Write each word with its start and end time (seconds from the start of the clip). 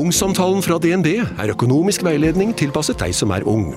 Ungsamtalen 0.00 0.62
fra 0.64 0.78
DNB 0.80 1.08
er 1.20 1.50
økonomisk 1.52 2.00
veiledning 2.06 2.54
tilpasset 2.56 2.96
deg 3.02 3.12
som 3.12 3.34
er 3.36 3.44
ung. 3.48 3.74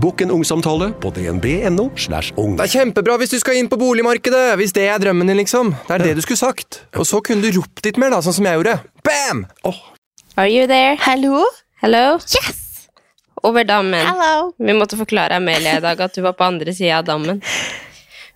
Bokk 0.00 0.22
en 0.24 0.30
ungsamtale 0.32 0.88
på 1.02 1.10
dnb.no. 1.12 1.90
slash 2.00 2.32
ung. 2.40 2.54
Det 2.56 2.64
er 2.64 2.72
kjempebra 2.78 3.18
hvis 3.20 3.34
du 3.34 3.36
skal 3.42 3.58
inn 3.60 3.68
på 3.68 3.76
boligmarkedet, 3.80 4.54
hvis 4.56 4.72
det 4.76 4.86
er 4.88 5.02
drømmen 5.02 5.28
din, 5.28 5.36
liksom. 5.42 5.74
Det 5.88 5.98
er 5.98 6.04
det 6.06 6.14
du 6.16 6.22
skulle 6.24 6.40
sagt. 6.40 6.80
Og 6.96 7.04
så 7.08 7.20
kunne 7.24 7.44
du 7.44 7.58
ropt 7.58 7.84
litt 7.84 8.00
mer, 8.00 8.14
da, 8.14 8.22
sånn 8.24 8.38
som 8.38 8.48
jeg 8.48 8.60
gjorde. 8.60 8.78
Bam! 9.04 9.44
Are 10.36 10.48
you 10.48 10.64
there? 10.70 10.96
Hallo? 11.04 11.44
Hello? 11.84 12.04
Yes! 12.24 12.88
Over 13.44 13.68
dammen. 13.68 14.00
Hello. 14.08 14.52
Vi 14.56 14.76
måtte 14.80 14.96
forklare 14.96 15.36
Amelia 15.36 15.76
i 15.76 15.84
dag 15.84 16.00
at 16.08 16.16
du 16.16 16.22
var 16.24 16.38
på 16.40 16.46
andre 16.46 16.72
sida 16.76 17.02
av 17.02 17.10
dammen. 17.10 17.42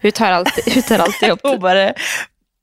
Hun 0.04 0.16
tar 0.16 0.36
alltid, 0.42 0.68
hun 0.74 0.84
tar 0.84 1.06
alltid 1.06 1.38
opp 1.38 1.42
Hun 1.44 1.58
bare 1.60 1.90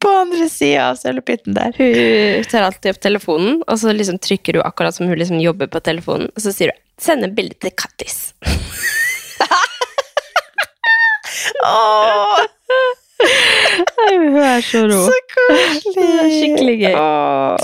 på 0.04 0.10
andre 0.22 0.48
sida 0.50 0.90
av 0.92 0.96
cellepytten 1.02 1.56
der. 1.58 1.72
Hun 1.78 2.44
tar 2.52 2.62
alltid 2.68 2.92
opp 2.94 3.00
telefonen, 3.02 3.62
og 3.68 3.80
så 3.82 3.94
liksom 3.96 4.20
trykker 4.22 4.60
hun 4.60 4.68
akkurat 4.68 4.94
som 4.96 5.08
hun 5.10 5.18
liksom 5.18 5.40
jobber 5.42 5.68
på 5.74 5.82
telefonen, 5.82 6.30
og 6.36 6.42
så 6.44 6.54
sier 6.54 6.72
hun 6.74 6.82
'send 7.02 7.24
en 7.26 7.36
bilde 7.36 7.56
til 7.62 7.72
Kattis'. 7.72 8.34
Åh, 11.66 12.46
Hun 13.98 14.38
er 14.38 14.62
så 14.62 14.84
rå. 14.88 15.00
så 15.10 15.18
koselig! 15.34 16.32
Skikkelig 16.38 16.76
gøy. 16.84 16.96
Åh. 16.96 17.58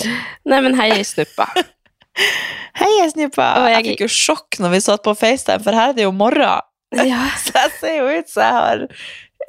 Nei, 0.49 0.59
men 0.65 0.75
hei, 0.79 1.03
Snuppa. 1.05 1.47
Hei, 2.81 3.09
snuppa. 3.09 3.45
Jeg- 3.69 3.73
Jeg 3.75 3.85
fikk 3.85 3.99
jo 4.01 4.07
sjokk 4.09 4.57
når 4.59 4.69
vi 4.73 4.79
satt 4.81 5.03
på 5.05 5.13
FaceTime, 5.17 5.61
for 5.63 5.71
her 5.77 5.89
er 5.89 5.93
det 5.97 6.03
jo 6.07 6.11
morgen. 6.11 6.61
Ja. 6.93 7.27
Så 7.43 7.53
jeg 7.55 7.71
ser 7.79 7.95
jo 7.99 8.07
ut 8.19 8.29
som 8.29 8.43
jeg 8.43 8.53
har 8.53 8.87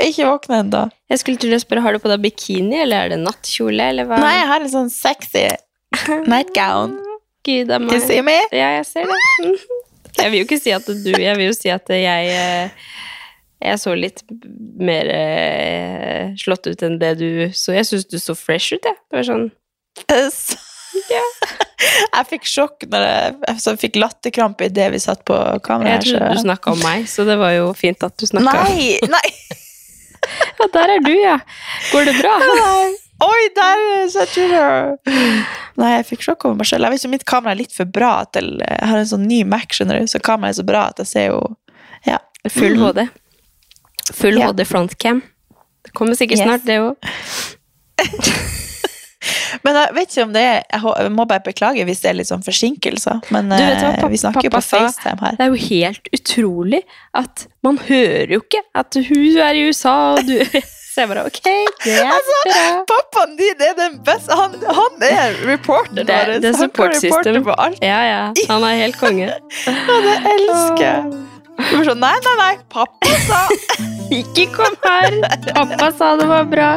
ikke 0.02 0.26
våkna 0.28 0.60
ennå. 0.64 0.82
Jeg 1.12 1.20
skulle 1.22 1.40
til 1.42 1.54
å 1.54 1.60
spørre, 1.62 1.84
har 1.84 1.94
du 1.94 2.02
på 2.02 2.10
deg 2.10 2.22
bikini, 2.24 2.80
eller 2.82 3.06
er 3.06 3.14
det 3.14 3.20
nattkjole, 3.22 3.90
eller 3.92 4.08
hva? 4.08 4.18
Nei, 4.22 4.34
jeg 4.40 4.50
har 4.50 4.64
en 4.64 4.72
sånn 4.72 4.92
sexy 4.92 5.48
nightgown. 6.30 6.98
Gud 7.44 7.70
a 7.70 7.78
Can 7.78 7.90
you 7.92 8.00
see 8.00 8.22
me? 8.24 8.38
Ja, 8.52 8.72
jeg 8.78 8.86
ser 8.88 9.10
det. 9.10 9.54
Jeg 10.14 10.30
vil 10.30 10.38
jo 10.38 10.44
ikke 10.46 10.60
si 10.62 10.70
at 10.70 10.86
du 10.86 11.08
Jeg 11.10 11.34
vil 11.40 11.48
jo 11.48 11.54
si 11.56 11.70
at 11.74 11.90
jeg 11.90 12.28
eh, 12.30 12.84
Jeg 13.64 13.80
så 13.82 13.94
litt 13.98 14.20
mer 14.78 15.10
eh, 15.10 16.28
slått 16.38 16.68
ut 16.68 16.84
enn 16.86 17.00
det 17.00 17.16
du 17.18 17.28
så. 17.50 17.72
Jeg 17.74 17.88
syns 17.88 18.06
du 18.06 18.20
så 18.22 18.36
fresh 18.38 18.76
ut, 18.76 18.86
jeg. 18.86 18.94
Det 19.10 19.18
var 19.18 19.26
sånn 19.26 19.48
yeah. 21.10 21.34
Jeg 22.14 22.28
fikk 22.30 22.46
sjokk 22.48 22.86
når 22.92 23.04
jeg, 23.08 23.34
jeg 23.50 23.80
fikk 23.82 23.98
latterkrampe 23.98 24.68
idet 24.70 24.86
vi 24.94 25.02
satt 25.02 25.24
på 25.26 25.36
kamera. 25.66 25.96
Jeg 25.96 26.06
trodde 26.06 26.30
du 26.38 26.42
snakka 26.44 26.72
om 26.76 26.80
meg, 26.84 27.08
så 27.10 27.26
det 27.26 27.36
var 27.40 27.52
jo 27.56 27.72
fint 27.76 28.06
at 28.06 28.14
du 28.20 28.26
snakka. 28.30 28.68
Nei, 28.70 28.94
nei, 29.10 29.58
Ja, 30.60 30.66
der 30.72 30.92
er 30.96 31.00
du, 31.04 31.12
ja. 31.18 31.38
Går 31.92 32.04
det 32.08 32.14
bra? 32.20 32.34
nei. 32.60 32.92
Oi, 33.24 33.42
der 33.56 33.82
setter 34.10 34.48
du 34.50 35.12
Nei, 35.80 35.90
jeg 35.96 36.06
fikk 36.08 36.22
sjokk 36.26 36.44
over 36.48 36.56
meg 36.58 36.66
selv. 36.68 36.84
Jeg 36.86 36.92
vet 36.94 37.02
ikke 37.04 37.12
mitt 37.12 37.24
kamera 37.30 37.54
er 37.54 37.60
litt 37.60 37.72
for 37.74 37.84
bra 37.90 38.12
til 38.34 38.48
Jeg 38.62 38.88
har 38.90 38.98
en 39.00 39.10
sånn 39.10 39.26
ny 39.30 39.42
Mac, 39.48 39.68
skjønner 39.74 40.00
du, 40.02 40.08
så 40.10 40.20
kameraet 40.22 40.54
er 40.56 40.58
så 40.62 40.66
bra 40.66 40.82
at 40.90 41.02
jeg 41.02 41.10
ser 41.12 41.26
jo 41.32 41.42
Ja. 42.06 42.18
Full 42.50 42.74
Mhm. 42.76 42.84
HD. 42.90 43.06
Full 44.18 44.38
Ja. 44.38 44.50
HD 44.52 44.64
frontcam. 44.68 45.22
Det 45.84 45.92
kommer 45.94 46.14
sikkert 46.18 46.38
Yes. 46.38 46.46
snart, 46.46 46.64
det 46.66 46.80
òg. 46.80 46.96
Men 49.64 49.78
jeg 49.80 49.94
vet 49.96 50.12
ikke 50.12 50.26
om 50.26 50.32
det 50.34 50.42
er 50.44 50.62
Jeg 50.74 51.12
må 51.14 51.24
bare 51.28 51.40
beklage 51.44 51.84
hvis 51.88 52.02
det 52.04 52.10
er 52.10 52.18
litt 52.18 52.28
sånn 52.28 52.44
forsinkelser. 52.44 53.24
Men 53.34 53.48
Du 53.48 53.56
vet 53.56 53.80
hva 53.80 53.92
eh, 53.96 54.12
vi 54.12 54.20
snakker 54.20 54.52
pappa 54.52 54.60
på? 54.60 54.84
FaceTime 54.84 55.24
her. 55.24 55.38
Det 55.38 55.46
er 55.46 55.52
jo 55.54 55.60
helt 55.70 56.08
utrolig 56.18 56.82
at 57.16 57.46
man 57.64 57.80
hører 57.88 58.36
jo 58.36 58.42
ikke 58.44 58.60
at 58.76 59.00
hun 59.08 59.38
er 59.48 59.58
i 59.58 59.66
USA, 59.70 59.96
og 60.18 60.28
du 60.28 60.38
Så 60.94 61.02
jeg 61.02 61.08
bare 61.10 61.24
ok, 61.26 61.46
det 61.82 61.94
er 61.98 62.06
Altså, 62.06 62.34
bra. 62.46 62.66
Pappaen 62.86 63.32
din 63.40 63.62
er 63.66 63.72
den 63.74 63.96
beste 64.06 64.36
Han, 64.38 64.54
han 64.62 65.02
er 65.02 65.34
reporteren 65.42 65.96
Det, 65.98 66.04
det 66.06 66.14
er 66.14 66.30
alt. 67.56 67.82
Ja, 67.82 68.00
ja. 68.06 68.22
Han 68.52 68.62
er 68.68 68.78
helt 68.84 69.00
konge. 69.00 69.32
Ja, 69.66 69.98
det 70.06 70.16
elsker 70.36 70.86
jeg. 70.86 71.22
Sånn, 71.86 72.00
nei, 72.02 72.14
nei, 72.28 72.38
nei, 72.38 72.54
pappa 72.70 73.18
sa 73.26 73.42
Ikke 74.20 74.46
kom 74.54 74.78
her! 74.86 75.18
Pappa 75.50 75.90
sa 75.98 76.14
det 76.20 76.30
var 76.30 76.46
bra. 76.50 76.72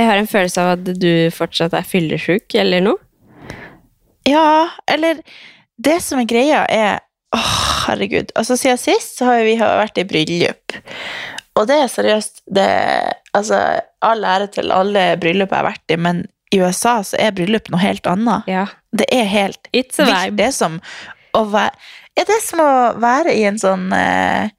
Jeg 0.00 0.08
har 0.08 0.16
en 0.20 0.30
følelse 0.30 0.64
av 0.64 0.72
at 0.78 0.90
du 0.96 1.12
fortsatt 1.34 1.74
er 1.76 1.84
fyllesyk 1.86 2.56
eller 2.60 2.84
noe. 2.84 3.00
Ja, 4.28 4.68
eller 4.88 5.20
Det 5.80 6.00
som 6.04 6.20
er 6.20 6.28
greia, 6.28 6.64
er 6.68 7.00
Åh, 7.36 7.86
herregud. 7.86 8.32
Altså, 8.34 8.56
siden 8.58 8.78
sist 8.80 9.20
så 9.20 9.28
har 9.28 9.44
vi 9.46 9.52
vært 9.60 10.00
i 10.02 10.04
bryllup. 10.04 10.74
Og 11.54 11.68
det 11.70 11.76
er 11.78 11.92
seriøst 11.92 12.42
det, 12.50 12.66
Altså, 13.36 13.60
all 14.02 14.24
ære 14.26 14.48
til 14.56 14.72
alle 14.74 15.04
bryllup 15.20 15.52
jeg 15.52 15.60
har 15.60 15.68
vært 15.68 15.94
i, 15.94 15.96
men 15.96 16.24
i 16.50 16.58
USA 16.58 16.96
så 17.06 17.20
er 17.22 17.34
bryllup 17.36 17.70
noe 17.70 17.82
helt 17.84 18.08
annet. 18.10 18.48
Ja. 18.50 18.66
Det 18.90 19.06
er 19.14 19.28
helt 19.30 19.70
It's 19.70 20.00
a 20.02 20.08
vibe. 20.08 20.40
Det 20.40 20.48
er 20.48 20.56
som 20.56 20.80
å 21.38 21.44
være 21.46 21.76
Er 22.18 22.26
det 22.26 22.40
som 22.42 22.62
å 22.64 22.70
være 22.98 23.36
i 23.38 23.44
en 23.46 23.60
sånn 23.62 23.92
eh, 23.94 24.50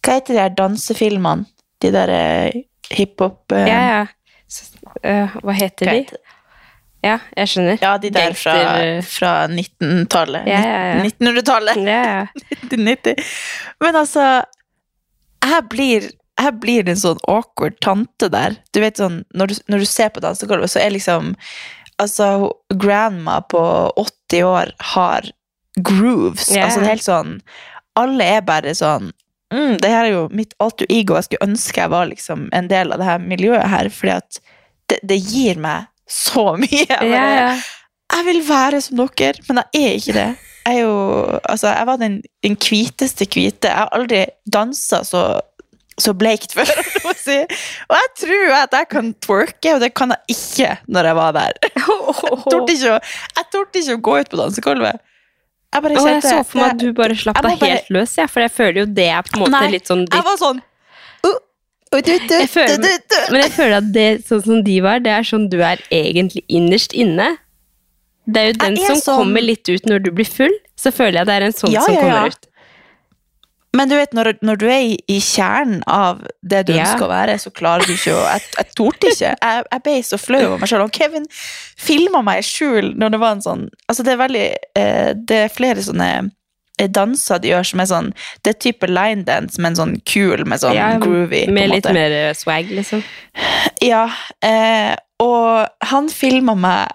Hva 0.00 0.14
heter 0.16 0.32
de 0.32 0.40
her 0.40 0.54
dansefilmene? 0.56 1.44
De 1.84 1.90
der 1.92 2.12
eh, 2.14 2.62
hiphop 2.96 3.52
eh, 3.52 3.68
Ja, 3.68 3.82
ja. 3.92 4.06
Øh, 5.04 5.38
hva 5.42 5.54
heter 5.56 5.90
hva 5.90 5.96
de? 5.98 6.20
Ja, 7.04 7.18
jeg 7.36 7.50
skjønner. 7.52 7.78
Ja, 7.78 7.92
de 8.02 8.10
der 8.10 8.34
fra, 8.34 8.54
fra 9.06 9.32
1900-tallet. 9.46 10.48
Ja, 10.50 10.60
ja, 10.66 10.78
ja. 10.90 11.02
1900-tallet. 11.06 11.82
Ja, 11.86 11.98
ja. 12.10 12.22
1990. 12.66 13.22
Men 13.84 13.98
altså 14.00 14.24
Jeg 15.46 15.62
blir, 15.70 16.08
jeg 16.42 16.54
blir 16.58 16.90
en 16.90 16.98
sånn 16.98 17.20
awkward 17.30 17.78
tante 17.84 18.30
der. 18.34 18.58
Du 18.74 18.80
vet 18.82 18.98
sånn, 18.98 19.22
Når 19.30 19.52
du, 19.52 19.54
når 19.70 19.84
du 19.84 19.88
ser 19.88 20.10
på 20.10 20.24
dansegulvet, 20.24 20.74
så 20.74 20.82
er 20.82 20.96
liksom 20.96 21.34
Altså, 21.98 22.52
grandma 22.78 23.40
på 23.50 23.60
80 23.98 24.44
år 24.46 24.68
har 24.94 25.30
grooves. 25.82 26.50
Altså, 26.50 26.82
det 26.82 26.92
helt 26.92 27.06
sånn 27.06 27.32
Alle 27.98 28.26
er 28.38 28.44
bare 28.46 28.74
sånn 28.78 29.10
mm, 29.54 29.78
Det 29.82 29.90
her 29.90 30.04
er 30.04 30.12
jo 30.12 30.28
mitt 30.34 30.54
alter 30.62 30.86
ego. 30.90 31.16
Jeg 31.18 31.28
skulle 31.28 31.50
ønske 31.50 31.82
jeg 31.82 31.94
var 31.94 32.10
liksom 32.10 32.46
en 32.54 32.70
del 32.70 32.94
av 32.94 33.02
det 33.02 33.08
her 33.08 33.22
miljøet 33.22 33.66
her, 33.70 33.90
fordi 33.94 34.14
at 34.18 34.40
det, 34.90 34.98
det 35.08 35.18
gir 35.20 35.58
meg 35.62 35.86
så 36.08 36.54
mye. 36.56 36.84
Jeg 36.88 37.10
bare, 37.12 37.58
jeg 38.16 38.24
vil 38.30 38.38
være 38.48 38.80
som 38.84 39.02
dere, 39.18 39.42
men 39.48 39.62
jeg 39.74 39.84
er 39.84 39.98
ikke 40.00 40.14
det. 40.16 40.28
Jeg 40.68 40.82
jo, 40.82 40.94
altså, 41.48 41.68
jeg 41.72 41.86
var 41.88 41.96
den, 42.00 42.18
den 42.44 42.56
hviteste 42.60 43.24
hvite. 43.28 43.68
Jeg 43.70 43.76
har 43.76 43.92
aldri 43.96 44.22
dansa 44.52 45.02
så, 45.04 45.22
så 46.00 46.12
bleikt 46.16 46.52
før. 46.56 46.68
jeg 47.08 47.18
si. 47.20 47.36
Og 47.88 47.96
jeg 47.96 48.10
tror 48.22 48.54
at 48.62 48.76
jeg 48.76 48.88
kan 48.92 49.12
twerke, 49.24 49.74
og 49.76 49.80
det 49.84 49.92
kan 49.96 50.12
jeg 50.16 50.36
ikke 50.36 50.70
når 50.88 51.10
jeg 51.10 51.16
var 51.20 51.36
der. 51.38 51.60
Jeg 51.68 52.40
torde 52.48 52.72
ikke, 52.74 52.96
å- 52.96 53.04
jeg 53.38 53.46
torde 53.52 53.80
ikke 53.80 53.94
å 53.96 54.00
gå 54.08 54.12
ut 54.22 54.28
på 54.32 54.38
dansegulvet. 54.40 55.00
Jeg 55.74 55.84
bare 55.84 55.96
kjente, 56.00 56.12
jeg 56.14 56.22
så 56.32 56.44
for 56.48 56.60
meg 56.62 56.70
at 56.72 56.80
du 56.80 56.92
bare 56.96 57.16
slapp 57.20 57.38
jeg 57.42 57.44
deg 57.58 57.64
helt 57.68 57.88
løs, 57.92 58.12
ja, 58.16 58.24
for 58.30 58.40
jeg 58.44 58.52
føler 58.54 58.78
jo 58.80 58.86
det 58.96 59.08
er 59.12 59.26
på 59.26 59.34
en 59.36 59.42
måte 59.42 59.50
Nei, 59.52 59.66
litt 59.74 59.90
sånn 59.90 60.06
Jeg 60.08 60.24
var 60.24 60.38
sånn 60.40 60.62
Jeg 61.92 62.48
føler-. 62.52 63.30
Men 63.32 63.42
jeg 63.42 63.52
føler 63.54 63.76
at 63.80 63.92
det 63.94 64.06
sånn 64.28 64.42
som 64.44 64.64
de 64.66 64.80
var, 64.84 65.00
det 65.04 65.12
er 65.14 65.22
sånn 65.26 65.48
du 65.52 65.60
er 65.64 65.80
egentlig 65.94 66.44
innerst 66.48 66.92
inne. 66.92 67.36
Det 68.28 68.40
er 68.42 68.50
jo 68.52 68.58
den 68.60 68.76
er 68.76 68.86
som 68.90 69.00
sånn- 69.00 69.22
kommer 69.24 69.40
litt 69.44 69.68
ut 69.72 69.86
når 69.88 70.02
du 70.04 70.10
blir 70.12 70.28
full. 70.28 70.52
Så 70.76 70.92
føler 70.92 71.22
jeg 71.22 71.26
det 71.30 71.34
er 71.38 71.46
en 71.48 71.56
sånn 71.56 71.72
Ja, 71.72 71.80
som 71.86 71.94
ja, 71.94 72.00
ja. 72.00 72.06
kommer 72.12 72.28
ut. 72.34 72.44
Men 73.76 73.88
du 73.90 73.94
vet, 73.96 74.12
når, 74.16 74.38
når 74.42 74.56
du 74.58 74.66
er 74.66 74.80
i, 74.80 74.94
i 75.12 75.18
kjernen 75.20 75.82
av 75.86 76.22
det 76.42 76.66
du 76.66 76.72
Ja. 76.72 76.84
ønsker 76.86 77.04
å 77.04 77.10
være, 77.10 77.34
så 77.38 77.50
klarer 77.52 77.84
du 77.86 77.92
ikke 77.92 78.14
å 78.16 78.22
Jeg, 78.24 78.42
jeg 78.56 78.74
torde 78.74 79.10
ikke. 79.12 79.32
Jeg, 79.42 79.64
jeg 79.72 79.82
ble 79.84 79.96
så 80.02 80.18
flau 80.18 80.40
over 80.46 80.58
meg 80.62 80.68
selv. 80.70 80.84
Og 80.88 80.92
Kevin 80.96 81.26
filma 81.76 82.22
meg 82.24 82.40
i 82.40 82.46
skjul 82.48 82.94
når 82.96 83.10
det 83.12 83.20
var 83.20 83.32
en 83.36 83.42
sånn 83.44 83.66
Altså, 83.88 84.04
det 84.04 84.12
er 84.14 84.22
veldig 84.22 84.46
eh, 84.76 85.12
Det 85.14 85.36
er 85.44 85.48
flere 85.52 85.84
sånne 85.84 86.30
danser 86.86 87.40
de 87.42 87.48
gjør 87.50 87.66
som 87.66 87.80
er 87.82 87.88
sånn 87.90 88.12
Det 88.44 88.52
er 88.54 88.58
type 88.62 88.86
line 88.86 89.24
dance, 89.26 89.58
men 89.60 89.74
sånn 89.74 89.96
kul 90.06 90.44
med 90.46 90.60
sånn 90.62 90.76
Ja, 90.78 90.92
groovy. 91.02 91.48
Med 91.50 91.70
litt 91.72 91.84
måte. 91.84 91.92
mer 91.96 92.10
eh, 92.12 92.34
swag, 92.38 92.70
liksom. 92.70 93.02
Ja. 93.82 94.04
Eh, 94.44 94.94
og 95.18 95.66
han 95.90 96.08
filma 96.08 96.54
meg 96.54 96.94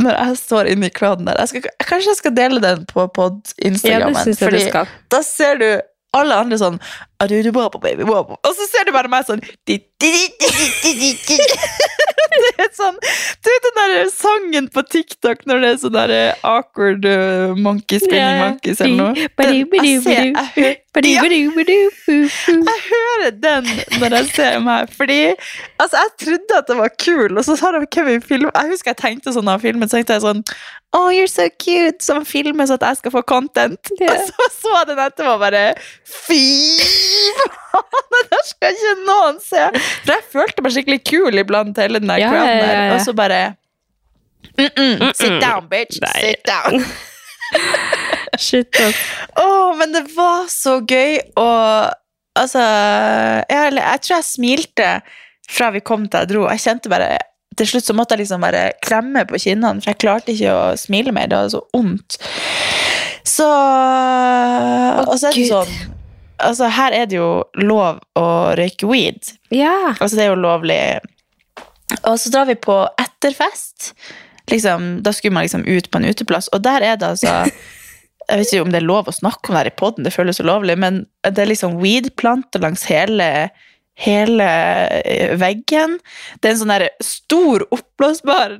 når 0.00 0.16
jeg 0.16 0.36
står 0.40 0.68
inne 0.72 0.86
i 0.88 0.90
crowden 0.96 1.26
der. 1.28 1.36
Jeg 1.44 1.48
skal, 1.48 1.70
kanskje 1.84 2.10
jeg 2.14 2.16
skal 2.22 2.32
dele 2.34 2.60
den 2.64 2.86
på 2.88 3.04
pod 3.12 3.40
Ja, 3.58 3.68
Instagrammen. 3.70 4.14
det 4.16 4.22
syns 4.24 4.40
jeg 4.40 4.50
du 4.50 4.56
fordi 4.56 4.68
skal. 4.70 4.86
da 5.12 5.20
ser 5.22 5.58
du 5.60 5.68
alle 6.16 6.34
andre 6.42 6.56
sånn 6.58 6.80
«Adudu 7.22 7.52
baba, 7.52 7.78
baby. 7.78 8.02
Og 8.02 8.32
så 8.56 8.66
ser 8.72 8.88
du 8.88 8.90
bare 8.96 9.06
meg 9.12 9.26
sånn 9.28 9.42
Det 12.56 12.64
er 12.66 12.70
sånn 12.76 12.96
Du 13.00 13.48
vet 13.50 13.66
den 13.66 13.78
der 13.80 14.10
sangen 14.14 14.68
på 14.72 14.82
TikTok 14.86 15.42
når 15.48 15.62
det 15.64 15.70
er 15.74 15.78
sånn 15.82 15.96
der 15.96 16.12
awkward 16.46 17.06
uh, 17.08 17.54
monkey 17.58 17.98
spinning 18.02 18.20
Ja. 18.38 18.48
monkeys 18.50 18.80
eller 18.84 18.96
noe? 19.00 19.28
Den, 19.40 19.56
jeg, 19.80 20.02
ser, 20.04 20.24
jeg, 20.30 20.48
hører, 20.56 20.76
Ja. 21.14 21.22
jeg 22.50 22.80
hører 22.90 23.30
den 23.44 23.68
når 24.00 24.16
jeg 24.18 24.30
ser 24.34 24.58
meg. 24.64 24.90
Fordi 24.96 25.20
altså, 25.78 25.96
jeg 26.02 26.12
trodde 26.24 26.58
at 26.58 26.70
det 26.70 26.76
var 26.80 26.92
kul, 26.98 27.36
og 27.38 27.44
så 27.46 27.56
sa 27.60 27.70
de 27.76 27.84
Kevin 27.94 28.22
film. 28.22 28.50
Jeg 28.54 28.72
husker 28.74 28.90
jeg 28.94 29.00
tenkte 29.02 29.34
sånn 29.36 29.50
av 29.50 29.62
filmen, 29.62 29.88
så 29.90 30.00
tenkte 30.00 30.18
jeg 30.18 30.26
sånn 30.26 30.44
Oh, 30.92 31.06
you're 31.14 31.28
so 31.30 31.44
cute! 31.62 32.02
Som 32.02 32.24
filmer 32.26 32.66
så 32.66 32.74
at 32.74 32.82
jeg 32.88 32.98
skal 32.98 33.12
få 33.14 33.20
content. 33.22 33.92
Yeah. 34.00 34.10
Og 34.10 34.26
så 34.26 34.48
så 34.60 34.72
jeg 34.80 34.88
den 34.88 35.02
etterpå 35.04 35.36
og 35.36 35.44
bare 35.44 35.60
Fy 36.02 36.40
faen! 37.38 37.86
Det 38.10 38.20
der 38.32 38.40
skal 38.48 38.74
ikke 38.74 38.94
noen 39.06 39.36
se! 39.42 39.60
For 40.02 40.10
jeg 40.16 40.24
følte 40.32 40.64
meg 40.64 40.72
skikkelig 40.74 40.98
kul 41.06 41.38
iblant 41.40 41.78
hele 41.78 42.00
den 42.02 42.10
der 42.28 42.36
Ja, 42.36 42.52
ja, 42.52 42.66
der. 42.66 42.94
Og 42.94 43.00
så 43.04 43.12
bare 43.12 43.54
mm 44.58 44.66
-mm, 44.66 45.12
Sit 45.14 45.40
down, 45.40 45.68
bitch! 45.68 46.00
Nei. 46.00 46.20
Sit 46.20 46.44
down! 46.46 46.84
Shit, 48.38 48.80
ass. 48.80 48.96
Åh, 49.36 49.76
men 49.76 49.92
det 49.92 50.04
var 50.16 50.46
så 50.48 50.80
gøy, 50.80 51.18
og 51.36 51.90
altså 52.38 52.62
jeg, 53.50 53.72
jeg 53.74 54.00
tror 54.02 54.16
jeg 54.16 54.24
smilte 54.24 55.00
fra 55.50 55.70
vi 55.74 55.82
kom 55.84 56.06
til 56.08 56.22
jeg 56.22 56.30
dro. 56.32 56.46
Jeg 56.50 56.64
kjente 56.64 56.92
bare 56.92 57.18
Til 57.58 57.66
slutt 57.66 57.84
så 57.84 57.92
måtte 57.92 58.14
jeg 58.14 58.22
liksom 58.22 58.40
bare 58.40 58.70
klemme 58.80 59.24
på 59.28 59.38
kinnene, 59.42 59.82
for 59.82 59.90
jeg 59.90 59.98
klarte 60.00 60.32
ikke 60.32 60.52
å 60.54 60.76
smile 60.80 61.12
mer. 61.12 61.26
Det 61.28 61.36
var 61.36 61.48
så 61.52 61.60
vondt. 61.74 62.16
Så 63.26 63.48
Og 65.10 65.16
så 65.18 65.28
er 65.28 65.34
det 65.34 65.42
Gud. 65.42 65.50
sånn 65.50 65.96
Altså, 66.40 66.70
her 66.72 66.94
er 66.96 67.04
det 67.04 67.18
jo 67.18 67.42
lov 67.60 67.98
å 68.16 68.26
røyke 68.56 68.86
weed. 68.88 69.34
Ja. 69.52 69.92
Altså, 69.98 70.16
det 70.16 70.24
er 70.24 70.30
jo 70.30 70.38
lovlig. 70.40 70.78
Og 72.08 72.20
så 72.20 72.32
drar 72.32 72.48
vi 72.48 72.56
på 72.56 72.76
etterfest. 73.00 73.92
Liksom, 74.50 75.02
da 75.04 75.12
skulle 75.12 75.36
man 75.36 75.46
liksom 75.46 75.64
ut 75.66 75.90
på 75.90 76.00
en 76.00 76.08
uteplass, 76.10 76.48
og 76.54 76.62
der 76.64 76.82
er 76.82 76.96
det 77.00 77.12
altså 77.14 77.34
Jeg 78.30 78.38
vet 78.38 78.52
ikke 78.52 78.62
om 78.62 78.70
det 78.70 78.78
er 78.78 78.86
lov 78.86 79.08
å 79.10 79.14
snakke 79.14 79.50
om 79.50 79.56
det 79.56 79.60
her 79.64 79.68
i 79.72 79.78
poden, 79.80 80.04
det 80.06 80.12
føles 80.14 80.38
så 80.38 80.44
lovlig, 80.46 80.76
men 80.78 81.00
det 81.26 81.40
er 81.42 81.48
liksom 81.50 81.80
weed-planter 81.80 82.62
langs 82.62 82.84
hele, 82.86 83.48
hele 83.98 84.46
eh, 85.02 85.32
veggen. 85.40 85.96
Det 86.38 86.46
er 86.46 86.54
en 86.54 86.60
sånn 86.60 86.70
der 86.70 86.84
stor 87.02 87.64
oppblåsbar 87.74 88.54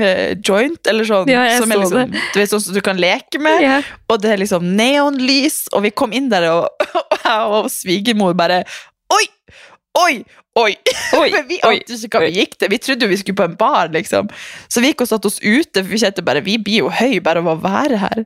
eh, 0.00 0.32
joint, 0.40 0.80
eller 0.88 1.04
sånn, 1.10 1.28
Ja, 1.28 1.44
som 1.60 1.74
er 1.76 1.82
liksom, 1.82 2.16
du 2.16 2.40
vet, 2.40 2.54
sånn 2.54 2.64
som 2.64 2.78
du 2.78 2.80
kan 2.84 3.00
leke 3.04 3.42
med. 3.42 3.60
ja. 3.60 3.82
Og 4.08 4.22
det 4.24 4.32
er 4.32 4.40
liksom 4.40 4.70
neonlys, 4.80 5.66
og 5.76 5.84
vi 5.84 5.92
kom 5.92 6.16
inn 6.16 6.32
der, 6.32 6.48
og, 6.48 6.88
og 7.34 7.58
og 7.58 7.68
svigermor 7.74 8.32
bare 8.38 8.62
Oi! 9.12 9.26
Oi! 10.00 10.22
Oi! 10.58 10.74
Oi, 11.16 11.28
Men 11.32 11.46
vi 11.48 11.56
ante 11.64 11.96
ikke 11.96 12.20
hva 12.20 12.26
vi 12.28 12.40
gikk 12.42 12.58
til. 12.60 12.68
Vi 12.72 12.78
trodde 12.84 13.08
vi 13.08 13.16
skulle 13.20 13.38
på 13.38 13.46
en 13.48 13.56
bar, 13.56 13.88
liksom. 13.94 14.28
Så 14.68 14.82
vi 14.84 14.90
gikk 14.90 15.04
og 15.04 15.08
satte 15.08 15.30
oss 15.30 15.38
ute, 15.40 15.80
for 15.80 15.88
vi 15.88 16.00
kjente 16.02 16.24
bare 16.24 16.42
Vi 16.44 16.58
blir 16.60 16.84
jo 16.84 16.90
høy 16.92 17.20
bare 17.24 17.40
av 17.40 17.48
å 17.54 17.56
være 17.62 18.00
her. 18.02 18.24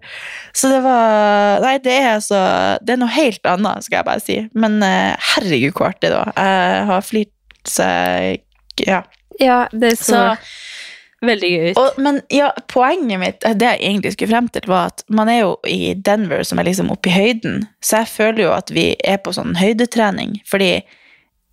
Så 0.56 0.70
det 0.73 0.81
var 0.87 1.62
Nei, 1.62 1.76
det 1.84 1.94
er 1.94 2.08
altså 2.17 2.40
Det 2.82 2.96
er 2.96 3.02
noe 3.02 3.14
helt 3.14 3.46
annet, 3.50 3.87
skal 3.87 4.00
jeg 4.00 4.08
bare 4.11 4.25
si. 4.25 4.38
Men 4.58 4.81
uh, 4.82 5.14
herregud, 5.34 5.76
hvor 5.76 5.93
artig 5.93 6.11
det 6.11 6.17
var. 6.19 6.32
Jeg 6.34 6.88
har 6.90 7.06
flirt 7.06 7.70
seg 7.76 8.43
Ja. 8.87 9.05
ja, 9.40 9.61
det 9.72 9.94
så, 9.96 10.19
Så 10.37 11.26
veldig 11.26 11.49
gøy 11.50 11.70
ut. 11.70 11.79
og, 11.81 11.96
men 12.02 12.20
ja, 12.31 12.50
poenget 12.69 13.22
mitt, 13.22 13.46
det 13.56 13.70
jeg 13.70 13.81
egentlig 13.88 14.12
skulle 14.12 14.34
frem 14.34 14.50
til, 14.52 14.67
var 14.69 14.93
at 14.93 15.02
man 15.08 15.31
er 15.32 15.40
jo 15.40 15.55
i 15.67 15.94
Denver, 15.94 16.44
som 16.46 16.61
er 16.61 16.69
liksom 16.69 16.93
oppe 16.93 17.08
i 17.11 17.14
høyden, 17.14 17.64
så 17.82 18.02
jeg 18.02 18.12
føler 18.12 18.43
jo 18.44 18.52
at 18.55 18.70
vi 18.75 18.90
er 19.00 19.19
på 19.25 19.32
sånn 19.34 19.56
høydetrening, 19.58 20.37
fordi 20.46 20.84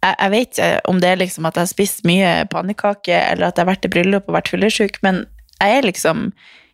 jeg, 0.04 0.16
jeg 0.20 0.34
vet 0.34 0.52
ikke 0.52 0.70
om 0.92 1.02
det 1.02 1.10
er 1.10 1.22
liksom 1.22 1.48
at 1.48 1.58
jeg 1.58 1.66
har 1.66 1.72
spist 1.72 2.08
mye 2.08 2.32
pannekake, 2.52 3.16
eller 3.16 3.50
at 3.50 3.58
jeg 3.58 3.66
har 3.66 3.72
vært 3.72 3.88
i 3.88 3.94
bryllup 3.94 4.28
og 4.28 4.38
vært 4.38 4.52
fyllesyk, 4.52 5.00
men 5.06 5.24
jeg 5.62 5.80
er 5.80 5.88
liksom 5.88 6.32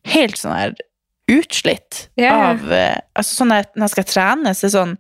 helt 0.10 0.40
sånn 0.40 0.56
her 0.56 0.78
utslitt 1.30 2.08
yeah. 2.18 2.50
av 2.50 2.72
eh, 2.74 2.96
Altså 3.20 3.42
sånn 3.42 3.52
at 3.54 3.76
når 3.76 3.90
jeg 3.90 3.96
skal 3.98 4.08
trene, 4.10 4.54
så 4.58 4.66
er 4.66 4.74
sånn 4.74 4.96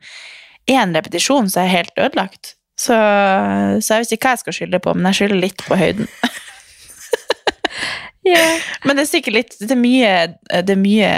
én 0.70 0.94
repetisjon, 0.94 1.50
så 1.50 1.62
er 1.62 1.70
jeg 1.70 1.78
helt 1.80 2.04
ødelagt. 2.06 2.54
Så, 2.80 2.94
så 2.94 3.96
jeg 3.96 4.04
vet 4.04 4.14
ikke 4.16 4.30
hva 4.30 4.36
jeg 4.36 4.44
skal 4.44 4.56
skylde 4.56 4.82
på, 4.84 4.94
men 4.96 5.10
jeg 5.10 5.20
skylder 5.20 5.42
litt 5.42 5.64
på 5.66 5.78
høyden. 5.80 6.08
yeah. 8.30 8.62
Men 8.86 9.00
det 9.00 9.04
er 9.04 9.10
sikkert 9.10 9.36
litt 9.36 9.56
Det 9.60 9.74
er 9.74 9.82
mye, 9.82 10.12
det 10.68 10.76
er 10.76 10.80
mye, 10.80 11.10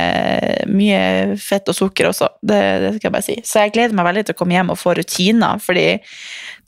mye 0.72 1.02
fett 1.42 1.69
og 1.69 1.78
sukker 1.78 2.10
også. 2.13 2.31
Det, 2.40 2.62
det 2.86 2.96
skal 2.96 3.10
jeg 3.10 3.16
bare 3.18 3.28
si. 3.28 3.38
Så 3.46 3.66
jeg 3.66 3.75
gleder 3.75 3.98
meg 3.98 4.08
veldig 4.08 4.25
til 4.30 4.38
å 4.38 4.40
komme 4.40 4.58
hjem 4.58 4.74
og 4.74 4.80
få 4.80 4.96
rutiner, 4.98 5.62
fordi 5.62 5.86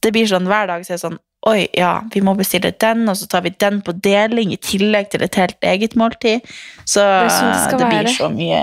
det 0.03 0.11
blir 0.15 0.27
sånn 0.29 0.47
hver 0.49 0.67
dag 0.69 0.83
så 0.85 0.93
er 0.93 0.99
det 0.99 1.05
sånn 1.07 1.21
Oi, 1.43 1.65
ja, 1.75 1.97
vi 2.13 2.21
må 2.23 2.37
bestille 2.39 2.69
den, 2.79 3.01
og 3.11 3.17
så 3.19 3.25
tar 3.27 3.41
vi 3.43 3.49
den 3.59 3.81
på 3.83 3.91
deling 3.99 4.53
i 4.55 4.57
tillegg 4.63 5.09
til 5.11 5.25
et 5.25 5.35
helt 5.35 5.65
eget 5.67 5.97
måltid. 5.99 6.39
Så 6.87 7.03
det, 7.03 7.25
det, 7.27 7.33
sånn 7.35 7.81
det 7.81 7.89
blir 7.89 8.07
så 8.13 8.29
mye 8.31 8.61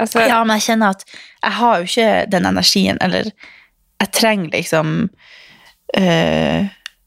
Altså, 0.00 0.20
Ja, 0.26 0.42
men 0.44 0.58
jeg 0.58 0.66
kjenner 0.66 0.96
at 0.96 1.04
jeg 1.06 1.54
har 1.56 1.78
jo 1.78 1.88
ikke 1.88 2.10
den 2.32 2.48
energien, 2.50 3.00
eller 3.04 3.30
jeg 4.02 4.12
trenger 4.18 4.52
liksom 4.52 4.92
øh, 5.96 6.60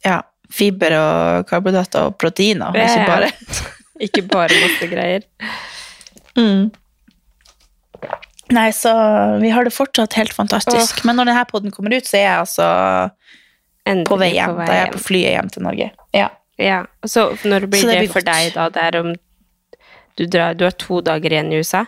Ja, 0.06 0.18
fiber 0.54 0.98
og 0.98 1.46
karbohydrater 1.50 2.10
og 2.10 2.18
proteiner, 2.22 2.74
ikke 2.74 3.06
bare 3.10 3.32
ikke 4.08 4.26
bare 4.34 4.62
masse 4.66 4.92
greier. 4.92 5.30
Mm. 6.36 6.66
Nei, 8.56 8.70
så 8.76 8.92
vi 9.42 9.52
har 9.52 9.68
det 9.68 9.74
fortsatt 9.76 10.16
helt 10.20 10.34
fantastisk. 10.36 11.04
Men 11.08 11.20
når 11.20 11.32
denne 11.32 11.46
podden 11.50 11.74
kommer 11.76 11.96
ut, 11.96 12.08
så 12.08 12.20
er 12.20 12.26
jeg 12.26 12.40
altså 12.46 12.68
Endelig 13.86 14.10
på 14.10 14.18
vei 14.22 14.32
hjem. 14.34 14.56
Da 14.58 14.66
er 14.66 14.80
jeg 14.80 14.88
er 14.88 14.96
på 14.96 15.04
flyet 15.06 15.34
hjem 15.36 15.52
til 15.54 15.66
Norge. 15.68 15.92
Ja. 16.16 16.32
Ja, 16.58 16.86
så 17.04 17.34
når 17.44 17.68
blir 17.68 17.82
Så 17.82 17.90
det 17.90 17.98
det, 17.98 18.00
blir 18.06 18.14
for 18.14 18.24
deg 18.24 18.54
da? 18.56 18.70
Det 18.72 18.84
er 18.88 18.98
om 19.02 19.12
du, 20.16 20.24
drar, 20.24 20.56
du 20.56 20.64
har 20.64 20.76
to 20.80 21.02
dager 21.04 21.34
igjen 21.36 21.52
i 21.52 21.60
USA? 21.60 21.84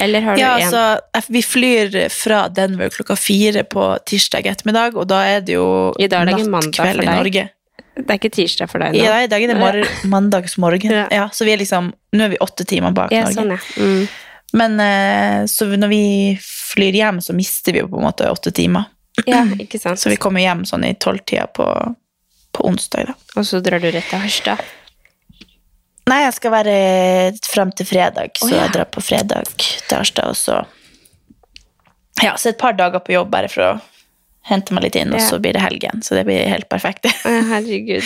Eller 0.00 0.24
har 0.24 0.34
du 0.36 0.40
ja, 0.40 0.54
en? 0.58 0.74
altså, 1.14 1.28
vi 1.30 1.42
flyr 1.44 2.08
fra 2.10 2.48
Denver 2.48 2.90
klokka 2.90 3.16
fire 3.20 3.62
på 3.68 3.86
tirsdag 4.08 4.48
ettermiddag, 4.50 4.96
og 4.96 5.06
da 5.12 5.20
er 5.28 5.44
det 5.44 5.54
jo 5.54 5.66
I 6.00 6.08
dag 6.08 6.24
er 6.24 6.40
det 6.40 6.48
nattkveld 6.50 7.04
i. 7.04 7.06
Norge. 7.06 7.46
Det 7.94 8.10
er 8.10 8.18
ikke 8.18 8.32
tirsdag 8.34 8.70
for 8.72 8.82
deg 8.82 8.96
nå? 8.96 9.04
Ja, 9.04 9.20
i 9.22 9.30
dag 9.30 9.44
er 9.44 9.54
det 9.54 9.86
mandagsmorgen. 10.14 10.90
Ja. 10.90 11.06
Ja. 11.14 11.28
så 11.30 11.46
vi 11.46 11.54
er 11.54 11.60
liksom, 11.62 11.92
nå 12.16 12.26
er 12.26 12.34
vi 12.34 12.40
åtte 12.42 12.66
timer 12.66 12.96
bak 12.96 13.14
Ja, 13.14 13.28
Norge. 13.28 13.36
sånn, 13.38 13.54
ja. 13.54 13.60
Mm. 13.78 14.08
Men 14.54 14.78
eh, 14.80 15.44
så 15.50 15.66
når 15.66 15.90
vi 15.90 16.02
flyr 16.42 16.94
hjem, 17.00 17.20
så 17.24 17.34
mister 17.34 17.74
vi 17.74 17.82
jo 17.82 17.88
på 17.90 17.98
en 17.98 18.06
måte 18.06 18.28
åtte 18.30 18.52
timer. 18.54 18.86
ja, 19.26 19.42
ikke 19.58 19.78
sant. 19.82 19.98
Så 20.00 20.10
vi 20.12 20.18
kommer 20.20 20.42
hjem 20.44 20.64
sånn 20.68 20.86
i 20.86 20.94
tolvtida 20.94 21.46
på, 21.54 21.66
på 22.54 22.66
onsdag. 22.68 23.10
da. 23.10 23.14
Og 23.40 23.46
så 23.46 23.60
drar 23.64 23.82
du 23.82 23.90
rett 23.90 24.06
til 24.10 24.22
Harstad? 24.22 24.62
Nei, 26.10 26.20
jeg 26.26 26.34
skal 26.36 26.52
være 26.52 26.76
frem 27.48 27.70
til 27.72 27.86
fredag, 27.88 28.34
så 28.36 28.46
oh, 28.50 28.52
ja. 28.52 28.62
jeg 28.66 28.74
drar 28.74 28.88
på 28.92 29.00
fredag 29.00 29.48
til 29.56 29.96
Harstad, 29.96 30.34
og 30.34 30.36
så 30.36 30.60
Ja, 32.22 32.34
så 32.36 32.50
et 32.52 32.58
par 32.60 32.76
dager 32.76 33.00
på 33.02 33.14
jobb 33.14 33.30
bare 33.32 33.48
for 33.50 33.64
å 33.64 33.70
hente 34.44 34.74
meg 34.76 34.84
litt 34.84 34.98
inn, 35.00 35.14
og 35.16 35.22
så 35.24 35.38
blir 35.40 35.56
det 35.56 35.62
helgen. 35.64 36.02
Så 36.04 36.14
det 36.18 36.26
blir 36.28 36.44
helt 36.50 36.68
perfekt. 36.68 37.08
Herregud. 37.24 38.04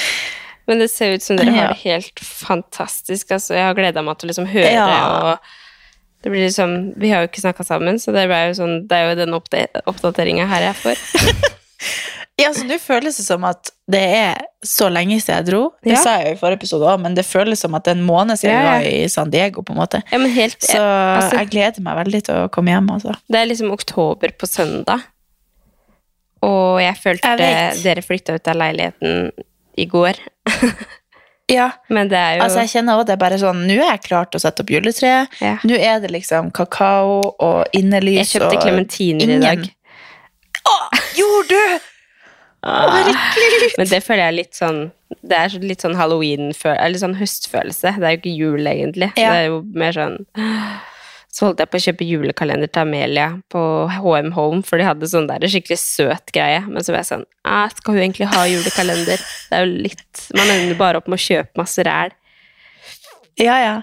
Men 0.70 0.78
det 0.84 0.86
ser 0.92 1.16
ut 1.16 1.24
som 1.24 1.36
dere 1.36 1.50
Ja. 1.50 1.56
har 1.64 1.72
det 1.74 1.82
helt 1.82 2.20
fantastisk. 2.22 3.32
Altså, 3.34 3.56
jeg 3.58 3.66
har 3.66 3.74
gleda 3.74 4.04
meg 4.06 4.20
til 4.20 4.28
å 4.28 4.30
liksom 4.30 4.46
høre, 4.52 4.70
Ja. 4.70 4.86
og 5.32 5.38
det 6.22 6.30
blir 6.32 6.44
liksom 6.48 6.94
Vi 6.98 7.10
har 7.12 7.22
jo 7.22 7.28
ikke 7.30 7.40
snakka 7.44 7.64
sammen, 7.66 7.98
så 8.02 8.12
det, 8.14 8.26
jo 8.26 8.54
sånn, 8.58 8.80
det 8.90 8.96
er 8.96 9.10
jo 9.10 9.18
den 9.20 9.34
oppda 9.36 9.66
oppdateringa 9.86 10.46
her 10.50 10.68
jeg 10.70 10.78
får. 10.82 11.02
ja, 12.42 12.50
så 12.54 12.64
nå 12.66 12.78
føles 12.82 13.16
det 13.20 13.26
som 13.26 13.44
at 13.48 13.70
det 13.90 14.02
er 14.16 14.40
så 14.66 14.88
lenge 14.90 15.20
siden 15.22 15.38
jeg 15.44 15.46
dro. 15.52 15.60
Det 15.84 15.94
Ja. 15.94 16.00
sa 16.02 16.16
jeg 16.18 16.32
jo 16.32 16.36
i 16.36 16.40
forrige 16.40 16.60
episode 16.62 16.88
òg, 16.90 17.00
men 17.04 17.14
det 17.14 17.24
føles 17.26 17.62
som 17.62 17.74
at 17.78 17.84
det 17.86 17.94
er 17.94 18.00
en 18.00 18.06
måned 18.08 18.38
siden 18.40 18.54
Ja, 18.56 18.62
ja. 18.64 18.72
var 18.72 18.88
i 18.90 19.08
San 19.08 19.30
Diego, 19.30 19.62
på 19.62 19.72
en 19.76 19.78
måte. 19.82 20.02
Ja, 20.10 20.18
men 20.18 20.30
helt 20.34 20.60
Så 20.60 20.78
altså- 20.82 21.38
jeg 21.38 21.50
gleder 21.54 21.80
meg 21.86 21.96
veldig 22.04 22.22
til 22.24 22.34
å 22.34 22.48
komme 22.50 22.74
hjem, 22.74 22.90
altså. 22.90 23.14
Det 23.30 23.38
er 23.38 23.46
liksom 23.46 23.70
oktober 23.72 24.34
på 24.38 24.46
søndag. 24.50 25.02
Og 26.42 26.80
jeg 26.80 26.94
følte 27.02 27.36
Jeg 27.38 27.82
dere 27.82 28.02
flytta 28.02 28.34
ut 28.34 28.48
av 28.48 28.56
leiligheten 28.56 29.32
i 29.78 29.86
går. 29.86 30.14
Ja, 31.48 31.70
Men 31.88 32.10
det 32.12 32.18
er 32.20 32.34
jo 32.36 32.42
altså 32.44 32.60
jeg 32.60 32.68
kjenner 32.74 32.98
også 32.98 33.06
det 33.08 33.14
er 33.14 33.20
bare 33.22 33.38
sånn 33.40 33.62
Nå 33.64 33.76
er 33.78 33.86
jeg 33.94 34.02
klar 34.04 34.26
til 34.28 34.36
å 34.36 34.42
sette 34.42 34.64
opp 34.64 34.72
juletreet. 34.74 35.38
ja. 35.40 35.54
Nå 35.64 35.78
er 35.80 36.02
det 36.02 36.10
liksom 36.12 36.50
kakao 36.52 37.32
og 37.38 37.60
Jeg 37.72 37.84
innelys 37.84 38.34
kjøpte 38.34 38.58
og 38.58 38.62
klementiner 38.66 39.32
i 39.36 39.38
dag. 39.40 39.62
Å, 40.68 40.74
gjorde 41.16 41.48
du?! 41.56 41.86
Å, 42.68 42.74
herregud! 42.92 43.78
Men 43.78 43.88
det 43.94 44.02
føler 44.04 44.22
jeg 44.24 44.32
er 44.32 44.36
litt 44.36 44.58
sånn 44.58 44.80
Det 45.22 45.36
er 45.38 45.54
litt 45.62 45.80
sånn 45.84 45.96
halloween-følelse, 45.96 46.84
Eller 46.84 47.00
sånn 47.00 47.16
høstfølelse. 47.16 47.94
Det 47.96 48.04
er 48.08 48.16
jo 48.16 48.20
ikke 48.20 48.34
jul, 48.36 48.66
egentlig. 48.68 49.08
Ja. 49.16 49.30
Det 49.32 49.38
er 49.44 49.46
jo 49.48 49.62
mer 49.78 49.96
sånn 49.96 50.18
Så 51.38 51.46
holdt 51.46 51.60
jeg 51.62 51.70
på 51.70 51.78
å 51.78 51.82
kjøpe 51.84 52.06
julekalender 52.08 52.66
til 52.66 52.82
Amelia 52.82 53.28
på 53.52 53.60
HM 53.94 54.32
Home, 54.34 54.64
for 54.66 54.80
de 54.80 54.88
hadde 54.88 55.06
sånn 55.06 55.28
der 55.28 55.44
skikkelig 55.46 55.76
søt 55.78 56.32
greie. 56.34 56.64
Men 56.66 56.82
så 56.82 56.90
var 56.90 57.04
jeg 57.04 57.10
sånn 57.12 57.26
Skal 57.76 57.94
hun 57.94 58.02
egentlig 58.02 58.26
ha 58.32 58.40
julekalender? 58.50 59.22
Det 59.22 59.60
er 59.60 59.62
jo 59.62 59.84
litt 59.86 60.24
Man 60.34 60.50
ender 60.56 60.80
bare 60.80 60.98
opp 60.98 61.06
med 61.06 61.20
å 61.20 61.26
kjøpe 61.28 61.62
masse 61.62 61.84
ræl. 61.86 62.10
Ja, 63.38 63.60
ja. 63.62 63.76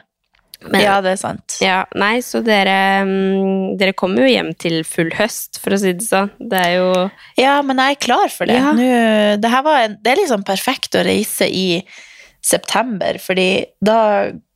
Men, 0.66 0.82
Ja, 0.82 0.98
det 1.04 1.14
er 1.14 1.20
sant. 1.22 1.56
Ja, 1.64 1.78
nei, 1.96 2.18
så 2.26 2.42
dere 2.44 3.06
mm, 3.08 3.78
Dere 3.80 3.94
kommer 3.96 4.26
jo 4.26 4.34
hjem 4.34 4.52
til 4.60 4.82
full 4.88 5.14
høst, 5.16 5.62
for 5.62 5.76
å 5.76 5.80
si 5.80 5.94
det 5.96 6.08
sånn. 6.08 6.34
Det 6.40 6.60
er 6.60 6.74
jo 6.80 6.90
Ja, 7.40 7.62
men 7.64 7.80
jeg 7.80 7.96
er 7.96 8.04
klar 8.08 8.34
for 8.34 8.52
det. 8.52 8.58
Ja. 8.60 8.74
Nå, 8.76 8.90
det, 9.40 9.54
var 9.70 9.86
en, 9.86 9.96
det 10.04 10.12
er 10.12 10.22
liksom 10.26 10.44
perfekt 10.48 11.00
å 11.00 11.06
reise 11.08 11.48
i 11.48 11.86
september, 12.46 13.18
fordi 13.18 13.66
da 13.82 13.98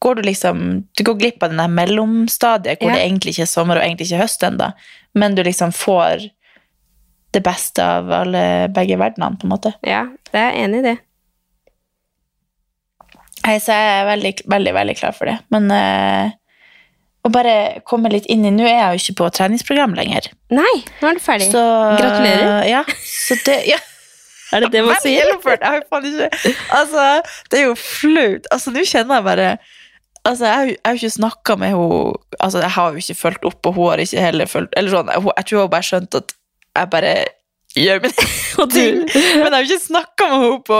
går 0.03 0.19
du 0.19 0.21
liksom 0.27 0.59
Du 0.97 1.03
går 1.07 1.17
glipp 1.19 1.43
av 1.43 1.49
den 1.49 1.57
der 1.61 1.71
mellomstadiet 1.73 2.79
hvor 2.83 2.91
Ja. 2.91 2.97
det 2.99 3.05
egentlig 3.07 3.33
ikke 3.33 3.47
er 3.47 3.53
sommer 3.53 3.79
og 3.79 3.83
egentlig 3.87 4.09
ikke 4.11 4.21
høst 4.21 4.43
ennå, 4.45 4.71
men 5.17 5.35
du 5.35 5.41
liksom 5.43 5.73
får 5.73 6.29
det 7.33 7.41
beste 7.45 7.83
av 7.85 8.09
alle 8.11 8.67
begge 8.73 8.97
verdenene, 8.97 9.37
på 9.37 9.45
en 9.45 9.51
måte. 9.53 9.73
Ja, 9.85 10.03
det 10.31 10.39
er 10.39 10.51
jeg 10.53 10.63
enig 10.65 10.79
i 10.79 10.87
det. 10.89 10.97
Nei, 13.45 13.57
Så 13.61 13.73
jeg 13.73 14.01
er 14.01 14.05
veldig, 14.09 14.33
veldig, 14.51 14.73
veldig 14.75 14.95
klar 14.99 15.13
for 15.15 15.29
det. 15.29 15.37
Men 15.53 15.69
øh, 15.71 16.31
å 17.25 17.31
bare 17.33 17.81
komme 17.87 18.11
litt 18.11 18.27
inn 18.31 18.45
i 18.45 18.51
Nå 18.53 18.65
er 18.67 18.75
jeg 18.75 18.97
jo 18.97 19.03
ikke 19.03 19.17
på 19.23 19.29
treningsprogram 19.37 19.93
lenger. 19.97 20.29
Nei, 20.53 20.73
nå 21.01 21.09
er 21.11 21.19
du 21.19 21.23
ferdig. 21.23 21.49
Så, 21.53 21.63
Gratulerer. 21.99 22.65
Ja, 22.69 22.83
så 23.05 23.37
det, 23.45 23.59
ja. 23.69 23.79
Er 24.53 24.59
det 24.65 24.71
det 24.73 24.85
man 24.85 24.95
sier? 25.03 25.19
gjennomført. 25.23 25.59
Jeg 25.61 25.69
har 25.69 25.83
faen 25.89 26.05
ikke 26.05 26.55
Altså, 26.79 27.21
det 27.51 27.59
er 27.59 27.65
jo 27.67 27.75
flaut. 27.75 28.47
Altså, 28.51 28.71
nå 28.71 28.85
kjenner 28.85 29.15
jeg 29.19 29.23
bare 29.29 29.49
Altså, 30.25 30.45
jeg 30.45 30.53
har 30.55 30.63
jo- 30.65 30.69
jeg 30.71 30.79
har 30.85 30.93
jo 30.93 30.99
ikke 30.99 31.17
snakka 31.17 31.55
med 31.57 31.67
henne 31.69 32.15
Altså, 32.39 32.59
jeg 32.59 32.69
har 32.71 32.91
jo 32.91 32.97
ikke 32.97 33.15
fulgt 33.15 33.45
opp, 33.45 33.65
og 33.65 33.73
hun 33.73 33.89
har 33.89 33.97
ikke 34.03 34.19
heller 34.25 34.45
fulgt 34.45 34.73
Eller 34.77 34.91
sånn, 34.91 35.11
hun- 35.15 35.31
jeg 35.37 35.45
tror 35.45 35.61
hun 35.61 35.69
bare 35.69 35.87
skjønte 35.89 36.17
at 36.23 36.33
jeg 36.75 36.89
bare 36.89 37.13
gjør 37.77 38.01
mine 38.01 38.13
Og 38.63 38.71
ting. 38.71 39.05
du, 39.05 39.19
Men 39.19 39.45
jeg 39.45 39.53
har 39.53 39.63
jo 39.63 39.69
ikke 39.69 39.85
snakka 39.87 40.27
med 40.29 40.39
henne 40.43 40.63
på 40.67 40.79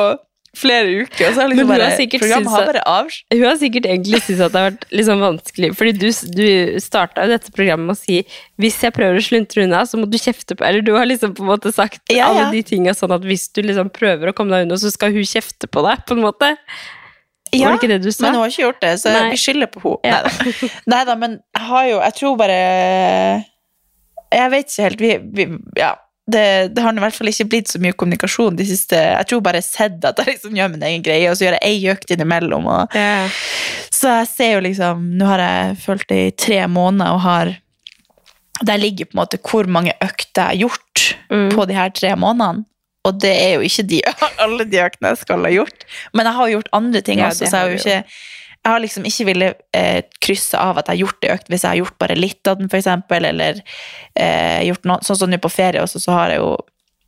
flere 0.57 1.05
uker. 1.05 1.29
Og 1.29 1.35
så 1.37 1.45
liksom 1.51 1.69
bare, 1.69 1.89
programmet 2.15 2.53
har 2.53 2.67
bare 2.69 2.83
avs... 2.89 3.19
hun 3.33 3.45
har 3.45 3.57
sikkert 3.61 3.87
egentlig 3.89 4.21
syntes 4.23 4.43
at 4.47 4.53
det 4.55 4.61
har 4.63 4.71
vært 4.73 5.07
sånn 5.09 5.23
vanskelig, 5.23 5.71
fordi 5.77 5.93
du, 5.99 6.07
du 6.35 6.79
starta 6.83 7.25
jo 7.25 7.33
dette 7.33 7.53
programmet 7.55 7.91
med 7.91 7.97
å 7.97 7.99
si 7.99 8.21
hvis 8.59 8.79
jeg 8.83 8.95
prøver 8.95 9.19
å 9.19 9.25
sluntre 9.25 9.65
unna, 9.65 9.83
så 9.87 9.99
må 9.99 10.09
du 10.09 10.17
kjefte 10.19 10.57
på 10.57 10.65
Eller 10.67 10.85
du 10.85 10.93
har 10.97 11.07
liksom 11.07 11.35
på 11.37 11.45
en 11.45 11.51
måte 11.51 11.71
sagt 11.75 12.01
Ja, 12.11 12.29
alle 12.29 12.49
de 12.53 12.63
tinga 12.65 12.95
sånn 12.97 13.13
at 13.15 13.25
hvis 13.27 13.47
du 13.55 13.61
liksom 13.65 13.91
prøver 13.93 14.31
å 14.31 14.35
komme 14.35 14.55
deg 14.55 14.67
unna, 14.67 14.79
så 14.81 14.91
skal 14.93 15.13
hun 15.15 15.27
kjefte 15.27 15.69
på 15.69 15.85
deg, 15.85 16.03
på 16.09 16.17
en 16.17 16.25
måte. 16.25 16.55
Ja, 17.51 17.71
men 17.73 18.03
hun 18.03 18.35
har 18.37 18.51
ikke 18.51 18.61
gjort 18.61 18.81
det, 18.83 18.91
så 19.01 19.13
Nei. 19.13 19.31
vi 19.33 19.39
skylder 19.41 19.71
på 19.73 19.81
henne. 19.81 20.01
Ja. 20.05 20.19
Neida. 20.29 20.69
Neida, 20.93 21.15
men 21.17 21.39
jeg 21.55 21.65
har 21.65 21.87
jo 21.87 21.95
Jeg 21.97 22.15
tror 22.19 22.35
bare 22.37 22.59
Jeg 24.29 24.51
vet 24.53 24.69
ikke 24.69 24.85
helt. 24.85 25.01
Vi, 25.01 25.15
vi, 25.33 25.47
ja, 25.79 25.95
det, 26.33 26.73
det 26.75 26.83
har 26.83 26.95
i 26.95 27.03
hvert 27.03 27.15
fall 27.15 27.31
ikke 27.31 27.47
blitt 27.51 27.71
så 27.71 27.81
mye 27.81 27.95
kommunikasjon 27.97 28.57
de 28.59 28.65
siste 28.69 28.97
Jeg 28.97 29.29
tror 29.29 29.41
bare 29.45 29.61
jeg 29.61 29.67
har 29.67 29.89
sett 29.89 30.05
at 30.09 30.19
jeg 30.21 30.35
liksom 30.35 30.57
gjør 30.57 30.73
min 30.75 30.85
egen 30.89 31.05
greie, 31.05 31.29
og 31.31 31.37
så 31.37 31.47
gjør 31.47 31.57
jeg 31.59 31.69
ei 31.69 31.93
økt 31.93 32.13
innimellom. 32.15 32.67
Og, 32.69 32.97
yeah. 32.97 33.39
så 33.93 34.19
jeg 34.21 34.29
ser 34.33 34.53
jo 34.57 34.61
liksom 34.67 35.07
Nå 35.19 35.27
har 35.29 35.43
jeg 35.43 35.79
fulgt 35.85 36.09
det 36.11 36.19
i 36.27 36.35
tre 36.47 36.61
måneder 36.71 37.15
og 37.15 37.23
har 37.25 37.53
Der 38.65 38.81
ligger 38.81 39.07
på 39.07 39.15
en 39.17 39.21
måte 39.23 39.39
hvor 39.43 39.69
mange 39.71 39.95
økter 40.03 40.41
jeg 40.41 40.49
har 40.49 40.61
gjort 40.67 40.85
Mm. 41.29 41.51
på 41.55 41.65
de 41.69 41.75
her 41.77 41.91
tre 41.93 42.15
månedene. 42.19 42.65
Og 43.07 43.19
det 43.21 43.31
er 43.31 43.53
jo 43.55 43.65
ikke 43.65 43.85
de, 43.87 44.01
alle 44.43 44.65
de 44.67 44.81
øktene 44.83 45.13
jeg 45.13 45.21
skal 45.21 45.45
ha 45.45 45.51
gjort. 45.53 45.85
Men 46.13 46.27
jeg 46.27 46.35
har 46.35 46.49
jo 46.49 46.57
gjort 46.57 46.73
andre 46.75 47.01
ting 47.05 47.21
Ja, 47.21 47.29
også, 47.29 47.45
så 47.45 47.55
jeg 47.55 47.61
har 47.61 47.69
jo 47.69 47.77
ikke 47.79 48.03
jeg 48.69 48.75
har 48.75 48.83
liksom 48.83 49.05
ikke 49.09 49.25
ville 49.31 49.53
eh, 49.73 50.03
krysse 50.21 50.57
av 50.61 50.77
at 50.77 50.89
jeg 50.89 50.99
har 50.99 51.03
gjort 51.07 51.21
det 51.23 51.29
økt 51.33 51.47
hvis 51.49 51.63
jeg 51.65 51.71
har 51.71 51.79
gjort 51.81 51.95
bare 52.01 52.17
litt 52.19 52.49
av 52.49 52.59
den, 52.59 52.69
eksempel, 52.69 53.25
eller 53.25 53.61
eh, 54.13 54.59
gjort 54.67 54.85
noe, 54.85 55.01
sånn 55.05 55.17
som 55.23 55.31
nå 55.31 55.39
på 55.41 55.49
ferie 55.49 55.81
også, 55.81 56.01
så 56.03 56.13
har 56.13 56.33
jeg 56.33 56.43
jo 56.43 56.51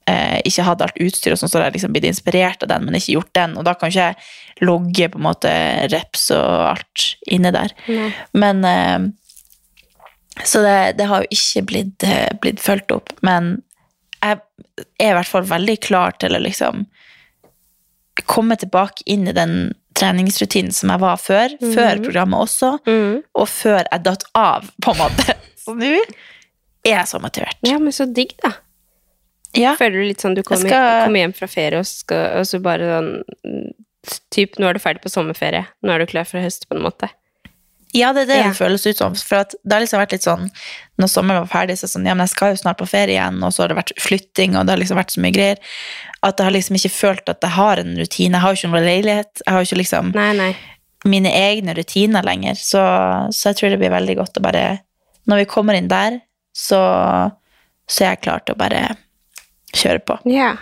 eh, 0.10 0.40
ikke 0.50 0.66
hatt 0.66 0.82
alt 0.82 0.98
utstyr, 1.06 1.36
og 1.36 1.42
sånn, 1.42 1.52
så 1.52 1.60
har 1.60 1.68
jeg 1.68 1.78
liksom 1.78 1.94
blitt 1.94 2.08
inspirert 2.10 2.66
av 2.66 2.72
den, 2.74 2.88
men 2.88 2.98
ikke 2.98 3.14
gjort 3.20 3.34
den, 3.38 3.54
og 3.60 3.68
da 3.68 3.76
kan 3.78 3.94
ikke 3.94 4.08
jeg 4.10 4.66
logge 4.66 5.10
på 5.14 5.22
en 5.22 5.28
måte 5.28 5.52
reps 5.94 6.30
og 6.34 6.70
alt 6.72 7.06
inne 7.30 7.54
der. 7.54 7.76
Nei. 7.92 8.10
Men 8.34 8.66
eh, 8.66 9.10
Så 10.48 10.64
det, 10.66 10.96
det 10.98 11.06
har 11.12 11.22
jo 11.22 11.36
ikke 11.36 11.66
blitt, 11.70 12.08
eh, 12.08 12.32
blitt 12.42 12.64
fulgt 12.64 12.96
opp, 12.96 13.14
men 13.22 13.60
jeg 14.22 14.42
er 14.98 15.12
i 15.12 15.16
hvert 15.18 15.30
fall 15.30 15.46
veldig 15.46 15.78
klar 15.84 16.18
til 16.18 16.34
å 16.34 16.42
liksom 16.42 16.88
komme 18.26 18.58
tilbake 18.60 19.06
inn 19.06 19.28
i 19.28 19.34
den 19.36 19.74
treningsrutinen 19.98 20.72
som 20.74 20.90
jeg 20.94 21.00
var 21.04 21.18
før, 21.22 21.56
før 21.74 22.02
programmet 22.06 22.40
også, 22.48 22.74
Mm. 22.88 23.22
og 23.36 23.48
før 23.52 23.84
jeg 23.92 24.04
datt 24.04 24.24
av, 24.36 24.70
på 24.82 24.92
en 24.94 24.98
måte. 25.04 25.36
Så 25.62 25.76
nå 25.78 25.92
er 26.84 26.96
jeg 26.96 27.08
så 27.12 27.20
motivert. 27.22 27.58
ja, 27.68 27.78
men 27.78 27.92
så 27.94 28.08
digg, 28.12 28.32
da. 28.42 28.54
Ja. 29.54 29.76
Føler 29.76 30.00
du 30.02 30.08
litt 30.08 30.22
sånn 30.24 30.34
du 30.34 30.42
kommer, 30.48 30.66
skal- 30.70 31.06
kommer 31.06 31.20
hjem 31.26 31.34
fra 31.36 31.48
ferie, 31.52 31.78
og, 31.78 31.86
skal, 31.86 32.40
og 32.40 32.46
så 32.48 32.62
bare 32.64 32.88
sånn 32.98 33.12
mm, 33.46 33.72
Typ, 34.34 34.56
nå 34.58 34.66
er 34.66 34.74
du 34.74 34.80
ferdig 34.82 35.04
på 35.04 35.12
sommerferie. 35.14 35.68
Nå 35.86 35.92
er 35.94 36.00
du 36.02 36.08
klar 36.10 36.26
for 36.26 36.42
høst, 36.42 36.64
på 36.68 36.74
en 36.74 36.82
måte. 36.82 37.06
Ja, 37.94 38.14
det 38.16 38.24
er 38.24 38.26
det 38.32 38.38
Ja. 38.40 38.48
det 38.50 38.58
føles 38.58 38.88
ut 38.88 38.98
som. 38.98 39.14
For 39.14 39.44
det 39.46 39.72
har 39.76 39.82
liksom 39.84 40.00
vært 40.02 40.14
litt 40.16 40.24
sånn 40.26 40.50
Når 40.98 41.08
sommeren 41.12 41.44
var 41.46 41.52
ferdig, 41.52 41.76
så 41.78 41.84
er 41.84 41.88
det 41.88 41.94
sånn 41.94 42.08
Ja, 42.08 42.16
men 42.16 42.26
jeg 42.26 42.30
skal 42.34 42.56
jo 42.56 42.62
snart 42.64 42.80
på 42.80 42.88
ferie 42.90 43.14
igjen, 43.20 43.38
og 43.44 43.52
så 43.54 43.62
har 43.62 43.68
det 43.68 43.78
vært 43.78 43.94
flytting, 44.02 44.56
og 44.58 44.66
det 44.66 44.74
har 44.74 44.82
liksom 44.82 44.98
vært 44.98 45.14
så 45.14 45.22
mye 45.22 45.36
greier. 45.36 45.58
At 46.22 46.38
jeg 46.38 46.46
har 46.48 46.54
liksom 46.54 46.78
ikke 46.78 46.94
følt 46.94 47.30
at 47.32 47.42
jeg 47.42 47.56
har 47.56 47.82
en 47.82 47.96
rutine. 47.98 48.36
Jeg 48.38 48.44
har 48.44 48.54
jo 48.54 48.60
ikke 48.60 48.72
noen 48.72 48.86
leilighet. 48.86 49.42
Jeg 49.42 49.54
har 49.54 49.64
jo 49.64 49.70
ikke 49.70 49.80
liksom 49.82 50.12
Nei, 50.14 50.28
nei. 50.38 50.52
mine 51.10 51.32
egne 51.34 51.74
rutiner 51.78 52.26
lenger. 52.26 52.60
Så, 52.62 52.82
så 53.34 53.50
jeg 53.50 53.58
tror 53.58 53.74
det 53.74 53.80
blir 53.82 53.94
veldig 53.94 54.18
godt 54.20 54.38
å 54.38 54.44
bare 54.46 54.66
Når 55.30 55.44
vi 55.44 55.48
kommer 55.50 55.78
inn 55.78 55.90
der, 55.90 56.20
så, 56.58 56.82
så 57.90 58.04
er 58.04 58.14
jeg 58.16 58.22
klar 58.26 58.42
til 58.46 58.56
å 58.56 58.60
bare 58.60 58.84
kjøre 59.78 60.02
på. 60.06 60.18
Ja. 60.30 60.56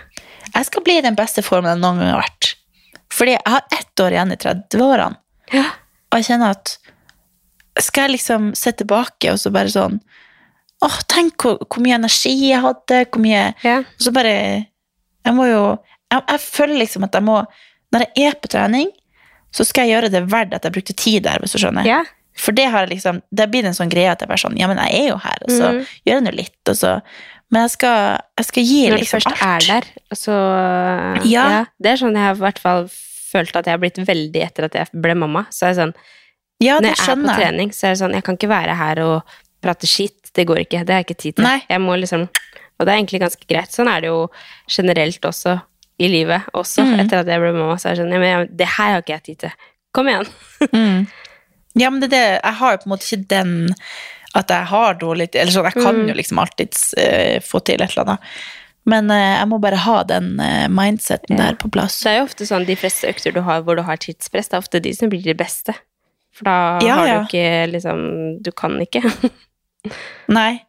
Jeg 0.50 0.66
skal 0.68 0.84
bli 0.86 0.98
i 1.00 1.04
den 1.04 1.16
beste 1.18 1.42
formen 1.44 1.72
jeg 1.72 1.80
noen 1.82 2.00
gang 2.00 2.12
har 2.14 2.22
vært. 2.22 2.54
Fordi 3.12 3.34
jeg 3.34 3.52
har 3.52 3.64
ett 3.74 4.02
år 4.04 4.16
igjen 4.16 4.34
i 4.34 4.38
30-årene. 4.40 5.18
Ja. 5.56 5.64
Og 6.10 6.20
jeg 6.20 6.28
kjenner 6.30 6.54
at 6.54 6.76
skal 7.80 8.06
jeg 8.06 8.16
liksom 8.18 8.50
se 8.58 8.72
tilbake 8.76 9.32
og 9.32 9.38
så 9.40 9.52
bare 9.54 9.72
sånn 9.72 10.00
Åh, 10.80 10.94
tenk 11.12 11.42
hvor, 11.44 11.58
hvor 11.68 11.82
mye 11.84 11.98
energi 11.98 12.32
jeg 12.48 12.62
hadde, 12.64 13.02
hvor 13.12 13.20
mye 13.20 13.42
ja. 13.60 13.80
Og 13.84 14.04
så 14.06 14.12
bare 14.16 14.32
Jeg 15.26 15.36
må 15.36 15.46
jo 15.50 15.64
jeg, 16.10 16.22
jeg 16.26 16.40
føler 16.42 16.80
liksom 16.80 17.06
at 17.06 17.14
jeg 17.14 17.26
må 17.26 17.42
Når 17.94 18.06
jeg 18.06 18.30
er 18.30 18.38
på 18.38 18.50
trening, 18.50 18.88
så 19.54 19.66
skal 19.66 19.86
jeg 19.86 19.96
gjøre 19.96 20.12
det 20.14 20.22
verdt 20.30 20.54
at 20.54 20.66
jeg 20.66 20.74
brukte 20.76 20.94
tid 20.94 21.24
der, 21.26 21.42
hvis 21.42 21.56
du 21.56 21.58
skjønner. 21.58 21.86
Yeah. 21.86 22.06
For 22.38 22.54
det 22.54 22.68
har 22.70 22.86
jeg 22.86 22.94
liksom 22.94 23.20
Det 23.34 23.48
blir 23.50 23.66
en 23.66 23.76
sånn 23.76 23.90
greie 23.92 24.10
at 24.12 24.22
jeg 24.22 24.30
bare 24.30 24.42
sånn 24.42 24.58
Ja, 24.60 24.70
men 24.70 24.80
jeg 24.84 25.04
er 25.04 25.12
jo 25.12 25.20
her, 25.22 25.44
og 25.46 25.52
så 25.52 25.74
mm. 25.74 25.84
gjør 26.06 26.18
jeg 26.18 26.26
nå 26.26 26.34
litt, 26.38 26.60
og 26.70 26.78
så 26.78 26.96
Men 27.50 27.66
jeg 27.66 27.74
skal, 27.76 28.00
jeg 28.40 28.48
skal 28.50 28.68
gi 28.70 28.80
Når 28.84 28.96
du 28.96 29.02
liksom 29.04 29.18
først 29.18 29.32
alt. 29.34 29.44
er 29.50 29.68
der, 29.74 29.90
så 30.16 30.38
Ja. 31.28 31.46
Det 31.78 31.94
er 31.94 32.02
sånn 32.04 32.18
jeg 32.18 32.28
har 32.28 32.38
i 32.38 32.44
hvert 32.46 32.62
fall 32.62 32.88
følt 33.30 33.54
at 33.54 33.68
jeg 33.68 33.76
har 33.76 33.82
blitt 33.82 34.00
veldig 34.02 34.40
etter 34.42 34.66
at 34.66 34.74
jeg 34.74 34.90
ble 35.04 35.14
mamma. 35.14 35.44
Så 35.54 35.68
er 35.68 35.74
det 35.74 35.82
sånn 35.84 35.94
Ja, 36.60 36.78
Når 36.78 36.90
jeg 36.90 36.98
jeg 36.98 37.12
er 37.12 37.20
på 37.20 37.36
trening, 37.38 37.74
så 37.74 37.86
er 37.86 37.94
det 37.94 38.00
sånn 38.02 38.16
Jeg 38.16 38.26
kan 38.26 38.38
ikke 38.38 38.50
være 38.50 38.74
her 38.78 39.02
og 39.04 39.36
prate 39.60 39.86
skitt. 39.86 40.32
Det 40.34 40.46
går 40.48 40.62
ikke. 40.64 40.84
Det 40.86 40.94
har 40.94 41.02
jeg 41.02 41.10
ikke 41.10 41.22
tid 41.22 41.36
til. 41.36 41.44
Nei. 41.44 41.58
Jeg 41.68 41.82
må 41.84 41.96
liksom 42.00 42.26
Og 42.80 42.86
det 42.88 42.92
er 42.94 42.98
egentlig 43.02 43.20
ganske 43.20 43.46
greit. 43.46 43.70
Sånn 43.76 43.88
er 43.92 44.00
det 44.00 44.08
jo 44.08 44.22
generelt 44.72 45.20
også 45.28 45.58
i 46.00 46.08
livet. 46.08 46.46
Også 46.56 46.80
Mm. 46.82 47.00
etter 47.04 47.20
at 47.20 47.28
jeg 47.28 47.40
ble 47.42 47.52
mamma, 47.52 47.74
så 47.76 47.90
er 47.90 47.98
det 47.98 48.06
sånn 48.06 48.24
ja, 48.24 48.44
Det 48.48 48.66
her 48.78 48.94
har 48.94 49.02
ikke 49.02 49.12
jeg 49.18 49.22
tid 49.28 49.38
til. 49.44 49.52
Kom 49.92 50.08
igjen. 50.08 50.26
Mm. 50.72 51.06
Ja, 51.78 51.90
men 51.90 52.00
det 52.00 52.08
er 52.10 52.16
det. 52.16 52.40
Jeg 52.42 52.54
har 52.58 52.72
jo 52.72 52.78
på 52.78 52.86
en 52.88 52.92
måte 52.96 53.06
ikke 53.06 53.28
den 53.28 53.52
at 54.34 54.48
jeg 54.50 54.64
har 54.70 54.94
dårlig 54.94 55.28
Eller 55.34 55.52
sånn, 55.52 55.64
jeg 55.68 55.82
kan 55.82 55.94
Mm. 56.00 56.08
jo 56.08 56.14
liksom 56.14 56.38
alltids 56.42 56.94
uh, 56.98 57.38
få 57.44 57.60
til 57.64 57.74
et 57.82 57.90
eller 57.92 58.04
annet. 58.06 58.18
Men 58.86 59.10
uh, 59.10 59.38
jeg 59.38 59.46
må 59.48 59.60
bare 59.60 59.76
ha 59.76 60.02
den 60.04 60.40
uh, 60.40 60.66
mindseten 60.72 61.36
Ja. 61.36 61.50
der 61.50 61.54
på 61.60 61.70
plass. 61.70 62.00
Det 62.00 62.10
er 62.10 62.18
jo 62.20 62.24
ofte 62.30 62.46
sånn 62.48 62.64
de 62.66 62.74
fleste 62.76 63.06
økter 63.12 63.32
du 63.34 63.42
har 63.42 63.60
hvor 63.62 63.76
du 63.76 63.82
har 63.82 63.96
tidspress, 64.00 64.48
det 64.48 64.54
er 64.56 64.64
ofte 64.64 64.80
de 64.82 64.92
som 64.96 65.10
blir 65.12 65.22
de 65.22 65.34
beste. 65.34 65.74
For 66.32 66.44
da 66.48 66.78
Ja, 66.80 66.94
har 66.96 67.06
ja. 67.06 67.18
du 67.20 67.26
ikke 67.28 67.72
liksom 67.72 68.42
Du 68.42 68.50
kan 68.52 68.78
ikke. 68.80 69.02
Nei. 70.28 70.62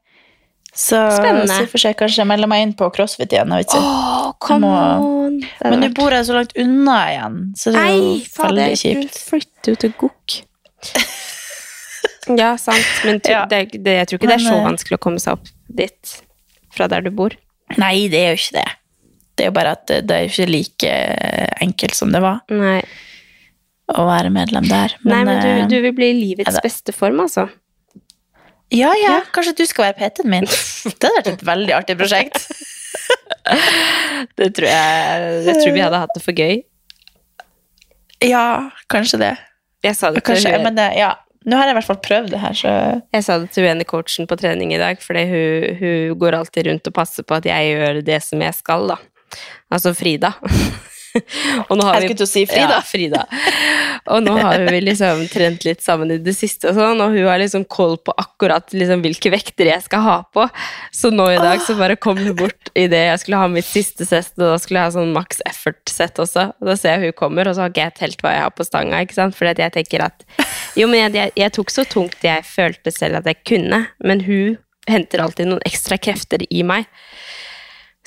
Så, 0.72 0.96
Spennende. 1.12 1.52
så 1.52 1.66
får 1.68 1.84
jeg 1.90 1.98
kanskje 2.00 2.24
melde 2.30 2.48
meg 2.48 2.62
inn 2.64 2.72
på 2.80 2.88
crossfit 2.96 3.34
igjen. 3.36 3.52
Vet 3.60 3.74
oh, 3.76 4.30
come 4.40 4.70
Må- 4.70 5.18
on! 5.26 5.42
Men 5.66 5.82
nå 5.84 5.90
bor 5.98 6.14
jeg 6.16 6.28
så 6.30 6.36
langt 6.38 6.54
unna 6.60 6.96
igjen, 7.12 7.36
så 7.60 7.74
det 7.76 7.82
er 7.82 7.92
jo 7.98 8.14
fader, 8.32 8.56
veldig 8.56 8.70
du 8.72 8.82
kjipt. 8.86 9.20
flytter 9.32 9.74
jo 9.74 9.80
til 9.84 9.94
Gokk. 10.00 10.38
ja, 12.42 12.52
sant, 12.58 12.88
men 13.06 13.20
tu- 13.20 13.32
Ja. 13.34 13.46
det, 13.52 13.62
det, 13.84 13.96
jeg 14.00 14.08
tror 14.08 14.20
ikke 14.22 14.32
det 14.32 14.38
er 14.40 14.46
så 14.48 14.56
eh, 14.58 14.66
vanskelig 14.70 14.98
å 15.00 15.04
komme 15.04 15.20
seg 15.24 15.40
opp 15.40 15.52
dit 15.68 16.16
fra 16.76 16.88
der 16.92 17.04
du 17.04 17.12
bor. 17.12 17.36
Nei, 17.78 18.08
det 18.12 18.20
er 18.24 18.34
jo 18.36 18.40
ikke 18.40 18.58
det. 18.62 18.68
Det 19.36 19.46
er 19.46 19.52
jo 19.52 19.56
bare 19.56 19.76
at 19.78 19.86
det, 19.90 20.02
det 20.08 20.18
er 20.18 20.28
ikke 20.30 20.50
like 20.52 20.96
enkelt 21.64 21.96
som 21.96 22.12
det 22.14 22.20
var 22.24 22.42
Nei, 22.52 22.82
å 23.92 24.04
være 24.08 24.32
medlem 24.32 24.68
der. 24.70 24.96
Nei 25.08 25.24
men 25.28 25.36
eh, 25.40 25.64
du, 25.68 25.76
du 25.76 25.82
vil 25.88 25.96
bli 25.98 26.12
i 26.14 26.18
livets 26.20 26.60
beste 26.64 26.96
form, 26.96 27.20
altså. 27.28 27.48
Ja, 28.72 28.92
ja, 28.96 29.18
kanskje 29.36 29.54
du 29.60 29.66
skal 29.68 29.90
være 29.90 29.98
PT-en 30.00 30.30
min. 30.32 30.48
Det 31.02 31.08
hadde 31.08 31.16
vært 31.18 31.32
et 31.34 31.48
veldig 31.48 31.74
artig 31.76 31.98
prosjekt. 32.00 32.46
Det 34.38 34.52
tror 34.56 34.68
jeg 34.70 35.32
Jeg 35.48 35.56
tror 35.58 35.74
vi 35.76 35.82
hadde 35.84 36.00
hatt 36.04 36.14
det 36.16 36.22
for 36.24 36.38
gøy. 36.38 36.62
Ja, 38.22 38.70
kanskje 38.92 39.20
det. 39.22 39.34
Jeg 39.82 39.98
sa 39.98 40.12
det 40.14 40.22
til 40.22 40.28
Kanskje, 40.30 40.54
hun, 40.56 40.68
men 40.70 40.78
det, 40.78 40.88
ja. 41.00 41.16
Nå 41.50 41.58
har 41.58 41.66
jeg 41.66 41.74
i 41.74 41.78
hvert 41.80 41.88
fall 41.88 42.02
prøvd 42.06 42.34
det 42.36 42.40
her, 42.44 42.54
så 42.54 42.72
jeg 43.02 43.26
sa 43.26 43.40
det 43.42 43.48
til 43.50 43.66
hun 43.66 43.72
ene 43.72 43.88
coachen 43.90 44.28
på 44.30 44.38
trening 44.38 44.76
i 44.76 44.78
dag, 44.78 45.00
fordi 45.02 45.24
hun, 45.32 45.80
hun 45.80 46.20
går 46.22 46.38
alltid 46.38 46.70
rundt 46.70 46.90
og 46.92 46.94
passer 46.94 47.26
på 47.26 47.40
at 47.40 47.48
jeg 47.50 47.72
gjør 47.72 48.02
det 48.06 48.20
som 48.22 48.44
jeg 48.46 48.54
skal, 48.60 48.94
da. 48.94 49.00
Altså 49.74 49.96
Frida. 49.98 50.36
og 51.70 51.74
nå 51.78 51.86
har 51.86 52.00
Jeg 52.00 52.12
skulle 52.12 52.20
til 52.22 52.28
å 52.28 52.32
si 52.32 52.44
Frida. 52.50 52.78
Ja, 52.78 52.82
Frida. 52.86 53.24
Og 54.12 54.24
nå 54.26 54.36
har 54.38 54.64
vi 54.66 54.80
liksom 54.84 55.26
trent 55.32 55.66
litt 55.68 55.84
sammen 55.84 56.14
i 56.16 56.20
det 56.24 56.34
siste, 56.38 56.72
og 56.72 56.78
sånn, 56.80 57.02
og 57.04 57.16
hun 57.16 57.28
har 57.28 57.42
liksom 57.42 57.66
koll 57.72 57.98
på 58.02 58.16
akkurat 58.22 58.74
liksom 58.76 59.04
hvilke 59.06 59.34
vekter 59.34 59.70
jeg 59.72 59.86
skal 59.86 60.06
ha 60.06 60.18
på. 60.34 60.48
Så 60.96 61.12
nå 61.14 61.28
i 61.34 61.42
dag 61.42 61.62
så 61.66 61.76
bare 61.80 62.00
kom 62.02 62.20
hun 62.22 62.34
bort 62.38 62.72
i 62.78 62.88
det 62.92 63.04
jeg 63.10 63.24
skulle 63.24 63.42
ha 63.44 63.52
mitt 63.52 63.68
siste 63.68 64.08
sett, 64.08 64.34
og 64.40 64.48
da 64.54 64.58
skulle 64.62 64.82
jeg 64.82 64.92
ha 64.92 64.96
sånn 64.98 65.14
maks 65.16 65.44
effort-sett 65.50 66.22
også. 66.24 66.50
Og 66.62 66.72
da 66.72 66.78
ser 66.80 66.98
jeg 66.98 67.12
hun 67.12 67.20
kommer, 67.24 67.50
og 67.50 67.58
så 67.58 67.66
har 67.66 67.74
ikke 67.74 67.88
jeg 67.88 67.98
telt 68.00 68.26
hva 68.26 68.36
jeg 68.36 68.46
har 68.48 68.56
på 68.56 68.68
stanga, 68.68 69.04
ikke 69.06 69.20
sant? 69.20 69.38
Fordi 69.38 69.68
jeg 69.68 69.76
tenker 69.78 70.08
at 70.08 70.26
Jo, 70.80 70.88
men 70.88 71.06
jeg, 71.06 71.16
jeg, 71.18 71.36
jeg 71.44 71.56
tok 71.58 71.74
så 71.74 71.86
tungt 71.90 72.26
jeg 72.26 72.48
følte 72.48 72.94
selv 72.94 73.22
at 73.22 73.28
jeg 73.30 73.42
kunne, 73.48 73.86
men 74.00 74.24
hun 74.26 74.60
henter 74.90 75.22
alltid 75.24 75.50
noen 75.52 75.64
ekstra 75.68 75.98
krefter 76.02 76.44
i 76.50 76.64
meg. 76.68 76.88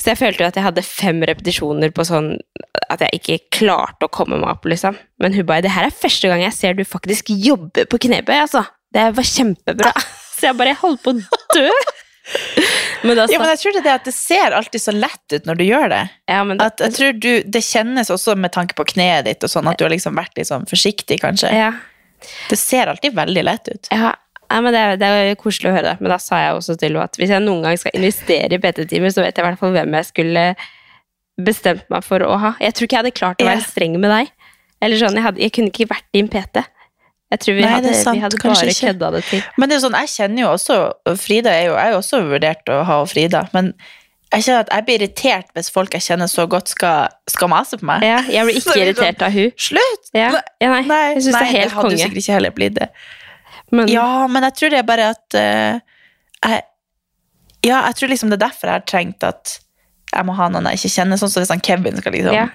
Så 0.01 0.11
jeg 0.11 0.19
følte 0.19 0.43
jo 0.43 0.49
at 0.49 0.57
jeg 0.59 0.65
hadde 0.67 0.83
fem 0.83 1.21
repetisjoner 1.23 1.93
på 1.95 2.03
sånn 2.09 2.33
at 2.91 3.01
jeg 3.05 3.21
ikke 3.21 3.37
klarte 3.61 4.09
å 4.09 4.11
komme 4.13 4.37
meg 4.41 4.51
opp, 4.57 4.65
liksom. 4.67 4.97
Men 5.23 5.33
hun 5.37 5.47
bare 5.47 5.63
'Det 5.63 5.71
her 5.71 5.87
er 5.87 5.95
første 5.95 6.29
gang 6.29 6.43
jeg 6.43 6.53
ser 6.53 6.75
du 6.75 6.85
faktisk 6.85 7.31
jobber 7.31 7.87
på 7.87 7.99
knebøy', 8.03 8.41
altså. 8.43 8.67
Det 8.93 9.15
var 9.15 9.23
kjempebra. 9.23 9.93
Så 10.35 10.49
jeg 10.51 10.57
bare 10.59 10.75
holdt 10.75 11.03
på 11.03 11.15
å 11.15 11.21
dø. 11.55 11.71
Men 13.05 13.19
Ja, 13.19 13.39
men 13.39 13.49
jeg 13.53 13.59
tror 13.61 13.73
det 13.73 13.81
er 13.83 13.85
det 13.85 13.95
at 14.01 14.05
det 14.09 14.15
ser 14.15 14.55
alltid 14.57 14.81
så 14.81 14.93
lett 14.97 15.33
ut 15.35 15.45
når 15.45 15.59
du 15.61 15.65
gjør 15.65 15.89
det. 15.93 16.03
ja, 16.27 16.39
men 16.45 16.57
da, 16.57 16.71
At 16.73 16.81
jeg 16.81 16.95
tror 16.97 17.13
du, 17.21 17.43
Det 17.43 17.61
kjennes 17.61 18.09
også 18.11 18.35
med 18.35 18.51
tanke 18.55 18.73
på 18.75 18.87
kneet 18.95 19.27
ditt, 19.27 19.45
og 19.45 19.51
sånn 19.53 19.69
at 19.69 19.77
du 19.77 19.85
har 19.85 19.93
liksom 19.93 20.17
vært 20.17 20.33
litt 20.39 20.49
sånn 20.49 20.65
forsiktig, 20.65 21.21
kanskje. 21.21 21.53
ja, 21.53 21.73
Det 22.49 22.57
ser 22.59 22.87
alltid 22.89 23.13
veldig 23.15 23.45
lett 23.45 23.69
ut. 23.69 23.89
ja, 23.93 24.15
ja, 24.55 24.61
men 24.63 24.71
det, 24.71 24.83
det 25.03 25.09
er 25.11 25.35
koselig 25.41 25.73
å 25.73 25.75
høre 25.75 25.89
det. 25.91 25.97
Men 26.05 26.13
da 26.15 26.21
sa 26.23 26.39
jeg 26.39 26.55
også 26.55 26.77
til 26.79 26.93
henne 26.95 27.05
at 27.09 27.19
hvis 27.19 27.33
jeg 27.35 27.43
noen 27.43 27.65
gang 27.67 27.79
skal 27.81 27.97
investere 27.99 28.55
i 28.55 28.61
PT-timer, 28.63 29.11
så 29.11 29.25
vet 29.25 29.35
jeg 29.35 29.43
i 29.43 29.49
hvert 29.49 29.59
fall 29.59 29.75
hvem 29.75 29.97
jeg 29.99 30.07
skulle 30.13 30.45
bestemt 31.45 31.89
meg 31.91 32.05
for 32.07 32.23
å 32.23 32.37
ha. 32.39 32.53
Jeg 32.63 32.77
tror 32.77 32.87
ikke 32.87 32.95
jeg 32.95 33.03
hadde 33.03 33.17
klart 33.19 33.43
å 33.43 33.49
være 33.49 33.59
være 33.59 33.73
streng 33.73 33.99
med 33.99 34.13
deg. 34.15 34.31
Eller 34.85 35.01
sånn, 35.01 35.19
jeg, 35.19 35.25
hadde, 35.27 35.43
jeg 35.43 35.55
kunne 35.57 35.73
ikke 35.73 35.89
vært 35.91 36.07
din 36.15 36.31
PT. 36.31 36.63
Jeg 37.35 37.43
tror 37.43 37.57
vi 37.57 37.65
Nei, 37.65 37.73
hadde, 37.73 37.97
sant, 37.99 38.21
vi 38.21 38.23
hadde 38.23 38.39
bare 38.45 38.71
ikke. 38.71 38.93
kødda 38.93 39.11
det 39.17 39.25
til. 39.27 39.43
Men 39.59 39.67
det 39.67 39.75
er 39.75 39.81
jo 39.81 39.85
sånn, 39.89 39.99
jeg 40.05 40.13
kjenner 40.13 40.45
jo 40.45 40.49
også 40.55 40.77
Frida 41.19 41.51
er 41.51 41.65
jo, 41.67 41.75
jeg 41.75 41.83
har 41.89 41.95
jo 41.97 42.01
også 42.05 42.21
vurdert 42.29 42.71
å 42.71 42.77
ha 42.87 42.99
Frida, 43.11 43.41
men 43.57 43.73
jeg 44.35 44.47
kjenner 44.47 44.63
at 44.65 44.71
jeg 44.75 44.87
blir 44.87 45.01
irritert 45.01 45.51
hvis 45.57 45.71
folk 45.75 45.95
jeg 45.95 46.05
kjenner 46.07 46.31
så 46.31 46.45
godt, 46.51 46.71
skal, 46.71 47.11
skal 47.31 47.51
mase 47.51 47.79
på 47.81 47.87
meg. 47.91 48.07
Ja, 48.07 48.21
jeg 48.31 48.47
blir 48.49 48.61
ikke 48.61 48.75
er 48.79 48.85
irritert 48.87 49.27
av 49.27 49.35
hun. 49.35 49.51
Slutt! 49.67 50.09
Ja, 50.15 50.31
ja, 50.63 50.71
nei, 50.71 50.81
Nei, 50.87 51.03
jeg 51.17 51.27
syns 51.27 51.35
det 51.39 51.43
er 51.43 51.51
helt 51.51 51.59
hadde 51.59 51.75
jo 51.75 51.85
konge. 51.89 52.01
sikkert 52.05 52.23
ikke 52.23 52.39
heller 52.39 52.55
blitt 52.61 52.79
det. 52.79 52.89
Men, 53.73 53.89
Ja, 53.89 54.27
men 54.29 54.43
jeg 54.43 54.55
tror 54.59 54.71
det 54.71 54.79
er 54.79 54.83
bare 54.89 55.09
at 55.15 55.35
uh, 55.35 55.81
jeg, 56.51 56.63
Ja, 57.65 57.81
jeg 57.89 57.95
tror 57.97 58.09
liksom 58.13 58.29
det 58.31 58.37
er 58.43 58.47
derfor 58.49 58.67
jeg 58.69 58.75
har 58.81 58.85
trengt 58.87 59.23
at 59.25 59.59
jeg 60.15 60.25
må 60.29 60.33
ha 60.37 60.49
noen 60.53 60.67
jeg 60.71 60.79
ikke 60.79 60.93
kjenner, 61.01 61.17
sånn 61.19 61.31
som 61.33 61.43
hvis 61.43 61.51
han 61.51 61.61
Kevin 61.65 61.97
skal 61.99 62.13
liksom 62.15 62.35
Ja. 62.37 62.47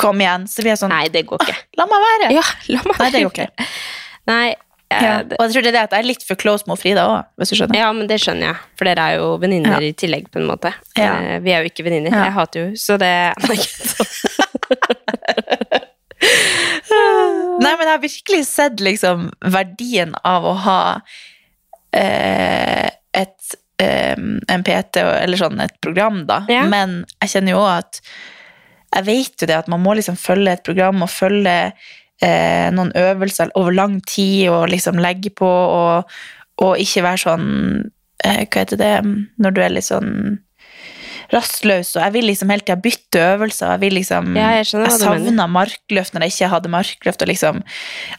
komme 0.00 0.20
igjen, 0.24 0.46
så 0.48 0.62
blir 0.64 0.72
jeg 0.72 0.80
sånn 0.80 0.90
Nei, 0.90 1.08
det 1.12 1.26
går 1.28 1.38
ikke. 1.44 1.54
La 1.78 1.84
meg 1.86 2.00
være! 2.06 2.32
Ja, 2.34 2.42
la 2.72 2.80
meg 2.88 2.96
Nei, 2.98 3.10
det 3.14 3.20
går 3.26 3.32
ikke. 3.36 3.48
Nei, 4.26 4.48
eh, 4.90 5.02
Ja. 5.04 5.12
Og 5.22 5.44
jeg 5.44 5.50
tror 5.54 5.62
det 5.62 5.70
er 5.70 5.76
det 5.76 5.82
at 5.84 5.92
jeg 5.94 6.00
er 6.02 6.08
litt 6.08 6.24
for 6.26 6.34
close 6.40 6.64
mot 6.66 6.80
Frida 6.80 7.04
òg, 7.06 7.20
hvis 7.38 7.50
du 7.52 7.56
skjønner. 7.60 7.76
ja, 7.78 7.92
men 7.94 8.08
det 8.10 8.18
skjønner 8.24 8.46
jeg. 8.48 8.56
For 8.80 8.84
dere 8.90 9.02
er 9.12 9.16
jo 9.20 9.26
venninner 9.38 9.76
Ja. 9.76 9.80
i 9.86 9.92
tillegg, 9.92 10.26
på 10.34 10.40
en 10.42 10.48
måte. 10.50 10.72
Ja. 10.98 11.12
Eh, 11.20 11.38
Vi 11.44 11.50
er 11.54 11.62
jo 11.62 11.68
ikke 11.70 11.84
venninner. 11.86 12.10
Jeg 12.10 12.32
hater 12.34 12.58
jo 12.64 12.68
så 12.74 12.98
det 12.98 13.12
Nei, 17.60 17.74
men 17.76 17.86
jeg 17.86 17.92
har 17.92 18.02
virkelig 18.02 18.44
sett 18.48 18.80
liksom 18.80 19.28
verdien 19.52 20.14
av 20.24 20.46
å 20.48 20.54
ha 20.64 20.82
eh, 21.96 22.88
et 22.88 23.56
eh, 23.82 24.16
en 24.16 24.64
PT, 24.66 25.02
eller 25.04 25.40
sånn 25.40 25.60
et 25.64 25.76
program, 25.84 26.24
da. 26.28 26.42
Ja. 26.48 26.64
Men 26.70 27.02
jeg 27.20 27.34
kjenner 27.34 27.58
jo 27.58 27.64
at 27.68 28.00
jeg 28.90 29.06
vet 29.06 29.42
jo 29.42 29.46
det 29.46 29.58
at 29.60 29.70
man 29.70 29.82
må 29.84 29.94
liksom 29.94 30.18
følge 30.18 30.56
et 30.56 30.64
program 30.66 31.04
og 31.04 31.12
følge 31.12 31.56
eh, 32.24 32.68
noen 32.74 32.92
øvelser 32.98 33.52
over 33.58 33.74
lang 33.76 34.00
tid 34.08 34.48
og 34.50 34.70
liksom 34.72 34.98
legge 35.02 35.30
på 35.36 35.48
og, 35.48 36.10
og 36.64 36.80
ikke 36.82 37.04
være 37.06 37.22
sånn 37.22 37.48
eh, 38.24 38.42
Hva 38.46 38.64
heter 38.64 38.80
det 38.80 38.94
når 39.38 39.54
du 39.54 39.62
er 39.62 39.76
litt 39.76 39.86
sånn 39.86 40.40
rastløs, 41.32 41.92
og 41.96 42.02
jeg 42.02 42.12
vil 42.16 42.26
liksom 42.30 42.50
hele 42.50 42.64
tida 42.64 42.76
bytte 42.82 43.20
øvelser. 43.36 43.74
Jeg 43.76 43.80
vil 43.84 43.94
liksom 44.00 44.32
Ja, 44.36 44.48
jeg 44.58 44.66
mener. 44.74 44.96
savna 44.98 45.46
markløft 45.46 46.14
når 46.14 46.26
jeg 46.26 46.34
ikke 46.34 46.48
hadde 46.54 46.72
markløft, 46.72 47.22
og 47.22 47.28
liksom 47.30 47.62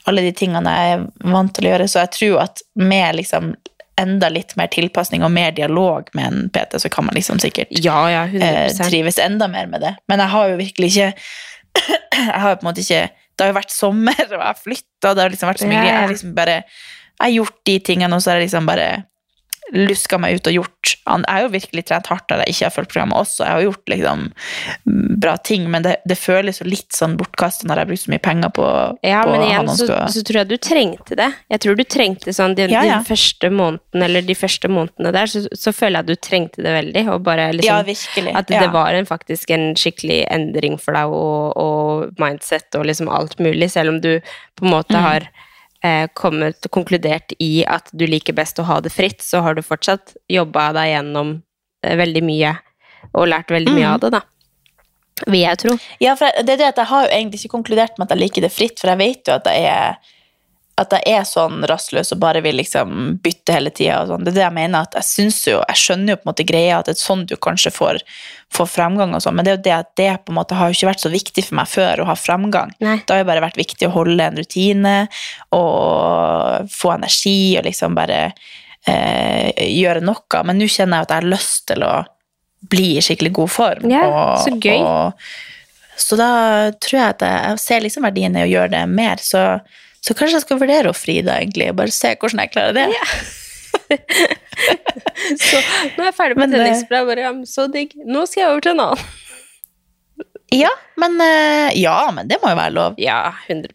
alle 0.08 0.22
de 0.22 0.32
tingene 0.32 0.76
jeg 0.78 0.94
er 0.96 1.06
vant 1.34 1.54
til 1.56 1.68
å 1.68 1.74
gjøre. 1.74 1.90
Så 1.92 2.00
jeg 2.06 2.12
tror 2.18 2.42
at 2.46 2.64
med 2.76 3.16
liksom 3.20 3.54
enda 4.02 4.30
litt 4.32 4.56
mer 4.58 4.68
tilpasning 4.72 5.24
og 5.24 5.32
mer 5.36 5.52
dialog 5.52 6.08
med 6.18 6.26
en 6.32 6.50
PT, 6.50 6.80
så 6.82 6.90
kan 6.90 7.06
man 7.06 7.14
liksom 7.16 7.40
sikkert 7.44 7.68
Ja, 7.84 8.08
ja, 8.10 8.24
eh, 8.26 8.72
trives 8.88 9.20
enda 9.20 9.48
mer 9.52 9.68
med 9.68 9.82
det. 9.82 9.96
Men 10.08 10.20
jeg 10.24 10.30
har 10.30 10.50
jo 10.50 10.58
virkelig 10.58 10.92
ikke 10.96 11.14
Jeg 12.12 12.40
har 12.42 12.50
jo 12.50 12.56
på 12.60 12.66
en 12.66 12.70
måte 12.72 12.82
ikke 12.84 13.04
Det 13.12 13.46
har 13.46 13.52
jo 13.54 13.60
vært 13.60 13.72
sommer, 13.76 14.24
og 14.26 14.34
jeg 14.38 14.42
har 14.48 14.58
flytta, 14.64 15.14
det 15.16 15.24
har 15.24 15.30
liksom 15.36 15.52
vært 15.52 15.62
så 15.64 15.68
mye. 15.70 15.86
Jeg 15.86 16.00
har 16.00 16.10
liksom 16.12 16.34
bare 16.36 16.58
Jeg 16.64 17.22
har 17.28 17.36
gjort 17.36 17.58
de 17.66 17.80
tingene, 17.80 18.16
og 18.16 18.22
så 18.24 18.32
har 18.32 18.40
jeg 18.40 18.48
liksom 18.50 18.66
bare 18.66 18.90
luska 19.72 20.18
meg 20.20 20.36
ut 20.40 20.48
og 20.50 20.54
gjort 20.60 20.92
Jeg 21.08 21.24
har 21.28 21.42
jo 21.46 21.50
virkelig 21.54 21.84
trent 21.88 22.08
hardt 22.12 22.30
når 22.30 22.42
jeg 22.44 22.54
ikke 22.54 22.66
har 22.66 22.74
fulgt 22.76 22.92
programmet 22.92 23.18
også. 23.22 23.44
Jeg 23.46 23.52
har 23.56 23.62
gjort 23.66 23.92
liksom 23.94 24.24
bra 25.22 25.36
ting, 25.38 25.68
men 25.72 25.84
det, 25.86 25.96
det 26.10 26.18
føles 26.20 26.60
jo 26.62 26.68
litt 26.68 26.92
sånn 26.96 27.16
bortkasta 27.20 27.68
når 27.68 27.80
jeg 27.80 27.86
har 27.86 27.90
brukt 27.92 28.04
så 28.04 28.12
mye 28.14 28.24
penger 28.26 28.54
på, 28.58 28.66
Ja, 29.08 29.22
på 29.26 29.34
men 29.36 29.46
igjen 29.48 29.70
så, 29.78 29.88
så 30.12 30.24
tror 30.28 30.42
jeg 30.42 30.50
du 30.52 30.56
trengte 30.62 31.18
det. 31.20 31.30
Jeg 31.54 31.64
tror 31.66 31.78
du 31.80 31.84
trengte 31.88 32.34
sånn 32.36 32.56
de, 32.58 32.68
Ja, 32.74 32.84
ja. 32.88 33.00
de 33.02 33.10
første 33.12 33.52
månedene, 33.54 34.06
eller 34.08 34.26
de 34.28 34.38
første 34.38 34.72
månedene 34.72 35.14
der, 35.16 35.32
så, 35.32 35.44
så 35.58 35.74
føler 35.76 36.00
jeg 36.02 36.08
at 36.08 36.12
du 36.12 36.26
trengte 36.30 36.66
det 36.66 36.74
veldig. 36.78 37.06
Og 37.16 37.24
bare 37.28 37.50
liksom 37.56 37.72
Ja, 37.72 37.82
virkelig. 37.88 38.36
At 38.42 38.52
det 38.52 38.66
var 38.74 38.98
en, 38.98 39.08
faktisk 39.10 39.54
en 39.56 39.72
skikkelig 39.80 40.24
endring 40.34 40.78
for 40.82 40.98
deg, 40.98 41.14
og, 41.16 41.58
og 41.62 42.22
mindset 42.22 42.76
og 42.80 42.88
liksom 42.90 43.10
alt 43.12 43.38
mulig, 43.42 43.72
selv 43.74 43.96
om 43.96 44.02
du 44.04 44.14
på 44.60 44.66
en 44.68 44.76
måte 44.76 44.92
Mm. 44.92 45.04
har 45.06 45.30
kommet 46.14 46.68
konkludert 46.72 47.34
i 47.42 47.64
at 47.66 47.90
du 47.92 48.06
liker 48.06 48.36
best 48.38 48.60
å 48.62 48.66
ha 48.68 48.80
det 48.82 48.92
fritt, 48.94 49.22
så 49.26 49.42
har 49.42 49.56
du 49.58 49.64
fortsatt 49.66 50.16
jobba 50.30 50.72
deg 50.78 50.92
gjennom 50.94 51.42
eh, 51.84 51.96
veldig 51.98 52.22
mye, 52.28 52.52
og 53.18 53.28
lært 53.32 53.50
veldig 53.50 53.72
Mm. 53.74 53.80
mye 53.80 53.94
av 53.94 54.00
det, 54.04 54.12
da. 54.12 54.22
Vil 55.28 55.42
jeg 55.42 55.58
tro. 55.62 55.78
Ja, 56.02 56.16
for 56.16 56.30
det 56.42 56.54
er 56.54 56.58
det 56.58 56.68
at 56.72 56.78
jeg 56.82 56.90
har 56.90 57.04
jo 57.06 57.12
egentlig 57.14 57.40
ikke 57.42 57.56
konkludert 57.58 57.98
med 57.98 58.08
at 58.08 58.16
jeg 58.16 58.22
liker 58.24 58.42
det 58.42 58.52
fritt, 58.54 58.80
for 58.80 58.90
jeg 58.90 58.98
vet 59.02 59.28
jo 59.28 59.34
at 59.34 59.46
jeg 59.46 59.66
er, 59.70 59.98
at 60.82 60.94
jeg 60.98 61.16
er 61.16 61.26
sånn 61.28 61.66
rastløs 61.70 62.12
og 62.16 62.20
bare 62.22 62.42
vil 62.44 62.58
liksom 62.60 63.18
bytte 63.24 63.56
hele 63.56 63.72
tida. 63.74 64.02
Sånn. 64.10 64.24
Det 64.26 64.34
er 64.34 64.38
det 64.40 64.46
jeg 64.46 64.56
mener. 64.58 64.88
at 64.88 64.98
Jeg 65.00 65.08
synes 65.08 65.40
jo, 65.48 65.60
jeg 65.60 65.82
skjønner 65.82 66.14
jo 66.14 66.20
på 66.20 66.26
en 66.26 66.32
måte 66.32 66.48
greia 66.48 66.80
at 66.80 66.90
det 66.90 66.96
er 66.96 67.02
sånn 67.02 67.26
du 67.30 67.36
kanskje 67.42 67.74
får, 67.76 68.02
får 68.54 68.72
fremgang, 68.72 69.16
og 69.16 69.24
sånn, 69.24 69.38
men 69.38 69.48
det 69.48 69.54
er 69.54 69.58
jo 69.58 69.66
det 69.68 69.76
at 69.78 69.92
det 70.00 70.10
på 70.26 70.34
en 70.34 70.40
måte 70.40 70.58
har 70.58 70.72
jo 70.72 70.78
ikke 70.78 70.92
vært 70.92 71.06
så 71.06 71.14
viktig 71.14 71.46
for 71.48 71.60
meg 71.62 71.70
før 71.72 72.04
å 72.04 72.10
ha 72.12 72.18
fremgang. 72.20 72.74
Nei. 72.84 72.98
Det 73.06 73.16
har 73.16 73.24
jo 73.24 73.30
bare 73.32 73.46
vært 73.46 73.62
viktig 73.62 73.90
å 73.90 73.94
holde 73.96 74.28
en 74.28 74.42
rutine 74.42 74.96
og 75.56 76.72
få 76.74 76.96
energi 76.96 77.38
og 77.60 77.68
liksom 77.70 77.96
bare 77.98 78.24
eh, 78.88 79.68
gjøre 79.68 80.04
noe. 80.06 80.44
Men 80.48 80.60
nå 80.62 80.70
kjenner 80.72 81.02
jeg 81.02 81.08
at 81.08 81.16
jeg 81.16 81.24
har 81.24 81.32
lyst 81.36 81.68
til 81.72 81.88
å 81.88 81.96
bli 82.72 82.98
i 82.98 83.04
skikkelig 83.04 83.34
god 83.40 83.52
form. 83.52 83.88
Ja, 83.92 84.06
og, 84.08 84.44
så 84.46 84.56
gøy. 84.58 84.82
Og, 84.86 85.32
så 86.02 86.18
da 86.20 86.32
tror 86.82 86.98
jeg 86.98 87.16
at 87.16 87.24
jeg, 87.26 87.40
jeg 87.50 87.64
ser 87.64 87.86
liksom 87.86 88.06
verdien 88.08 88.38
i 88.38 88.46
å 88.46 88.50
gjøre 88.50 88.74
det 88.76 88.84
mer. 88.90 89.22
Så, 89.24 89.44
så 90.02 90.16
kanskje 90.18 90.40
jeg 90.40 90.46
skal 90.48 90.60
vurdere 90.62 90.92
å 90.92 90.98
fri 90.98 91.20
da, 91.26 91.38
egentlig, 91.42 91.70
og 91.72 91.78
bare 91.82 91.94
se 91.94 92.16
hvordan 92.18 92.42
jeg 92.44 92.54
klarer 92.56 92.78
det. 92.78 92.88
Så 95.42 95.58
nå 95.96 96.02
er 96.02 96.08
jeg 96.10 96.16
ferdig 96.18 96.38
med 96.40 96.54
eh, 96.54 96.58
tennisbra, 96.58 97.04
bare 97.08 97.26
ja, 97.26 97.32
så 97.48 97.68
digg. 97.72 97.94
Nå 98.08 98.24
skal 98.30 98.42
jeg 98.42 98.52
over 98.52 98.64
til 98.66 98.74
en 98.76 98.86
annen. 98.88 99.12
Ja, 100.52 100.68
men, 101.00 101.14
eh, 101.24 101.70
ja, 101.80 101.96
men 102.12 102.28
det 102.28 102.36
må 102.42 102.50
jo 102.52 102.58
være 102.60 102.74
lov. 102.76 102.98
Ja, 103.00 103.22
100 103.48 103.72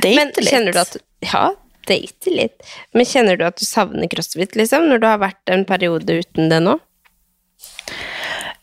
Date 0.00 0.14
Men 0.16 0.30
litt. 0.32 0.48
kjenner 0.48 0.72
du 0.72 0.78
at 0.80 0.94
Ja, 1.20 1.42
date 1.84 2.32
litt. 2.32 2.64
Men 2.96 3.04
kjenner 3.04 3.36
du 3.36 3.44
at 3.44 3.60
du 3.60 3.66
savner 3.68 4.08
crossfit, 4.08 4.56
liksom? 4.56 4.86
Når 4.88 5.02
du 5.02 5.06
har 5.10 5.20
vært 5.20 5.52
en 5.52 5.66
periode 5.68 6.16
uten 6.22 6.48
det 6.48 6.62
nå? 6.64 6.78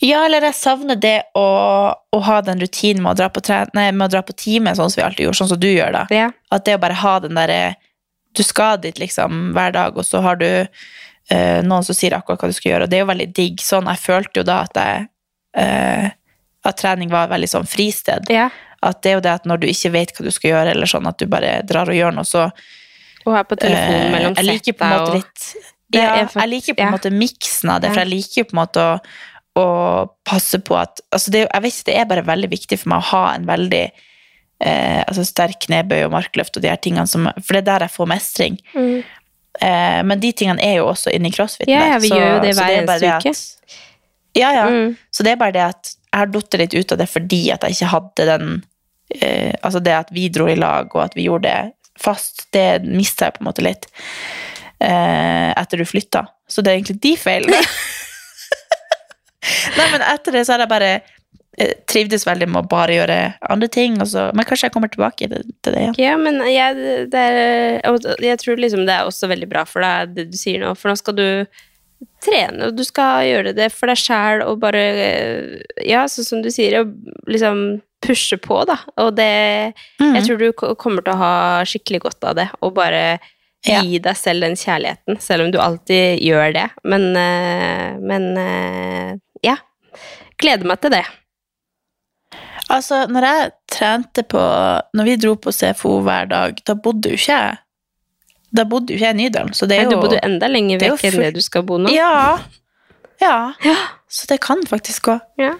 Ja, 0.01 0.23
eller 0.25 0.41
jeg 0.47 0.57
savner 0.57 0.97
det 0.97 1.17
å, 1.37 1.45
å 1.93 2.19
ha 2.25 2.39
den 2.41 2.61
rutinen 2.63 3.03
med 3.05 3.13
å 3.13 3.19
dra 3.19 3.27
på, 3.29 3.43
nei, 3.77 3.91
med 3.93 4.07
å 4.07 4.13
dra 4.15 4.23
på 4.25 4.33
time, 4.33 4.73
sånn 4.77 4.89
som 4.89 5.01
vi 5.01 5.05
alltid 5.05 5.27
gjorde, 5.27 5.37
sånn 5.37 5.51
som 5.51 5.59
du 5.61 5.67
gjør 5.69 5.93
da. 5.93 6.05
Ja. 6.09 6.31
At 6.49 6.65
det 6.65 6.77
å 6.79 6.81
bare 6.81 6.97
ha 6.97 7.19
den 7.21 7.37
derre 7.37 7.75
Du 8.31 8.43
skal 8.47 8.79
dit 8.79 8.97
liksom 8.97 9.51
hver 9.53 9.73
dag, 9.75 9.97
og 9.99 10.05
så 10.07 10.21
har 10.23 10.37
du 10.39 10.47
eh, 10.47 11.59
noen 11.67 11.83
som 11.83 11.95
sier 11.95 12.15
akkurat 12.15 12.39
hva 12.41 12.47
du 12.47 12.55
skal 12.55 12.71
gjøre, 12.71 12.87
og 12.87 12.91
det 12.91 12.97
er 12.97 13.03
jo 13.03 13.09
veldig 13.11 13.29
digg. 13.35 13.61
Sånn, 13.61 13.89
jeg 13.91 13.99
følte 13.99 14.39
jo 14.39 14.45
da 14.47 14.61
at 14.65 14.79
jeg 14.79 15.07
eh, 15.59 16.09
At 16.63 16.77
trening 16.79 17.11
var 17.11 17.29
veldig 17.31 17.49
sånn 17.51 17.69
fristed. 17.69 18.31
ja. 18.33 18.49
At 18.81 19.03
det 19.05 19.11
er 19.11 19.19
jo 19.19 19.21
det 19.21 19.29
at 19.29 19.43
når 19.45 19.59
du 19.61 19.67
ikke 19.69 19.91
vet 19.93 20.11
hva 20.17 20.23
du 20.25 20.31
skal 20.33 20.49
gjøre, 20.55 20.71
eller 20.73 20.89
sånn 20.89 21.05
at 21.05 21.19
du 21.21 21.27
bare 21.29 21.59
drar 21.69 21.89
og 21.91 21.93
gjør 21.93 22.15
noe, 22.15 22.25
så 22.25 22.47
Og 23.27 23.35
er 23.37 23.43
på 23.45 23.57
telefonen 23.61 24.07
eh, 24.07 24.13
mellom 24.15 24.33
setta 24.39 24.87
og 25.03 25.11
litt 25.19 25.43
ja, 25.93 26.23
jeg 26.23 26.47
liker 26.47 26.77
på 26.77 26.85
en 26.85 26.93
måte 26.95 27.11
miksen 27.13 27.69
av 27.73 27.81
det, 27.83 27.91
for 27.91 28.01
jeg 28.01 28.09
liker 28.09 28.41
jo 28.41 28.47
på 28.47 28.55
en 28.55 28.61
måte 28.61 28.83
å, 28.87 28.93
å 29.59 29.65
passe 30.23 30.59
på 30.63 30.77
at 30.79 31.01
altså 31.11 31.31
det, 31.33 31.41
Jeg 31.51 31.61
vet 31.63 31.73
ikke, 31.73 31.87
det 31.89 31.95
er 31.99 32.05
bare 32.07 32.23
veldig 32.27 32.49
viktig 32.53 32.77
for 32.79 32.91
meg 32.93 33.01
å 33.03 33.09
ha 33.11 33.23
en 33.35 33.47
veldig 33.49 33.81
eh, 34.63 35.01
altså 35.03 35.25
sterk 35.27 35.65
knebøy 35.65 36.05
og 36.05 36.13
markløft 36.13 36.55
og 36.55 36.63
de 36.63 36.69
her 36.71 36.79
tingene 36.79 37.07
som 37.09 37.27
For 37.41 37.57
det 37.57 37.63
er 37.63 37.67
der 37.73 37.85
jeg 37.87 37.95
får 37.97 38.09
mestring. 38.13 38.59
Mm. 38.75 39.01
Eh, 39.59 39.99
men 40.07 40.21
de 40.23 40.31
tingene 40.31 40.63
er 40.63 40.77
jo 40.79 40.87
også 40.93 41.11
inni 41.11 41.33
crossfit. 41.35 41.67
Ja, 41.67 41.83
ja, 41.93 41.99
vi 41.99 42.07
så- 42.13 42.19
gjør 42.19 42.29
jo 42.35 42.41
det 42.45 42.55
hver 42.55 42.69
er 42.69 42.81
eneste 42.81 43.11
at- 43.17 43.77
Ja, 44.39 44.51
ja. 44.55 44.65
Mm. 44.71 44.95
Så 45.11 45.23
det 45.27 45.33
er 45.33 45.41
bare 45.41 45.51
det 45.57 45.65
at 45.67 45.95
jeg 46.13 46.19
har 46.19 46.31
datt 46.31 46.53
litt 46.59 46.73
ut 46.73 46.91
av 46.91 46.97
det 46.97 47.09
fordi 47.09 47.41
at 47.51 47.63
jeg 47.63 47.75
ikke 47.75 47.91
hadde 47.91 48.25
den 48.31 48.63
eh, 49.21 49.53
Altså 49.63 49.83
det 49.83 49.93
at 49.93 50.11
vi 50.11 50.29
dro 50.29 50.47
i 50.47 50.55
lag, 50.55 50.87
og 50.95 51.03
at 51.03 51.15
vi 51.15 51.27
gjorde 51.27 51.43
det 51.51 51.73
fast, 51.99 52.47
det 52.55 52.83
mista 52.87 53.25
jeg 53.27 53.33
på 53.35 53.41
en 53.43 53.49
måte 53.51 53.61
litt 53.61 53.85
eh, 54.81 55.51
etter 55.51 55.77
du 55.77 55.85
flytta. 55.85 56.25
Så 56.49 56.63
det 56.63 56.71
er 56.71 56.79
egentlig 56.79 57.01
de 57.03 57.15
feilene. 57.19 57.59
Nei, 59.77 59.87
men 59.93 60.05
etter 60.05 60.37
det 60.37 60.45
så 60.45 60.55
har 60.55 60.63
jeg 60.65 60.71
bare 60.71 60.91
eh, 61.57 61.73
trivdes 61.89 62.27
veldig 62.27 62.47
med 62.51 62.63
å 62.63 62.69
bare 62.71 62.97
gjøre 62.99 63.17
andre 63.49 63.71
ting. 63.71 63.97
Så, 64.05 64.29
men 64.37 64.47
kanskje 64.47 64.69
jeg 64.69 64.75
kommer 64.75 64.91
tilbake 64.93 65.29
til, 65.31 65.49
til 65.63 65.75
det 65.75 65.83
igjen. 65.87 65.99
Ja, 66.01 66.15
men 66.21 66.39
jeg, 66.49 67.09
er, 67.09 67.99
jeg 68.21 68.39
tror 68.43 68.61
liksom 68.61 68.85
det 68.89 68.95
er 68.97 69.09
også 69.09 69.31
veldig 69.31 69.49
bra 69.51 69.65
for 69.69 69.85
deg, 69.85 70.15
det 70.17 70.29
du 70.31 70.39
sier 70.39 70.63
nå. 70.63 70.73
For 70.79 70.91
nå 70.91 70.97
skal 70.99 71.17
du 71.17 71.27
trene, 72.21 72.69
og 72.69 72.77
du 72.77 72.83
skal 72.85 73.25
gjøre 73.27 73.53
det 73.57 73.69
for 73.73 73.91
deg 73.91 73.99
sjæl 73.99 74.43
og 74.45 74.59
bare 74.61 74.83
Ja, 75.85 76.05
sånn 76.09 76.27
som 76.27 76.41
du 76.45 76.49
sier, 76.53 76.83
liksom 77.29 77.81
pushe 78.01 78.37
på, 78.41 78.63
da. 78.65 78.79
Og 79.01 79.13
det 79.17 79.73
mm. 80.01 80.15
Jeg 80.15 80.25
tror 80.25 80.41
du 80.41 80.47
kommer 80.79 81.05
til 81.05 81.13
å 81.13 81.21
ha 81.21 81.35
skikkelig 81.67 82.01
godt 82.07 82.27
av 82.31 82.39
det, 82.41 82.49
og 82.61 82.75
bare 82.79 83.19
Ja. 83.61 83.83
gi 83.85 83.99
deg 84.01 84.17
selv 84.17 84.41
den 84.41 84.55
kjærligheten, 84.57 85.19
selv 85.21 85.45
om 85.45 85.51
du 85.53 85.59
alltid 85.61 86.17
gjør 86.25 86.53
det. 86.55 86.63
Men, 86.81 87.03
eh, 87.15 87.99
men 88.01 88.23
eh, 88.41 89.11
ja. 89.45 89.57
Gleder 90.41 90.67
meg 90.69 90.81
til 90.83 90.93
det. 90.93 91.03
Altså, 92.71 93.03
når 93.11 93.25
jeg 93.27 93.51
trente 93.71 94.23
på 94.23 94.39
Når 94.95 95.07
vi 95.07 95.17
dro 95.19 95.33
på 95.35 95.51
CFO 95.51 95.97
hver 96.05 96.29
dag, 96.31 96.61
da 96.67 96.75
bodde 96.79 97.11
jo 97.11 97.19
ikke 97.19 97.35
jeg 97.35 97.57
Da 98.55 98.63
bodde 98.69 98.93
jo 98.93 98.99
ikke 98.99 99.09
jeg 99.09 99.17
i 99.17 99.19
Nydalen, 99.19 99.53
så 99.57 99.67
det 99.67 99.79
er 99.79 99.89
Nei, 99.89 99.91
du 99.91 99.99
bodde 99.99 100.15
jo 100.15 100.23
enda 100.29 100.47
lenger 100.51 100.77
er 100.77 100.93
jo 100.93 100.97
vekk 100.97 101.09
enn 101.09 101.19
det 101.25 101.31
du 101.35 101.41
skal 101.43 101.65
bo 101.67 101.79
nå. 101.81 101.91
Ja. 101.91 102.39
ja. 103.23 103.35
Ja. 103.63 103.77
Så 104.11 104.27
det 104.31 104.41
kan 104.43 104.63
faktisk 104.67 105.09
gå. 105.09 105.17
Ja. 105.39 105.53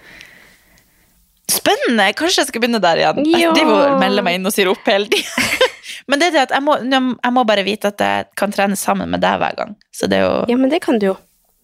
Spennende! 1.52 2.08
Kanskje 2.16 2.42
jeg 2.42 2.50
skal 2.52 2.62
begynne 2.64 2.80
der 2.84 3.00
igjen. 3.00 3.24
Ja. 3.32 3.46
Jeg 3.46 3.56
driver 3.58 3.96
melder 4.00 4.24
meg 4.24 4.38
inn 4.38 4.48
og 4.48 4.54
sier 4.54 4.70
opp 4.72 4.88
hele 4.88 5.08
tida. 5.12 5.48
Men 6.10 6.20
det 6.20 6.30
er 6.30 6.36
det 6.36 6.44
at 6.46 6.54
jeg 6.56 6.64
må, 6.64 6.76
jeg 6.82 7.32
må 7.36 7.44
bare 7.48 7.64
vite 7.66 7.92
at 7.92 8.00
jeg 8.02 8.30
kan 8.38 8.52
trene 8.54 8.76
sammen 8.78 9.10
med 9.12 9.22
deg 9.22 9.40
hver 9.40 9.56
gang. 9.58 9.76
Så 9.94 10.08
det 10.10 10.20
er 10.20 10.26
jo 10.26 10.34
Ja, 10.50 10.56
men 10.58 10.72
det 10.72 10.82
kan 10.84 10.98
du 10.98 11.12
jo. 11.12 11.16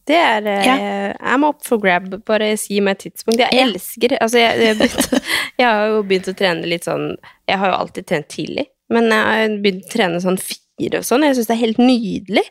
Det 0.09 0.16
er 0.16 0.47
eh, 0.49 0.64
Ja. 0.66 0.77
I'm 1.35 1.44
up 1.49 1.61
for 1.66 1.81
grab. 1.83 2.09
Bare 2.27 2.55
si 2.61 2.81
meg 2.85 2.99
et 2.99 3.09
tidspunkt. 3.09 3.42
Jeg 3.42 3.62
elsker 3.66 4.16
Altså, 4.21 4.40
jeg, 4.40 4.64
jeg, 4.64 4.79
begynte, 4.81 5.23
jeg 5.61 5.68
har 5.68 5.92
jo 5.92 6.03
begynt 6.09 6.33
å 6.33 6.37
trene 6.38 6.71
litt 6.71 6.88
sånn 6.88 7.11
Jeg 7.49 7.61
har 7.61 7.73
jo 7.73 7.79
alltid 7.83 8.09
trent 8.09 8.29
tidlig, 8.33 8.68
men 8.92 9.11
jeg 9.12 9.29
har 9.29 9.57
begynt 9.62 9.87
å 9.87 9.94
trene 9.94 10.21
sånn 10.25 10.40
fire 10.40 11.03
og 11.03 11.07
sånn. 11.07 11.27
Jeg 11.27 11.38
syns 11.38 11.51
det 11.51 11.57
er 11.57 11.64
helt 11.66 11.81
nydelig. 11.83 12.44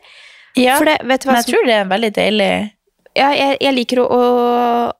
Ja, 0.58 0.78
det, 0.82 0.98
vet 1.06 1.22
du 1.22 1.28
hva 1.28 1.36
men 1.36 1.42
jeg 1.42 1.52
tror 1.52 1.68
det 1.68 1.76
er 1.76 1.88
veldig 1.92 2.10
deilig. 2.16 2.50
ja, 3.18 3.28
jeg, 3.36 3.58
jeg 3.62 3.74
liker 3.76 4.00
å, 4.02 4.06
å, 4.08 4.22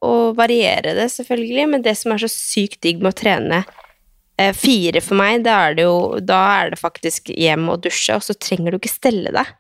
å 0.07 0.15
variere 0.39 0.95
det, 0.99 1.09
selvfølgelig, 1.15 1.67
men 1.73 1.85
det 1.85 1.95
som 1.99 2.15
er 2.15 2.23
så 2.23 2.31
sykt 2.31 2.81
digg 2.85 3.03
med 3.03 3.11
å 3.11 3.19
trene 3.19 3.63
eh, 4.39 4.53
fire 4.55 5.03
for 5.05 5.19
meg, 5.19 5.43
da 5.47 5.57
er 5.69 5.79
det 5.79 5.87
jo 5.87 6.21
Da 6.23 6.41
er 6.61 6.75
det 6.75 6.81
faktisk 6.81 7.33
hjem 7.35 7.69
og 7.73 7.83
dusje, 7.87 8.19
og 8.19 8.27
så 8.27 8.37
trenger 8.39 8.75
du 8.75 8.81
ikke 8.81 8.93
stelle 8.93 9.35
deg. 9.35 9.55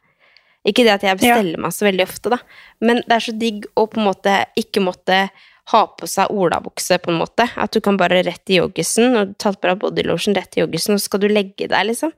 Ikke 0.68 0.84
det 0.84 0.96
at 0.98 1.06
jeg 1.06 1.20
besteller 1.20 1.60
meg 1.62 1.72
så 1.74 1.86
veldig 1.86 2.04
ofte, 2.04 2.32
da, 2.34 2.38
men 2.84 3.00
det 3.06 3.14
er 3.16 3.24
så 3.24 3.34
digg 3.40 3.68
å 3.78 3.86
på 3.88 4.00
en 4.00 4.08
måte 4.10 4.34
ikke 4.60 4.82
måtte 4.84 5.22
ha 5.72 5.80
på 6.00 6.08
seg 6.08 6.32
olabukse, 6.32 6.96
på 7.02 7.12
en 7.12 7.20
måte. 7.20 7.44
At 7.60 7.74
du 7.76 7.82
kan 7.84 7.98
bare 8.00 8.22
rett 8.24 8.52
i 8.52 8.58
joggisen, 8.58 9.16
og 9.20 9.34
tatt 9.40 9.58
på 9.60 9.68
deg 9.68 9.80
bodylotion 9.82 10.36
rett 10.36 10.56
i 10.56 10.62
joggisen, 10.62 10.96
og 10.96 11.02
så 11.02 11.10
skal 11.10 11.24
du 11.24 11.28
legge 11.32 11.68
deg, 11.68 11.90
liksom. 11.90 12.14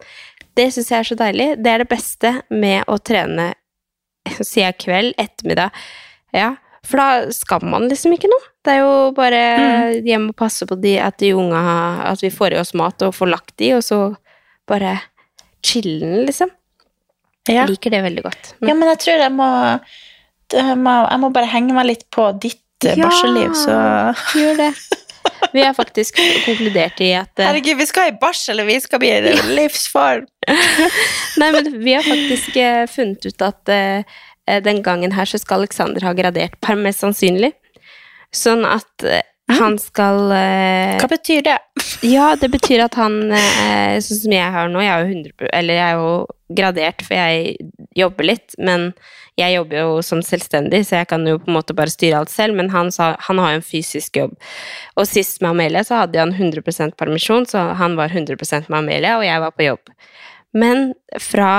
Det 0.58 0.68
syns 0.74 0.90
jeg 0.92 0.98
er 0.98 1.08
så 1.08 1.18
deilig. 1.18 1.48
Det 1.62 1.72
er 1.72 1.82
det 1.82 1.90
beste 1.90 2.34
med 2.52 2.86
å 2.90 2.98
trene, 3.02 3.52
sier 4.38 4.68
jeg 4.68 4.78
kveld, 4.84 5.16
ettermiddag. 5.18 5.74
Ja, 6.36 6.54
for 6.86 7.02
da 7.02 7.34
skal 7.34 7.66
man 7.66 7.88
liksom 7.90 8.14
ikke 8.14 8.30
noe. 8.30 8.46
Det 8.64 8.76
er 8.76 8.84
jo 8.84 8.94
bare 9.16 9.40
hjem 10.04 10.30
og 10.30 10.38
passe 10.38 10.68
på 10.68 10.78
de, 10.80 10.94
at 11.00 11.16
de 11.20 11.30
unga 11.36 11.60
At 12.10 12.22
vi 12.22 12.28
får 12.32 12.54
i 12.54 12.60
oss 12.60 12.74
mat 12.76 13.02
og 13.06 13.14
får 13.16 13.30
lagt 13.32 13.54
de, 13.60 13.74
og 13.78 13.84
så 13.84 14.00
bare 14.70 14.98
chillen, 15.66 16.22
liksom. 16.28 16.52
Ja. 17.48 17.62
Jeg 17.62 17.70
liker 17.72 17.90
det 17.94 18.02
veldig 18.04 18.22
godt. 18.26 18.54
ja, 18.60 18.74
men 18.76 18.88
jeg 18.92 18.98
tror 19.04 19.22
jeg 19.24 19.32
må, 19.32 19.46
Jeg 20.52 21.20
må 21.22 21.30
bare 21.32 21.48
henge 21.48 21.74
meg 21.76 21.86
litt 21.88 22.04
på 22.12 22.26
ditt 22.42 22.84
eh, 22.84 22.96
Ja. 22.98 23.06
barselliv, 23.08 23.54
så 23.56 23.76
Gjør 24.36 24.58
det. 24.60 24.72
Vi 25.52 25.62
har 25.64 25.74
faktisk 25.76 26.16
konkludert 26.44 27.00
i 27.04 27.10
at 27.16 27.40
eh, 27.40 27.46
Herregud, 27.48 27.78
vi 27.80 27.86
skal 27.88 28.10
i 28.10 28.16
barsel, 28.20 28.60
vi 28.68 28.76
skal 28.80 29.00
bli 29.02 29.10
i 29.14 29.34
livsform. 29.56 30.26
Nei, 31.40 31.50
men 31.56 31.70
vi 31.80 31.94
har 31.96 32.04
faktisk 32.06 32.56
eh, 32.60 32.84
funnet 32.90 33.24
ut 33.26 33.42
at 33.48 33.74
den 34.64 34.80
gangen 34.82 35.12
her 35.14 35.28
så 35.28 35.38
skal 35.38 35.60
Alexander 35.62 36.02
ha 36.08 36.12
gradert 36.16 36.56
par, 36.64 36.74
mest 36.80 37.04
sannsynlig. 37.04 37.52
Sånn 38.34 38.64
at 38.66 39.04
han 39.58 39.78
skal 39.80 40.30
eh, 40.34 40.98
Hva 41.00 41.08
betyr 41.10 41.46
det? 41.46 41.58
Ja, 42.14 42.32
det 42.40 42.48
betyr 42.52 42.86
at 42.86 42.96
han 42.96 43.16
eh, 43.28 43.98
Sånn 44.00 44.22
som 44.22 44.34
jeg 44.34 44.52
har 44.54 44.70
nå, 44.72 44.80
jeg 44.84 44.92
er 44.92 45.02
jo 45.02 45.16
100% 45.18 45.50
Eller 45.58 45.76
jeg 45.76 45.86
er 45.86 45.98
jo 46.00 46.12
gradert, 46.60 47.02
for 47.06 47.14
jeg 47.14 47.68
jobber 47.94 48.26
litt, 48.26 48.56
men 48.58 48.88
jeg 49.38 49.54
jobber 49.54 49.78
jo 49.78 49.90
som 50.02 50.18
selvstendig, 50.24 50.80
så 50.86 50.98
jeg 50.98 51.08
kan 51.12 51.22
jo 51.28 51.36
på 51.38 51.46
en 51.46 51.54
måte 51.54 51.76
bare 51.78 51.92
styre 51.92 52.18
alt 52.18 52.32
selv, 52.32 52.56
men 52.58 52.72
han, 52.74 52.90
sa, 52.90 53.12
han 53.28 53.38
har 53.38 53.54
jo 53.54 53.60
en 53.60 53.66
fysisk 53.68 54.18
jobb. 54.18 54.34
Og 54.98 55.06
sist 55.06 55.38
med 55.40 55.52
Amelie 55.52 55.84
så 55.86 56.02
hadde 56.02 56.18
han 56.18 56.34
100% 56.34 56.96
permisjon, 56.98 57.46
så 57.46 57.68
han 57.78 57.94
var 57.98 58.10
100 58.10 58.66
med 58.66 58.78
Amelie, 58.80 59.14
og 59.14 59.22
jeg 59.28 59.44
var 59.44 59.54
på 59.54 59.68
jobb. 59.68 59.94
Men 60.58 60.90
fra 61.22 61.52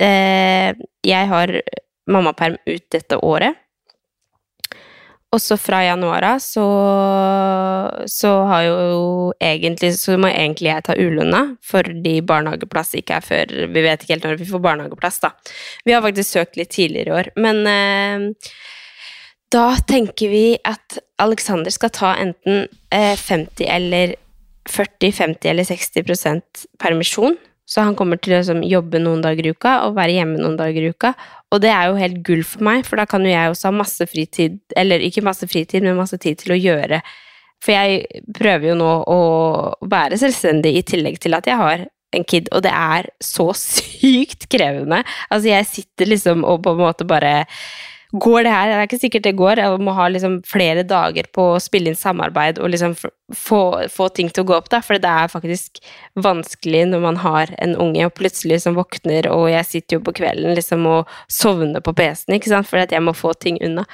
eh, 0.00 0.72
jeg 1.04 1.30
har 1.34 1.52
mammaperm 2.10 2.56
ut 2.66 2.86
dette 2.90 3.20
året, 3.20 3.60
og 5.32 5.40
så 5.40 5.56
fra 5.56 5.80
januar 5.86 6.24
av 6.28 6.40
så, 6.44 6.64
så 8.10 8.32
har 8.50 8.66
jo 8.66 8.80
egentlig 9.40 9.94
Så 9.96 10.18
må 10.20 10.28
egentlig 10.28 10.68
jeg 10.68 10.84
ta 10.84 10.96
ulønna, 10.98 11.42
fordi 11.64 12.18
barnehageplass 12.28 12.92
ikke 13.00 13.16
er 13.16 13.24
før 13.24 13.54
Vi 13.72 13.84
vet 13.86 14.04
ikke 14.04 14.16
helt 14.16 14.26
når 14.28 14.42
vi 14.42 14.50
får 14.50 14.64
barnehageplass, 14.66 15.22
da. 15.24 15.32
Vi 15.88 15.96
har 15.96 16.04
faktisk 16.04 16.36
søkt 16.36 16.60
litt 16.60 16.72
tidligere 16.74 17.08
i 17.08 17.16
år, 17.22 17.30
men 17.40 17.62
eh, 17.70 18.50
da 19.52 19.66
tenker 19.88 20.32
vi 20.32 20.44
at 20.68 20.98
Alexander 21.22 21.72
skal 21.72 21.92
ta 21.92 22.12
enten 22.20 22.66
eh, 22.92 23.16
50 23.16 23.66
eller 23.68 24.14
40, 24.68 25.12
50 25.16 25.50
eller 25.50 25.66
60% 25.68 26.66
permisjon. 26.80 27.36
Så 27.68 27.84
han 27.86 27.96
kommer 27.96 28.18
til 28.20 28.34
å 28.34 28.40
liksom, 28.40 28.62
jobbe 28.66 29.00
noen 29.00 29.22
dager 29.24 29.46
i 29.46 29.52
uka 29.54 29.78
og 29.86 29.96
være 29.96 30.18
hjemme 30.18 30.40
noen 30.40 30.58
dager 30.58 30.82
i 30.82 30.90
uka. 30.92 31.12
Og 31.54 31.62
det 31.62 31.70
er 31.72 31.88
jo 31.88 32.00
helt 32.00 32.22
gull 32.26 32.42
for 32.46 32.64
meg, 32.66 32.86
for 32.88 33.00
da 33.00 33.06
kan 33.08 33.24
jo 33.24 33.32
jeg 33.32 33.52
også 33.52 33.70
ha 33.70 33.76
masse 33.76 34.06
fritid, 34.10 34.58
eller 34.76 35.04
ikke 35.04 35.24
masse 35.24 35.46
fritid, 35.48 35.84
men 35.84 35.98
masse 35.98 36.18
tid 36.20 36.40
til 36.42 36.56
å 36.56 36.58
gjøre. 36.58 37.02
For 37.62 37.76
jeg 37.76 38.22
prøver 38.34 38.72
jo 38.72 38.78
nå 38.80 38.92
å 39.06 39.20
være 39.86 40.18
selvstendig 40.18 40.74
i 40.78 40.86
tillegg 40.86 41.20
til 41.22 41.38
at 41.38 41.46
jeg 41.46 41.60
har 41.60 41.86
en 42.12 42.26
kid, 42.28 42.50
og 42.52 42.64
det 42.66 42.72
er 42.74 43.08
så 43.24 43.48
sykt 43.58 44.48
krevende. 44.52 45.02
Altså, 45.30 45.52
jeg 45.52 45.70
sitter 45.70 46.12
liksom 46.12 46.46
og 46.48 46.64
på 46.64 46.74
en 46.74 46.82
måte 46.82 47.08
bare 47.08 47.42
Går 48.12 48.42
det 48.44 48.50
her? 48.52 48.68
Det 48.68 48.76
er 48.76 48.88
ikke 48.90 49.00
sikkert 49.00 49.24
det 49.24 49.32
går. 49.38 49.60
Jeg 49.62 49.80
må 49.80 49.92
ha 49.96 50.04
liksom 50.12 50.34
flere 50.44 50.82
dager 50.84 51.24
på 51.32 51.46
å 51.54 51.60
spille 51.62 51.88
inn 51.88 51.96
samarbeid 51.96 52.58
og 52.60 52.68
liksom 52.74 52.92
få, 52.98 53.60
få 53.88 54.08
ting 54.12 54.28
til 54.28 54.44
å 54.44 54.48
gå 54.50 54.56
opp, 54.58 54.68
da. 54.72 54.82
For 54.84 55.00
det 55.00 55.08
er 55.08 55.32
faktisk 55.32 55.80
vanskelig 56.20 56.82
når 56.90 57.02
man 57.06 57.20
har 57.22 57.54
en 57.64 57.72
unge 57.80 58.04
og 58.04 58.12
plutselig 58.18 58.58
liksom 58.58 58.76
våkner, 58.76 59.30
og 59.32 59.46
jeg 59.54 59.70
sitter 59.70 59.96
jo 59.96 60.04
på 60.04 60.16
kvelden 60.20 60.52
liksom 60.58 60.84
og 60.90 61.16
sovner 61.32 61.80
på 61.80 61.96
PC-en, 61.96 62.36
ikke 62.36 62.52
sant, 62.52 62.68
fordi 62.68 62.84
at 62.84 62.94
jeg 62.98 63.06
må 63.08 63.16
få 63.16 63.32
ting 63.32 63.56
unna. 63.64 63.86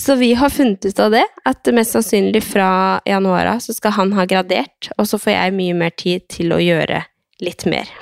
Så 0.00 0.16
vi 0.16 0.32
har 0.40 0.56
funnet 0.56 0.88
ut 0.88 1.04
av 1.04 1.12
det, 1.18 1.26
at 1.52 1.74
mest 1.76 1.98
sannsynlig 1.98 2.46
fra 2.48 2.72
januar 3.04 3.56
av 3.58 3.64
så 3.66 3.76
skal 3.76 3.98
han 4.00 4.16
ha 4.16 4.24
gradert, 4.30 4.88
og 4.96 5.04
så 5.10 5.20
får 5.20 5.36
jeg 5.36 5.58
mye 5.60 5.80
mer 5.84 5.92
tid 6.00 6.24
til 6.32 6.56
å 6.56 6.64
gjøre 6.64 7.04
litt 7.44 7.68
mer. 7.68 7.92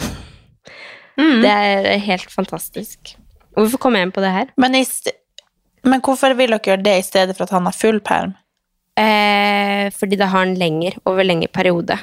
Det 1.18 1.50
er 1.50 1.96
helt 2.06 2.30
fantastisk. 2.30 3.16
Hvorfor 3.58 3.80
kom 3.82 3.96
jeg 3.98 4.06
inn 4.06 4.14
på 4.14 4.22
det 4.22 4.30
her? 4.30 4.52
Men, 4.60 4.76
i 4.78 4.86
st 4.86 5.17
men 5.88 6.00
hvorfor 6.04 6.34
vil 6.38 6.52
dere 6.54 6.60
gjøre 6.72 6.84
det 6.86 6.96
i 7.00 7.06
stedet 7.06 7.36
for 7.36 7.46
at 7.48 7.54
han 7.56 7.66
har 7.68 7.76
full 7.76 7.98
perm? 8.04 8.34
Eh, 8.98 9.88
fordi 9.94 10.18
da 10.18 10.26
har 10.30 10.44
han 10.46 10.54
lenger, 10.58 10.96
over 11.06 11.24
lengre 11.26 11.48
periode. 11.54 11.98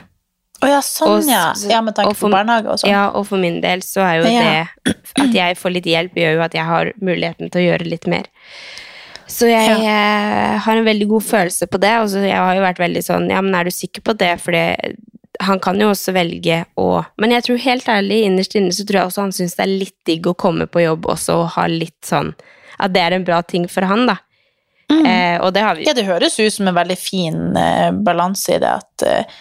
Å 0.63 0.69
ja, 0.71 0.79
sånn, 0.85 1.17
Og 1.19 1.27
ja. 1.27 1.49
ja. 1.67 1.81
Med 1.83 1.95
tanke 1.97 2.15
for- 2.15 2.29
på 2.29 2.37
barnehage 2.37 2.69
og 2.71 2.79
sånn. 2.79 2.89
Ja, 2.93 3.09
og 3.11 3.25
for 3.27 3.37
min 3.41 3.59
del 3.61 3.81
så 3.83 4.01
er 4.05 4.21
jo 4.21 4.31
Ja. 4.31 4.41
det 4.85 4.95
At 5.19 5.33
jeg 5.33 5.57
får 5.59 5.73
litt 5.73 5.85
hjelp, 5.85 6.13
gjør 6.15 6.35
jo 6.37 6.41
at 6.45 6.53
jeg 6.53 6.65
har 6.65 6.91
muligheten 7.01 7.51
til 7.51 7.61
å 7.61 7.65
gjøre 7.71 7.89
litt 7.89 8.07
mer. 8.07 8.23
Så 9.27 9.49
jeg 9.49 9.69
eh, 9.83 10.57
har 10.59 10.77
en 10.77 10.85
veldig 10.85 11.07
god 11.09 11.23
følelse 11.23 11.67
på 11.67 11.79
det, 11.81 11.91
og 11.99 12.07
så 12.09 12.21
jeg 12.23 12.37
har 12.37 12.55
jo 12.55 12.61
vært 12.61 12.77
veldig 12.79 13.03
sånn 13.03 13.29
Ja, 13.29 13.41
men 13.41 13.55
er 13.55 13.63
du 13.65 13.71
sikker 13.71 14.01
på 14.05 14.15
det? 14.17 14.39
Fordi 14.39 14.95
han 15.41 15.59
kan 15.59 15.79
jo 15.79 15.89
også 15.91 16.13
velge 16.13 16.65
å 16.77 17.05
Men 17.17 17.31
jeg 17.31 17.43
tror 17.43 17.57
helt 17.59 17.85
ærlig, 17.91 18.23
innerst 18.23 18.55
inne 18.55 18.71
så 18.71 18.85
tror 18.85 19.01
jeg 19.01 19.07
også 19.09 19.21
han 19.25 19.31
syns 19.35 19.55
det 19.57 19.65
er 19.65 19.73
litt 19.79 19.97
digg 20.05 20.27
å 20.29 20.35
komme 20.37 20.67
på 20.67 20.83
jobb 20.85 21.05
også 21.11 21.41
og 21.41 21.49
ha 21.57 21.65
litt 21.67 21.99
sånn 22.05 22.33
At 22.77 22.93
det 22.95 23.03
er 23.03 23.15
en 23.15 23.27
bra 23.27 23.41
ting 23.43 23.67
for 23.71 23.87
han, 23.87 24.07
da. 24.09 24.17
Eh, 24.85 25.41
og 25.41 25.53
det 25.53 25.63
har 25.65 25.75
vi 25.75 25.85
Ja, 25.87 25.95
det 25.97 26.05
høres 26.05 26.37
ut 26.39 26.53
som 26.53 26.67
en 26.69 26.77
veldig 26.77 26.97
fin 26.99 27.57
eh, 27.57 27.89
balanse 28.05 28.53
i 28.55 28.61
det 28.61 28.69
at, 28.69 29.05
eh, 29.07 29.37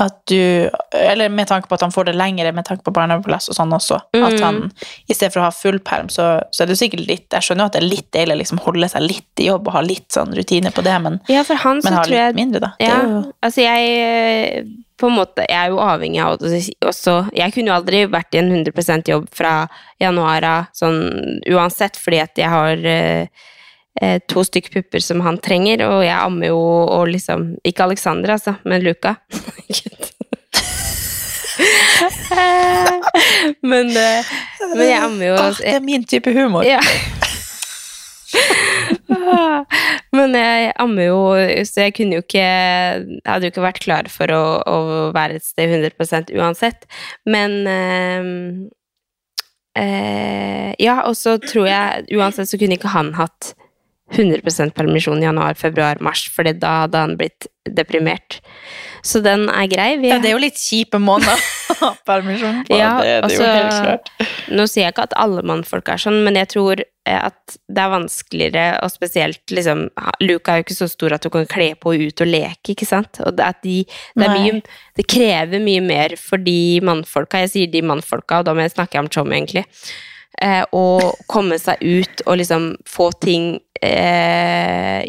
at 0.00 0.16
du 0.30 0.70
Eller 0.96 1.28
med 1.28 1.48
tanke 1.50 1.68
på 1.68 1.76
at 1.76 1.84
han 1.84 1.92
får 1.94 2.08
det 2.10 2.16
lengre, 2.16 2.52
med 2.56 2.64
tanke 2.66 2.84
på 2.86 2.92
barnehageplass 2.96 3.50
og 3.52 3.56
sånn 3.58 3.74
også. 3.76 4.00
At 4.16 4.36
Mm. 4.36 4.42
han 4.42 4.60
i 5.08 5.14
stedet 5.14 5.32
for 5.32 5.40
å 5.42 5.48
ha 5.48 5.54
full 5.54 5.78
perm, 5.78 6.08
så, 6.08 6.42
så 6.50 6.64
er 6.64 6.70
det 6.70 6.78
sikkert 6.80 7.06
litt 7.06 7.30
Jeg 7.30 7.42
skjønner 7.46 7.64
jo 7.66 7.70
at 7.70 7.72
det 7.78 7.82
er 7.82 7.88
litt 7.90 8.10
deilig 8.16 8.36
å 8.36 8.40
liksom 8.42 8.62
holde 8.64 8.88
seg 8.88 9.02
litt 9.06 9.42
i 9.44 9.48
jobb 9.50 9.68
og 9.68 9.74
ha 9.74 9.82
litt 9.84 10.08
sånn 10.12 10.34
rutine 10.36 10.72
på 10.74 10.84
det, 10.86 10.96
men, 11.02 11.20
Ja, 11.28 11.42
for 11.46 11.60
han 11.60 11.82
så 11.82 11.90
men 11.90 11.98
ha 11.98 12.04
tror 12.04 12.16
jeg 12.16 12.34
litt 12.34 12.40
mindre, 12.40 12.60
da. 12.60 12.72
Ja, 12.80 13.02
jo 13.02 13.32
altså 13.42 13.66
jeg 13.66 14.66
på 15.00 15.08
en 15.08 15.16
måte, 15.16 15.46
jeg 15.48 15.56
er 15.56 15.70
jo 15.72 15.80
avhengig 15.80 16.20
av 16.20 16.42
også. 16.84 17.14
Jeg 17.36 17.54
kunne 17.54 17.72
jo 17.72 17.76
aldri 17.78 18.02
vært 18.10 18.36
i 18.36 18.42
en 18.42 18.50
100 18.52 19.08
jobb 19.08 19.28
fra 19.32 19.54
januar 20.00 20.44
av, 20.44 20.66
sånn 20.76 21.40
uansett, 21.48 21.96
fordi 21.96 22.20
at 22.20 22.36
jeg 22.36 22.52
har 22.52 22.84
eh, 22.84 23.22
eh, 23.22 23.48
to 24.30 24.44
stykk 24.46 24.70
pupper 24.72 25.02
som 25.02 25.20
han 25.24 25.38
trenger, 25.42 25.82
og 25.84 26.04
jeg 26.06 26.14
ammer 26.14 26.46
jo 26.52 26.60
og 26.86 27.10
liksom 27.10 27.56
Ikke 27.66 27.84
Alexander, 27.84 28.30
altså, 28.36 28.54
men 28.64 28.84
Luca. 28.86 29.16
men, 33.62 33.90
eh, 33.96 34.24
men 34.74 34.86
jeg 34.86 35.00
ammer 35.02 35.26
jo 35.26 35.34
Åh, 35.34 35.58
det 35.58 35.74
er 35.74 35.80
min 35.84 36.04
type 36.06 36.32
humor. 36.34 36.64
ja. 36.64 36.80
Men 40.14 40.34
jeg 40.38 40.72
ammer 40.80 41.08
jo, 41.08 41.20
så 41.66 41.86
jeg 41.86 41.94
kunne 41.96 42.18
jo 42.18 42.22
ikke 42.22 42.42
Jeg 42.42 43.22
hadde 43.26 43.48
jo 43.48 43.52
ikke 43.52 43.64
vært 43.64 43.80
klar 43.82 44.10
for 44.12 44.30
å, 44.34 44.42
å 44.62 44.76
være 45.14 45.38
et 45.38 45.46
sted 45.46 45.72
100 45.82 46.30
uansett. 46.38 46.86
Men 47.26 47.56
øh, 47.66 48.24
øh, 49.82 50.70
Ja, 50.78 51.00
og 51.06 51.16
så 51.18 51.38
tror 51.42 51.66
jeg 51.70 52.18
Uansett 52.18 52.50
så 52.50 52.58
kunne 52.60 52.78
ikke 52.78 52.94
han 52.94 53.14
hatt 53.18 53.54
100% 54.10 54.74
permisjon 54.74 55.22
i 55.22 55.26
januar, 55.28 55.54
februar, 55.58 56.00
mars, 56.02 56.26
for 56.34 56.48
da 56.50 56.82
hadde 56.84 57.02
han 57.04 57.16
blitt 57.20 57.46
deprimert. 57.70 58.40
Så 59.06 59.22
den 59.24 59.46
er 59.48 59.68
grei. 59.70 59.94
Vi 60.00 60.10
Ja, 60.10 60.18
det 60.20 60.30
er 60.30 60.36
jo 60.36 60.42
litt 60.42 60.58
kjipe 60.60 60.98
måneder 61.00 61.38
å 61.72 61.76
ha 61.80 61.90
permisjon 62.08 62.62
på. 62.66 62.76
ja, 62.80 62.94
det 62.98 63.10
er 63.10 63.18
jo 63.18 63.26
altså, 63.28 63.46
helt 63.46 63.76
klart. 63.84 64.10
Nå 64.50 64.66
sier 64.68 64.88
jeg 64.88 64.94
ikke 64.94 65.06
at 65.08 65.16
alle 65.20 65.44
mannfolk 65.46 65.92
er 65.92 66.02
sånn, 66.02 66.20
men 66.26 66.38
jeg 66.40 66.50
tror 66.56 66.82
at 67.10 67.56
det 67.66 67.82
er 67.82 67.90
vanskeligere, 67.90 68.64
og 68.84 68.92
spesielt 68.92 69.54
liksom 69.54 69.86
Luka 70.22 70.52
er 70.52 70.60
jo 70.60 70.66
ikke 70.66 70.76
så 70.76 70.88
stor 70.90 71.16
at 71.16 71.24
du 71.24 71.30
kan 71.32 71.48
kle 71.50 71.72
på 71.80 71.94
og 71.94 72.04
ut 72.10 72.22
og 72.22 72.28
leke, 72.28 72.74
ikke 72.74 72.88
sant? 72.88 73.22
Og 73.24 73.34
det, 73.38 73.46
at 73.46 73.62
de, 73.64 73.80
det, 73.88 74.26
er 74.26 74.34
mye, 74.34 74.60
det 74.98 75.06
krever 75.10 75.64
mye 75.64 75.82
mer 75.84 76.14
for 76.20 76.42
de 76.42 76.78
mannfolka, 76.86 77.42
jeg 77.46 77.54
sier 77.54 77.72
de 77.72 77.82
mannfolka, 77.86 78.42
og 78.42 78.50
da 78.50 78.54
må 78.54 78.66
jeg 78.66 78.76
snakke 78.76 79.00
om 79.00 79.10
Chom, 79.10 79.32
egentlig, 79.34 79.64
eh, 80.42 80.64
å 80.72 81.12
komme 81.30 81.58
seg 81.60 81.82
ut 81.82 82.24
og 82.26 82.40
liksom 82.40 82.72
få 82.88 83.10
ting 83.22 83.54
eh, 83.82 85.06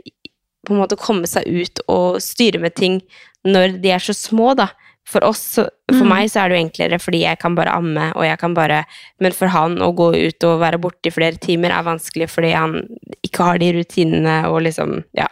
På 0.68 0.76
en 0.76 0.82
måte 0.84 1.00
komme 1.00 1.28
seg 1.30 1.48
ut 1.48 1.82
og 1.90 2.22
styre 2.22 2.62
med 2.62 2.76
ting 2.78 3.02
når 3.48 3.80
de 3.82 3.90
er 3.90 4.04
så 4.04 4.14
små, 4.14 4.54
da. 4.54 4.68
For 5.10 5.24
oss, 5.26 5.56
for 5.58 5.72
for 5.98 6.08
meg 6.08 6.30
så 6.32 6.44
er 6.44 6.52
det 6.52 6.56
jo 6.56 6.64
enklere 6.64 7.00
fordi 7.02 7.24
jeg 7.24 7.40
kan 7.42 7.56
bare 7.58 7.74
amme, 7.74 8.12
og 8.16 8.24
jeg 8.24 8.38
kan 8.40 8.54
bare 8.56 8.84
Men 9.20 9.34
for 9.36 9.52
han 9.52 9.80
å 9.84 9.90
gå 9.98 10.12
ut 10.14 10.46
og 10.48 10.62
være 10.62 10.80
borte 10.80 11.10
i 11.10 11.14
flere 11.14 11.42
timer 11.42 11.74
er 11.76 11.88
vanskelig 11.88 12.30
fordi 12.32 12.54
han 12.56 12.78
ikke 13.26 13.48
har 13.50 13.60
de 13.60 13.74
rutinene 13.80 14.38
og 14.48 14.62
liksom 14.68 15.02
Ja. 15.18 15.28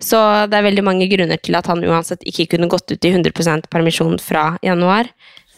Så 0.00 0.20
det 0.48 0.56
er 0.56 0.68
veldig 0.68 0.84
mange 0.84 1.08
grunner 1.10 1.40
til 1.42 1.56
at 1.58 1.66
han 1.66 1.82
uansett 1.84 2.22
ikke 2.28 2.52
kunne 2.54 2.70
gått 2.70 2.92
ut 2.92 3.04
i 3.04 3.10
100 3.10 3.66
permisjon 3.72 4.18
fra 4.22 4.54
januar. 4.64 5.10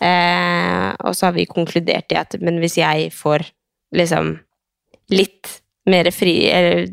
Eh, 0.02 0.88
og 1.04 1.14
så 1.14 1.28
har 1.28 1.37
vi 1.37 1.46
konkludert 1.46 2.11
i 2.11 2.18
at 2.18 2.35
men 2.40 2.58
hvis 2.62 2.80
jeg 2.80 3.12
får 3.14 3.44
liksom 3.92 4.37
litt 5.12 5.59
mer 5.88 6.11
fri, 6.14 6.37
eller 6.50 6.87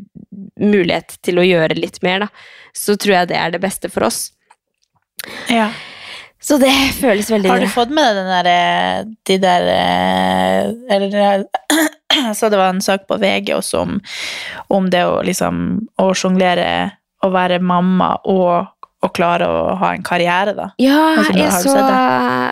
mulighet 0.60 1.16
til 1.24 1.40
å 1.40 1.46
gjøre 1.46 1.78
litt 1.78 2.00
mer, 2.04 2.26
da, 2.26 2.28
så 2.76 2.96
tror 2.98 3.20
jeg 3.20 3.30
det 3.30 3.38
er 3.38 3.54
det 3.54 3.62
beste 3.62 3.90
for 3.92 4.08
oss. 4.08 4.30
Ja. 5.50 5.70
Så 6.40 6.56
det 6.56 6.72
føles 6.96 7.28
veldig 7.28 7.50
Har 7.50 7.60
du 7.60 7.68
fått 7.68 7.90
med 7.92 8.06
deg 8.06 8.16
den 8.16 8.30
der, 8.32 8.46
eh, 8.48 9.00
de 9.28 9.34
der 9.42 9.66
eh, 9.74 10.94
Eller 10.96 11.44
så 12.38 12.48
det 12.48 12.56
var 12.56 12.72
en 12.72 12.80
sak 12.80 13.04
på 13.10 13.18
VG 13.20 13.52
også 13.58 13.82
om, 13.84 13.98
om 14.72 14.88
det 14.88 15.02
å 15.04 15.18
liksom 15.26 15.58
Å 16.00 16.06
sjonglere 16.16 16.70
å 17.20 17.28
være 17.34 17.60
mamma 17.60 18.14
og 18.32 18.70
å 19.00 19.08
klare 19.16 19.46
å 19.48 19.76
ha 19.80 19.94
en 19.96 20.02
karriere, 20.04 20.52
da. 20.56 20.66
Ja, 20.80 20.98
Altså, 21.22 21.38
jeg 21.38 21.50
så 21.64 21.72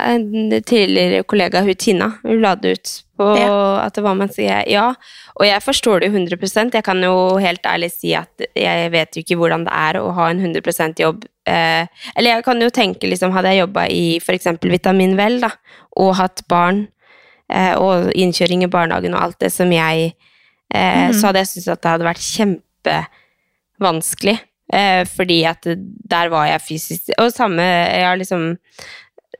en 0.09 0.25
tidligere 0.65 1.23
kollega, 1.29 1.61
hun 1.67 1.77
Tina, 1.77 2.09
hun 2.23 2.41
la 2.41 2.55
det 2.57 2.71
ut 2.79 2.89
på 3.19 3.27
at 3.35 3.95
det 3.97 4.03
var 4.05 4.15
mens 4.15 4.37
jeg 4.39 4.71
Ja, 4.71 4.95
og 5.35 5.45
jeg 5.47 5.63
forstår 5.65 6.01
det 6.01 6.07
jo 6.09 6.15
100 6.15 6.71
Jeg 6.73 6.85
kan 6.87 7.03
jo 7.03 7.39
helt 7.43 7.67
ærlig 7.67 7.91
si 7.93 8.15
at 8.15 8.31
jeg 8.55 8.93
vet 8.95 9.17
jo 9.17 9.21
ikke 9.25 9.37
hvordan 9.41 9.65
det 9.67 9.73
er 9.75 9.95
å 10.01 10.13
ha 10.17 10.25
en 10.31 10.41
100 10.41 10.95
jobb. 11.03 11.25
Eh, 11.49 11.87
eller 12.15 12.31
jeg 12.31 12.45
kan 12.45 12.61
jo 12.63 12.71
tenke, 12.71 13.07
liksom, 13.11 13.33
hadde 13.33 13.49
jeg 13.53 13.61
jobba 13.65 13.87
i 13.91 14.19
f.eks. 14.23 14.47
Vitamin 14.63 15.17
Vel, 15.19 15.41
da, 15.43 15.51
og 15.97 16.15
hatt 16.17 16.43
barn, 16.49 16.89
eh, 17.51 17.75
og 17.77 18.13
innkjøring 18.15 18.63
i 18.65 18.73
barnehagen 18.73 19.15
og 19.15 19.23
alt 19.23 19.41
det 19.41 19.53
som 19.53 19.73
jeg 19.73 20.15
eh, 20.75 21.13
Så 21.13 21.27
hadde 21.29 21.39
jeg 21.45 21.49
syntes 21.53 21.69
at 21.75 21.83
det 21.83 21.91
hadde 21.93 22.09
vært 22.09 22.25
kjempevanskelig. 22.25 24.39
Eh, 24.73 25.03
fordi 25.09 25.43
at 25.49 25.65
der 25.65 26.29
var 26.29 26.45
jeg 26.45 26.61
fysisk 26.61 27.07
Og 27.17 27.31
samme 27.33 27.63
Jeg 27.65 28.05
har 28.05 28.19
liksom 28.21 28.51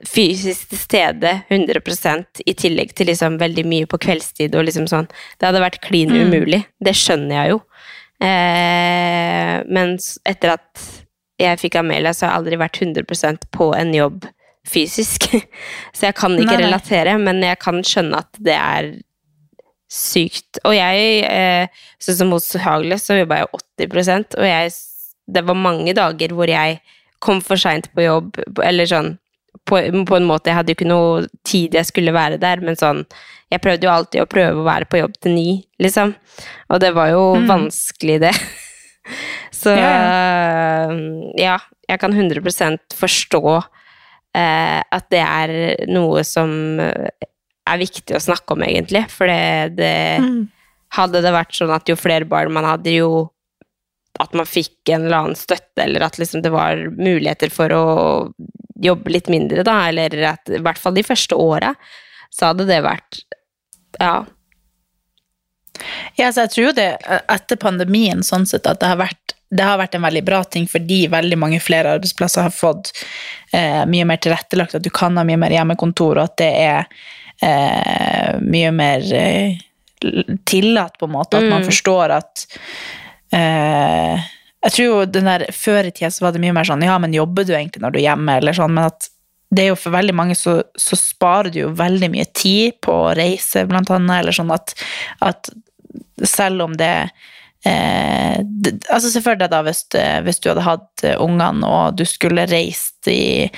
fysisk 0.07 0.71
til 0.71 0.79
stede 0.79 1.33
100% 1.51 2.41
i 2.47 2.55
tillegg 2.57 2.95
til 2.95 3.11
liksom 3.11 3.35
veldig 3.37 3.65
mye 3.67 3.89
på 3.89 3.99
kveldstid 3.99 4.55
og 4.55 4.63
liksom 4.65 4.87
sånn. 4.87 5.09
Det 5.37 5.49
hadde 5.49 5.61
vært 5.61 5.81
klin 5.83 6.13
Mm. 6.13 6.63
Det 6.79 6.93
skjønner 6.95 7.35
jeg 7.35 7.51
jo. 7.51 7.57
Eh, 8.23 9.55
men 9.67 9.97
etter 10.25 10.55
at 10.55 10.85
jeg 11.39 11.59
fikk 11.59 11.75
Amelia, 11.81 12.13
så 12.13 12.25
har 12.25 12.33
jeg 12.33 12.41
aldri 12.41 12.59
vært 12.59 12.79
100% 12.79 13.45
på 13.51 13.69
en 13.75 13.93
jobb 13.95 14.25
fysisk. 14.67 15.29
Så 15.95 16.09
jeg 16.09 16.15
kan 16.19 16.35
ikke 16.35 16.51
Nei, 16.51 16.57
nei. 16.59 16.65
relatere, 16.67 17.17
men 17.19 17.39
jeg 17.43 17.59
kan 17.63 17.79
skjønne 17.85 18.19
at 18.23 18.39
det 18.43 18.55
er 18.55 18.89
sykt. 19.89 20.59
Og 20.67 20.75
jeg, 20.75 21.23
eh, 21.25 21.85
sånn 21.99 22.19
som 22.19 22.35
hos 22.35 22.51
Hagle, 22.61 22.99
så 23.01 23.17
jobba 23.17 23.39
jeg 23.41 23.49
80% 23.87 24.37
og 24.37 24.45
jeg, 24.45 24.73
det 25.33 25.43
var 25.47 25.57
mange 25.57 25.93
dager 25.97 26.33
hvor 26.35 26.49
jeg 26.49 26.79
kom 27.23 27.41
for 27.43 27.59
seint 27.59 27.89
på 27.93 28.05
jobb, 28.05 28.37
eller 28.63 28.87
sånn 28.89 29.17
på, 29.67 29.79
på 30.07 30.15
en 30.15 30.27
måte, 30.29 30.49
Jeg 30.49 30.57
hadde 30.59 30.71
jo 30.71 30.77
ikke 30.77 30.87
noe 30.87 31.25
tid 31.47 31.75
jeg 31.75 31.87
skulle 31.89 32.13
være 32.15 32.37
der, 32.41 32.61
men 32.63 32.77
sånn 32.79 33.01
Jeg 33.51 33.61
prøvde 33.63 33.87
jo 33.87 33.91
alltid 33.91 34.23
å 34.23 34.29
prøve 34.29 34.61
å 34.61 34.67
være 34.67 34.87
på 34.89 35.01
jobb 35.01 35.15
til 35.19 35.33
ni, 35.33 35.47
liksom. 35.81 36.13
Og 36.69 36.81
det 36.83 36.91
var 36.95 37.09
jo 37.11 37.23
vanskelig, 37.49 38.19
det. 38.21 38.33
Så 39.59 39.73
Ja, 39.73 40.93
ja, 41.39 41.57
jeg 41.89 42.01
kan 42.01 42.13
100 42.13 42.77
forstå 42.93 43.41
eh, 44.37 44.79
at 44.85 45.09
det 45.09 45.23
er 45.25 45.53
noe 45.89 46.21
som 46.27 46.79
eh, 46.83 47.09
er 47.69 47.81
viktig 47.81 48.15
å 48.17 48.21
snakke 48.21 48.53
om, 48.53 48.63
egentlig. 48.65 49.07
For 49.11 49.29
det, 49.29 49.75
det 49.81 49.93
Mm. 50.21 50.47
Hadde 50.97 51.19
det 51.21 51.29
vært 51.29 51.53
sånn 51.53 51.69
at 51.69 51.85
jo 51.85 51.93
flere 51.93 52.25
barn 52.25 52.49
man 52.49 52.65
hadde, 52.65 52.89
jo 52.89 53.27
at 54.19 54.33
man 54.33 54.45
fikk 54.49 54.89
en 54.89 55.05
eller 55.05 55.17
annen 55.17 55.35
støtte, 55.37 55.83
eller 55.83 56.01
at 56.07 56.17
liksom 56.19 56.41
det 56.41 56.49
var 56.51 56.81
muligheter 56.97 57.49
for 57.53 57.71
å 57.71 57.83
jobbe 58.81 59.11
litt 59.11 59.29
mindre, 59.29 59.63
da, 59.63 59.87
eller 59.91 60.15
at 60.33 60.49
i 60.49 60.59
hvert 60.63 60.79
fall 60.79 60.95
de 60.95 61.03
første 61.03 61.35
åra, 61.35 61.73
så 62.33 62.51
hadde 62.51 62.65
det 62.69 62.81
vært 62.85 63.21
Ja. 63.99 64.25
Ja, 66.19 66.31
så 66.31 66.43
jeg 66.43 66.51
tror 66.53 66.65
jo 66.69 66.71
det 66.75 66.87
etter 67.31 67.55
pandemien 67.59 68.23
sånn 68.25 68.45
sett 68.49 68.67
at 68.67 68.81
det 68.81 68.89
har 68.91 68.99
vært, 68.99 69.33
det 69.49 69.63
har 69.63 69.79
vært 69.79 69.95
en 69.95 70.03
veldig 70.03 70.23
bra 70.27 70.41
ting 70.43 70.67
fordi 70.69 71.05
veldig 71.11 71.37
mange 71.39 71.59
flere 71.63 71.93
arbeidsplasser 71.95 72.43
har 72.45 72.53
fått 72.53 72.91
eh, 73.55 73.85
mye 73.87 74.05
mer 74.09 74.19
tilrettelagt, 74.21 74.75
at 74.75 74.83
du 74.83 74.91
kan 74.93 75.15
ha 75.17 75.23
mye 75.27 75.39
mer 75.39 75.55
hjemmekontor, 75.55 76.19
og 76.19 76.25
at 76.27 76.35
det 76.41 76.51
er 76.51 76.83
eh, 77.41 78.35
mye 78.43 78.71
mer 78.75 79.07
eh, 79.15 79.55
tillatt, 80.45 80.99
på 80.99 81.07
en 81.07 81.15
måte. 81.15 81.39
At 81.39 81.47
man 81.47 81.61
Mm. 81.63 81.69
forstår 81.71 82.13
at 82.19 82.45
eh, 83.35 84.27
Jeg 84.65 84.75
tror 84.75 84.85
jo 84.85 85.05
den 85.05 85.29
der 85.29 85.45
Før 85.55 85.87
i 85.87 85.93
tida 85.95 86.11
så 86.11 86.25
var 86.25 86.35
det 86.35 86.41
mye 86.43 86.55
mer 86.55 86.67
sånn 86.67 86.85
Ja, 86.85 86.97
men 87.01 87.15
jobber 87.15 87.47
du 87.47 87.53
egentlig 87.55 87.83
når 87.83 87.95
du 87.95 88.01
er 88.01 88.07
hjemme, 88.09 88.37
eller 88.41 88.57
sånn, 88.57 88.75
men 88.75 88.89
at 88.89 89.09
det 89.49 89.63
er 89.63 89.71
jo 89.71 89.79
for 89.81 89.95
veldig 89.95 90.13
mange 90.13 90.35
så, 90.37 90.59
så 90.77 90.97
sparer 90.99 91.49
du 91.49 91.63
jo 91.63 91.71
veldig 91.73 92.11
mye 92.13 92.27
tid 92.37 92.77
på 92.85 92.93
å 92.93 93.13
reise, 93.17 93.63
blant 93.65 93.89
annet, 93.95 94.19
eller 94.19 94.35
sånn 94.35 94.51
at, 94.53 94.75
at 95.25 95.49
selv 96.21 96.67
om 96.67 96.75
det 96.77 97.09
eh, 97.65 98.37
det, 98.45 98.75
altså 98.93 99.09
Se 99.09 99.23
for 99.25 99.39
deg 99.39 99.49
da 99.49 99.63
hvis, 99.65 99.87
eh, 99.97 100.19
hvis 100.25 100.41
du 100.43 100.51
hadde 100.51 100.67
hatt 100.67 101.05
eh, 101.05 101.17
ungene 101.17 101.65
og 101.65 101.97
du 101.97 102.05
skulle 102.05 102.45
reist 102.51 103.09
i 103.09 103.49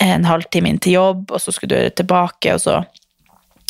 en 0.00 0.24
halvtime 0.24 0.70
inn 0.70 0.78
til 0.80 0.96
jobb, 0.96 1.26
og 1.28 1.42
så 1.42 1.52
skulle 1.52 1.82
du 1.82 1.96
tilbake, 1.98 2.54
og 2.54 2.62
så 2.62 2.78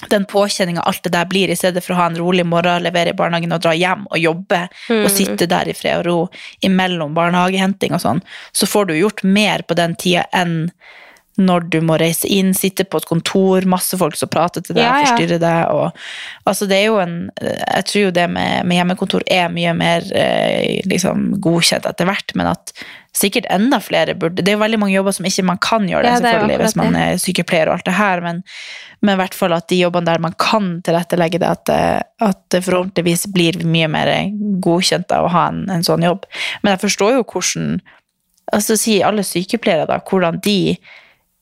den 0.08 0.24
påkjenninga 0.24 0.80
alt 0.80 1.02
det 1.04 1.12
der 1.12 1.28
blir, 1.28 1.50
i 1.50 1.56
stedet 1.56 1.82
for 1.84 1.94
å 1.94 2.00
ha 2.00 2.06
en 2.10 2.18
rolig 2.18 2.46
morgen, 2.48 2.82
levere 2.84 3.12
i 3.12 3.16
barnehagen 3.16 3.52
og 3.52 3.62
dra 3.64 3.74
hjem 3.76 4.06
og 4.08 4.18
jobbe, 4.18 4.62
og 4.96 5.10
sitte 5.12 5.48
der 5.50 5.68
i 5.68 5.76
fred 5.76 6.00
og 6.00 6.06
ro 6.06 6.18
imellom 6.66 7.14
barnehagehenting 7.16 7.96
og 7.96 8.02
sånn, 8.04 8.24
så 8.52 8.68
får 8.70 8.90
du 8.90 8.96
gjort 8.96 9.22
mer 9.26 9.66
på 9.66 9.76
den 9.78 9.96
tida 10.00 10.26
enn 10.36 10.70
når 11.40 11.64
du 11.72 11.78
må 11.86 11.96
reise 12.00 12.28
inn, 12.28 12.52
sitte 12.54 12.84
på 12.84 13.00
et 13.00 13.08
kontor, 13.08 13.64
masse 13.70 13.96
folk 14.00 14.14
som 14.18 14.28
prater 14.32 14.60
til 14.66 14.76
deg, 14.76 14.84
Ja, 14.84 14.98
ja. 15.00 15.08
forstyrrer 15.08 15.40
deg. 15.40 15.74
Og, 15.74 16.00
altså 16.50 16.68
det 16.70 16.76
er 16.82 16.86
jo 16.90 16.98
en, 17.02 17.14
jeg 17.40 17.84
tror 17.88 18.02
jo 18.06 18.14
det 18.20 18.26
med, 18.30 18.66
med 18.68 18.76
hjemmekontor 18.80 19.24
er 19.30 19.48
mye 19.54 19.72
mer 19.78 20.04
eh, 20.14 20.80
liksom, 20.90 21.30
godkjent 21.42 21.88
etter 21.88 22.08
hvert, 22.10 22.34
men 22.38 22.52
at 22.52 22.74
sikkert 23.16 23.48
enda 23.50 23.80
flere 23.82 24.12
burde 24.14 24.38
Det 24.44 24.52
er 24.52 24.54
jo 24.54 24.60
veldig 24.62 24.78
mange 24.78 24.94
jobber 24.94 25.10
som 25.16 25.26
ikke 25.26 25.42
man 25.48 25.58
kan 25.58 25.88
gjøre 25.90 26.04
det, 26.06 26.10
Ja, 26.12 26.18
det 26.20 26.28
selvfølgelig, 26.30 26.58
hvis 26.62 26.76
man 26.78 26.94
er 27.00 27.16
sykepleier 27.18 27.66
og 27.72 27.74
alt 27.80 27.88
det 27.88 27.96
her, 27.98 28.20
men, 28.22 28.42
men 29.02 29.16
i 29.16 29.18
hvert 29.18 29.34
fall 29.34 29.56
at 29.56 29.66
de 29.72 29.80
jobbene 29.80 30.06
der 30.06 30.22
man 30.22 30.36
kan 30.38 30.68
tilrettelegge 30.86 31.40
det, 31.42 31.48
at, 31.50 31.64
det- 31.66 32.04
at 32.28 32.38
det 32.54 32.60
forhåpentligvis 32.68 33.26
blir 33.34 33.58
mye 33.66 33.88
mer 33.90 34.12
godkjent 34.62 35.10
av 35.16 35.26
å 35.26 35.32
ha 35.34 35.48
en, 35.50 35.64
en 35.74 35.82
sånn 35.86 36.04
jobb. 36.06 36.28
Men 36.62 36.76
jeg 36.76 36.84
forstår 36.84 37.16
jo 37.18 37.24
hvordan 37.32 37.80
altså 38.54 38.74
si 38.78 38.96
alle 39.06 39.22
sykepleiere 39.26 39.86
da, 39.90 39.98
hvordan 40.06 40.38
de 40.42 40.56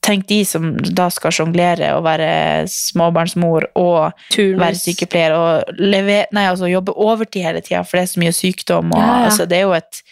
tenk 0.05 0.27
de 0.31 0.41
som 0.47 0.71
da 0.79 1.09
skal 1.13 1.35
sjonglere 1.35 1.91
og 1.97 2.05
være 2.07 2.31
småbarnsmor 2.73 3.69
og 3.79 4.13
Turnus. 4.33 4.61
være 4.61 4.81
sykepleier 4.81 5.35
og 5.37 5.81
leve, 5.81 6.23
nei, 6.33 6.47
altså 6.49 6.71
jobbe 6.71 6.95
overtid 6.97 7.45
hele 7.45 7.63
tida, 7.65 7.83
for 7.85 7.99
det 7.99 8.07
er 8.07 8.13
så 8.13 8.23
mye 8.23 8.37
sykdom. 8.37 8.93
Og, 8.95 9.01
Ja, 9.01 9.09
ja. 9.09 9.25
Altså, 9.29 9.49
det, 9.51 9.59
er 9.63 9.75
et, 9.77 10.03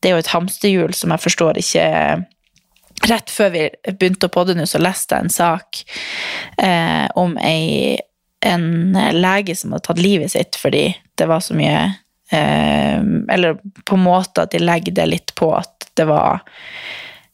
det 0.00 0.10
er 0.10 0.16
jo 0.16 0.22
et 0.22 0.32
hamsterhjul 0.34 0.94
som 0.96 1.14
jeg 1.14 1.26
forstår 1.28 1.60
ikke 1.62 1.88
Rett 3.08 3.32
før 3.34 3.48
vi 3.50 3.62
begynte 3.98 4.28
å 4.28 4.30
podde 4.30 4.54
nå, 4.54 4.62
så 4.68 4.78
leste 4.78 5.16
jeg 5.16 5.24
en 5.24 5.32
sak 5.32 5.80
eh, 6.62 7.08
om 7.18 7.32
ei, 7.42 7.96
en 8.46 8.94
lege 9.16 9.56
som 9.58 9.72
hadde 9.74 9.88
tatt 9.88 10.02
livet 10.02 10.30
sitt 10.30 10.58
fordi 10.60 10.84
det 11.18 11.26
var 11.26 11.42
så 11.42 11.56
mye 11.58 11.80
eh, 12.30 13.00
Eller 13.32 13.58
på 13.58 13.98
en 13.98 14.04
måte 14.04 14.44
at 14.44 14.54
de 14.54 14.62
legger 14.62 14.94
det 15.00 15.08
litt 15.08 15.34
på 15.34 15.50
at 15.56 15.88
det 15.98 16.06
var 16.06 16.44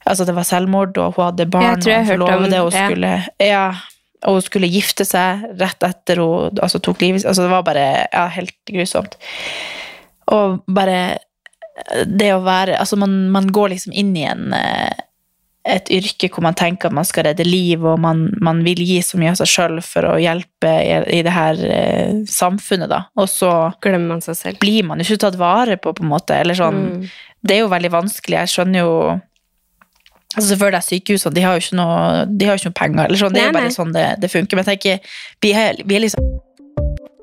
Altså 0.08 0.24
det 0.28 0.34
var 0.36 0.46
selvmord, 0.48 0.96
og 0.98 1.14
hun 1.16 1.24
hadde 1.30 1.46
barn, 1.50 1.82
Jeg 1.82 1.86
jeg 1.86 1.98
og 1.98 2.00
om- 2.00 2.10
forlovede, 2.28 2.60
og 2.64 2.72
skulle 2.72 3.12
Ja, 3.44 3.66
og 4.26 4.32
hun 4.38 4.42
skulle 4.42 4.70
gifte 4.72 5.04
seg 5.06 5.44
rett 5.60 5.84
etter 5.86 6.16
hun 6.24 6.58
altså, 6.64 6.80
tok 6.82 7.00
livet. 7.04 7.24
Altså 7.24 7.44
det 7.46 7.50
var 7.52 7.62
bare 7.62 7.84
ja, 8.12 8.26
helt 8.34 8.56
grusomt. 8.66 9.14
Og 10.34 10.62
bare 10.68 11.18
det 12.10 12.32
å 12.34 12.40
være 12.42 12.74
Altså 12.80 12.96
man, 12.98 13.28
man 13.30 13.46
går 13.54 13.70
liksom 13.76 13.92
inn 13.94 14.16
i 14.18 14.24
en 14.26 14.48
eh, 14.56 14.90
et 15.68 15.90
yrke 15.92 16.30
hvor 16.32 16.40
man 16.46 16.54
tenker 16.56 16.88
at 16.88 16.94
man 16.96 17.04
skal 17.04 17.26
redde 17.26 17.44
liv, 17.44 17.82
og 17.84 17.98
man, 18.00 18.22
man 18.40 18.62
vil 18.64 18.78
gi 18.80 19.02
så 19.04 19.18
mye 19.20 19.34
av 19.34 19.36
seg 19.42 19.50
sjøl 19.52 19.74
for 19.84 20.06
å 20.08 20.14
hjelpe 20.16 20.70
i, 20.80 20.94
i 21.18 21.22
det 21.26 21.34
her 21.34 21.58
eh, 21.68 22.12
samfunnet, 22.24 22.88
da. 22.88 23.02
Og 23.20 23.28
så 23.28 23.50
Glemmer 23.84 24.14
man 24.14 24.22
seg 24.24 24.38
selv. 24.38 24.58
blir 24.62 24.86
man 24.88 24.96
jo 25.02 25.04
ikke 25.04 25.20
tatt 25.26 25.36
vare 25.36 25.76
på, 25.76 25.92
på 25.98 26.06
en 26.06 26.08
måte. 26.14 26.38
Eller 26.40 26.56
sånn, 26.56 26.78
Mm. 26.88 27.08
Det 27.44 27.54
er 27.54 27.60
jo 27.60 27.68
veldig 27.70 27.90
vanskelig. 27.92 28.38
Jeg 28.40 28.50
skjønner 28.54 28.80
jo 28.80 28.94
Altså 30.36 30.50
Selvfølgelig 30.52 30.76
er 30.76 30.86
sykehusene 30.86 31.34
de 31.34 31.44
har 31.44 31.56
jo 31.56 31.62
ikke 31.64 31.78
noe, 31.78 32.26
de 32.28 32.48
har 32.48 32.58
ikke 32.58 32.68
noe 32.68 32.78
penger. 32.80 33.06
Eller 33.06 33.20
sånn, 33.22 33.32
det 33.34 33.42
er 33.42 33.48
jo 33.48 33.56
bare 33.56 33.72
sånn 33.74 33.94
det, 33.96 34.04
det 34.20 34.30
funker. 34.32 34.58
Men 34.58 34.66
jeg 34.66 34.76
tenker, 34.76 35.16
vi 35.44 35.54
er, 35.56 35.80
vi 35.88 35.96
er 35.98 36.04
liksom 36.04 36.34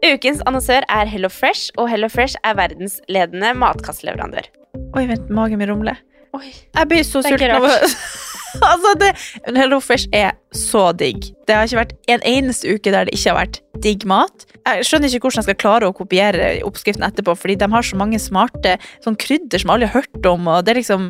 Ukens 0.06 0.42
annonsør 0.46 0.86
er 0.92 1.10
Hello 1.10 1.32
Fresh, 1.34 1.72
og 1.82 1.88
Hello 1.90 2.10
Fresh 2.12 2.38
er 2.46 2.54
verdens 2.60 3.00
ledende 3.10 3.56
matkastleverandør. 3.58 4.46
Oi, 4.94 5.06
vent, 5.10 5.32
magen 5.34 5.58
min 5.58 5.72
rumler. 5.72 5.98
Oi. 6.36 6.52
Jeg 6.52 6.90
blir 6.92 7.06
så 7.08 7.24
sulten 7.26 7.54
av 7.56 7.66
Altså, 8.64 8.92
det 9.02 9.12
Hello 9.58 9.82
Fresh 9.84 10.08
er 10.16 10.36
så 10.56 10.90
digg. 10.96 11.32
Det 11.48 11.56
har 11.58 11.68
ikke 11.68 11.82
vært 11.82 11.96
en 12.12 12.24
eneste 12.28 12.70
uke 12.72 12.94
der 12.94 13.08
det 13.08 13.18
ikke 13.18 13.34
har 13.34 13.40
vært 13.42 13.60
digg 13.84 14.06
mat. 14.08 14.46
Jeg 14.66 14.86
skjønner 14.88 15.12
ikke 15.12 15.28
hvordan 15.28 15.42
jeg 15.42 15.48
skal 15.50 15.60
klare 15.62 15.90
å 15.90 15.96
kopiere 15.96 16.52
oppskriften 16.68 17.04
etterpå, 17.08 17.36
fordi 17.38 17.58
de 17.62 17.70
har 17.74 17.86
så 17.86 18.00
mange 18.00 18.22
smarte 18.22 18.78
sånn 19.04 19.18
krydder 19.20 19.62
som 19.62 19.74
alle 19.76 19.90
har 19.90 20.02
hørt 20.04 20.30
om, 20.30 20.48
og 20.52 20.64
det 20.66 20.76
er 20.76 20.82
liksom 20.82 21.10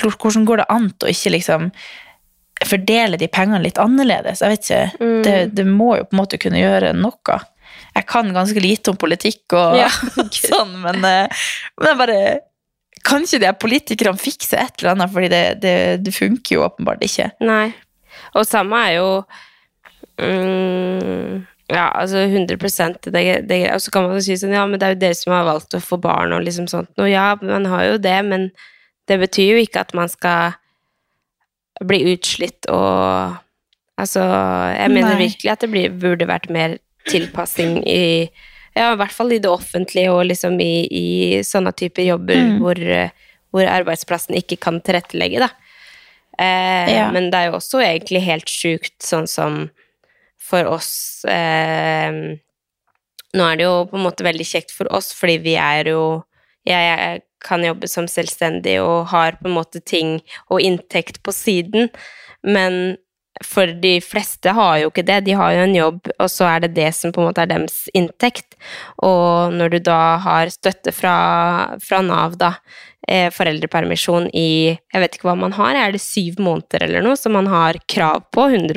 Hvordan 0.00 0.46
går 0.48 0.62
det 0.62 0.70
an 0.72 0.88
å 0.90 1.10
ikke 1.10 1.34
liksom 1.34 1.70
fordele 2.66 3.18
de 3.20 3.28
pengene 3.32 3.62
litt 3.64 3.80
annerledes? 3.80 4.42
Jeg 4.42 4.54
vet 4.54 4.68
ikke. 4.68 4.84
Mm. 5.00 5.22
Det, 5.26 5.38
det 5.56 5.66
må 5.68 5.94
jo 5.98 6.06
på 6.06 6.16
en 6.16 6.22
måte 6.22 6.40
kunne 6.40 6.62
gjøre 6.62 6.94
noe. 6.96 7.40
Jeg 7.94 8.06
kan 8.06 8.30
ganske 8.34 8.62
lite 8.62 8.92
om 8.92 8.98
politikk 9.00 9.56
og 9.58 9.78
Ja, 9.80 9.90
sånn, 10.52 10.76
men, 10.82 11.02
eh, 11.06 11.46
men 11.80 11.90
jeg 11.90 11.98
bare 11.98 12.18
Kan 13.06 13.24
ikke 13.24 13.40
de 13.40 13.48
her 13.48 13.56
politikerne 13.58 14.20
fikse 14.20 14.58
et 14.60 14.80
eller 14.80 14.94
annet, 14.94 15.12
fordi 15.12 15.30
det, 15.32 15.44
det, 15.62 15.76
det 16.04 16.12
funker 16.12 16.58
jo 16.58 16.66
åpenbart 16.66 17.00
ikke. 17.06 17.30
Nei. 17.40 17.70
Og 18.36 18.44
samme 18.46 18.82
er 18.86 18.98
jo 18.98 19.08
mm, 20.20 21.38
Ja, 21.70 21.86
altså 21.88 22.26
100% 22.26 23.08
det, 23.08 23.24
det, 23.48 23.60
Og 23.74 23.80
så 23.82 23.94
kan 23.94 24.06
man 24.06 24.18
jo 24.18 24.24
si 24.26 24.36
sånn 24.38 24.54
Ja, 24.54 24.66
men 24.68 24.80
det 24.80 24.88
er 24.88 24.96
jo 24.96 25.02
dere 25.06 25.18
som 25.18 25.34
har 25.34 25.48
valgt 25.48 25.78
å 25.78 25.82
få 25.82 25.98
barn 26.02 26.36
og 26.36 26.44
liksom 26.46 26.68
sånt. 26.70 26.92
Og 27.00 27.10
ja, 27.10 27.32
man 27.42 27.66
har 27.72 27.86
jo 27.92 27.98
det, 28.02 28.18
men 28.28 28.50
det 29.10 29.18
betyr 29.20 29.56
jo 29.56 29.62
ikke 29.64 29.82
at 29.82 29.92
man 29.98 30.08
skal 30.12 30.54
bli 31.84 32.02
utslitt 32.14 32.68
og 32.72 33.38
Altså, 34.00 34.22
jeg 34.24 34.88
mener 34.94 35.12
Nei. 35.18 35.26
virkelig 35.26 35.50
at 35.52 35.60
det 35.60 35.68
blir, 35.68 35.90
burde 36.00 36.24
vært 36.24 36.46
mer 36.48 36.78
tilpassing 37.10 37.82
i 37.84 38.30
Ja, 38.72 38.94
i 38.94 38.96
hvert 38.96 39.12
fall 39.12 39.34
i 39.34 39.40
det 39.42 39.50
offentlige 39.50 40.08
og 40.14 40.22
liksom 40.30 40.54
i, 40.64 40.86
i 40.88 41.08
sånne 41.44 41.74
typer 41.76 42.06
jobber 42.06 42.38
Mm. 42.40 42.54
hvor, 42.62 42.80
hvor 43.52 43.68
arbeidsplassen 43.68 44.38
ikke 44.38 44.56
kan 44.62 44.78
tilrettelegge, 44.80 45.42
da. 45.44 45.50
Eh, 46.38 46.94
Ja. 46.94 47.10
Men 47.12 47.28
det 47.28 47.42
er 47.42 47.50
jo 47.50 47.58
også 47.58 47.82
egentlig 47.84 48.22
helt 48.24 48.48
sjukt, 48.48 48.96
sånn 49.04 49.28
som 49.28 49.66
for 50.40 50.64
oss 50.64 51.24
eh, 51.28 52.38
Nå 53.36 53.44
er 53.52 53.56
det 53.60 53.66
jo 53.68 53.84
på 53.90 53.98
en 54.00 54.06
måte 54.08 54.24
veldig 54.24 54.46
kjekt 54.48 54.72
for 54.72 54.88
oss, 54.96 55.12
fordi 55.12 55.36
vi 55.44 55.58
er 55.60 55.92
jo 55.92 56.24
Jeg, 56.64 56.88
jeg 56.88 57.20
kan 57.44 57.64
jobbe 57.64 57.88
som 57.90 58.08
selvstendig 58.10 58.78
og 58.82 59.10
har 59.12 59.38
på 59.40 59.48
en 59.48 59.56
måte 59.56 59.80
ting 59.80 60.18
og 60.48 60.60
inntekt 60.64 61.22
på 61.26 61.34
siden, 61.34 61.88
men 62.46 62.98
for 63.46 63.70
de 63.82 63.94
fleste 64.04 64.52
har 64.52 64.80
jo 64.82 64.90
ikke 64.90 65.06
det. 65.06 65.20
De 65.24 65.36
har 65.38 65.54
jo 65.54 65.64
en 65.64 65.76
jobb, 65.76 66.10
og 66.20 66.28
så 66.28 66.48
er 66.50 66.64
det 66.64 66.74
det 66.76 66.90
som 66.96 67.12
på 67.14 67.22
en 67.22 67.30
måte 67.30 67.44
er 67.44 67.48
deres 67.48 67.86
inntekt. 67.96 68.58
Og 69.06 69.54
når 69.56 69.72
du 69.72 69.78
da 69.88 70.00
har 70.20 70.52
støtte 70.52 70.92
fra, 70.92 71.14
fra 71.80 72.02
Nav, 72.04 72.36
da, 72.40 72.52
eh, 73.08 73.30
foreldrepermisjon 73.32 74.28
i 74.34 74.76
Jeg 74.76 75.00
vet 75.00 75.16
ikke 75.16 75.30
hva 75.30 75.38
man 75.38 75.56
har, 75.56 75.74
er 75.74 75.92
det 75.92 76.02
syv 76.04 76.42
måneder 76.42 76.84
eller 76.84 77.06
noe 77.06 77.16
som 77.16 77.32
man 77.32 77.48
har 77.48 77.80
krav 77.88 78.26
på? 78.34 78.50
100 78.50 78.76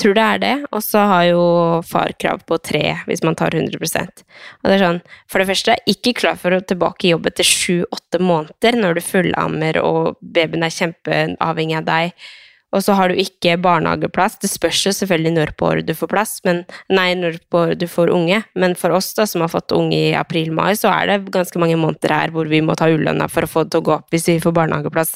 Tror 0.00 0.16
det 0.16 0.22
er 0.24 0.40
det. 0.42 0.54
Og 0.74 0.82
så 0.82 1.04
har 1.10 1.24
jo 1.28 1.42
far 1.86 2.14
krav 2.18 2.42
på 2.48 2.58
tre 2.58 2.82
hvis 3.08 3.22
man 3.26 3.36
tar 3.38 3.54
100 3.54 3.78
Og 3.78 4.68
det 4.68 4.76
er 4.76 4.82
sånn, 4.82 5.02
For 5.30 5.38
det 5.38 5.50
første, 5.52 5.76
ikke 5.86 6.16
klar 6.20 6.38
for 6.40 6.54
å 6.54 6.62
tilbake 6.62 7.06
i 7.06 7.12
jobb 7.12 7.28
etter 7.30 7.46
sju-åtte 7.46 8.20
måneder 8.22 8.78
når 8.80 8.98
du 8.98 9.04
fullammer 9.04 9.78
og 9.82 10.16
babyen 10.20 10.66
er 10.66 10.74
kjempeavhengig 10.74 11.78
av 11.78 11.86
deg. 11.90 12.26
Og 12.74 12.82
så 12.82 12.96
har 12.98 13.10
du 13.10 13.20
ikke 13.22 13.54
barnehageplass. 13.62 14.40
Det 14.42 14.50
spørs 14.50 14.80
jo 14.88 14.92
selvfølgelig 14.96 15.32
når 15.36 15.52
på 15.54 15.68
året 15.68 15.86
du 15.86 15.94
får 15.94 16.10
plass, 16.10 16.32
men 16.46 16.64
nei, 16.90 17.12
når 17.14 17.38
på 17.46 17.60
året 17.68 17.78
du 17.78 17.86
får 17.86 18.10
unge. 18.10 18.40
Men 18.58 18.74
for 18.78 18.96
oss 18.96 19.12
da, 19.14 19.28
som 19.30 19.44
har 19.44 19.52
fått 19.52 19.74
unge 19.76 19.94
i 19.94 20.14
april-mai, 20.18 20.72
så 20.78 20.90
er 20.90 21.12
det 21.12 21.34
ganske 21.34 21.62
mange 21.62 21.78
måneder 21.78 22.16
her 22.16 22.34
hvor 22.34 22.50
vi 22.50 22.64
må 22.66 22.74
ta 22.78 22.90
ulønna 22.90 23.30
for 23.30 23.46
å 23.46 23.52
få 23.52 23.64
det 23.64 23.76
til 23.76 23.84
å 23.84 23.88
gå 23.88 23.96
opp 24.00 24.10
hvis 24.14 24.26
vi 24.32 24.40
får 24.42 24.56
barnehageplass 24.58 25.14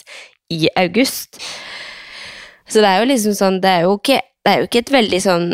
i 0.55 0.68
august. 0.79 1.43
Så 2.68 2.85
det 2.85 2.89
er 2.93 3.03
jo 3.03 3.11
liksom 3.11 3.35
sånn, 3.35 3.62
det 3.64 3.74
er 3.74 3.87
jo 3.89 3.97
ikke 3.99 4.20
Det 4.49 4.55
er 4.55 4.62
jo 4.62 4.68
ikke 4.70 4.80
et 4.80 4.90
veldig 4.94 5.18
sånn 5.20 5.51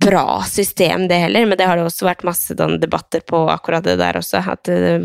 bra 0.00 0.38
system, 0.48 1.02
det 1.10 1.18
heller, 1.20 1.44
men 1.44 1.58
det 1.60 1.66
har 1.68 1.76
det 1.76 1.82
også 1.84 2.06
vært 2.06 2.22
masse 2.24 2.54
sånn 2.56 2.78
debatter 2.80 3.20
på 3.20 3.42
akkurat 3.52 3.84
det 3.84 3.98
der 4.00 4.16
også, 4.16 4.40
at 4.48 4.70
eh, 4.72 5.02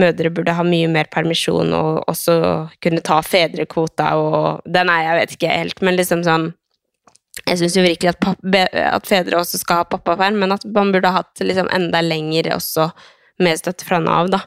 mødre 0.00 0.30
burde 0.32 0.54
ha 0.56 0.64
mye 0.64 0.88
mer 0.88 1.10
permisjon 1.12 1.74
og 1.76 2.08
også 2.08 2.38
kunne 2.80 3.04
ta 3.04 3.18
fedrekvota 3.20 4.14
og 4.16 4.64
Den 4.64 4.88
er 4.88 5.04
jeg 5.04 5.18
vet 5.18 5.34
ikke 5.36 5.52
helt, 5.52 5.84
men 5.84 6.00
liksom 6.00 6.24
sånn 6.24 6.48
Jeg 7.44 7.60
syns 7.60 7.76
jo 7.76 7.84
virkelig 7.84 8.14
at, 8.14 8.22
papp, 8.24 8.40
at 8.48 9.12
fedre 9.12 9.42
også 9.42 9.60
skal 9.60 9.82
ha 9.82 9.90
pappaperm, 9.92 10.40
men 10.40 10.56
at 10.56 10.64
man 10.72 10.94
burde 10.94 11.12
ha 11.12 11.20
hatt 11.20 11.44
liksom 11.44 11.68
enda 11.68 12.00
lenger 12.00 12.54
også 12.56 12.88
med 13.44 13.60
støtte 13.60 13.84
fra 13.86 14.00
Nav, 14.00 14.32
da. 14.32 14.40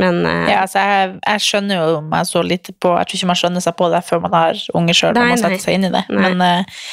Men 0.00 0.20
uh, 0.26 0.46
Ja, 0.50 0.62
altså 0.64 0.82
jeg, 0.82 1.14
jeg 1.22 1.44
skjønner 1.46 1.80
jo 1.80 2.00
meg 2.04 2.26
så 2.28 2.42
lite 2.44 2.74
på 2.76 2.90
Jeg 2.98 3.08
tror 3.08 3.18
ikke 3.18 3.30
man 3.30 3.40
skjønner 3.40 3.64
seg 3.64 3.76
på 3.78 3.88
det 3.92 4.02
før 4.04 4.24
man 4.26 4.36
har 4.36 4.64
unger 4.76 4.98
sjøl, 4.98 5.14
når 5.16 5.30
man 5.32 5.40
setter 5.40 5.62
seg 5.62 5.78
inn 5.78 5.88
i 5.88 5.92
det. 5.94 6.04
Nei. 6.12 6.32
Men, 6.34 6.44
uh, 6.44 6.90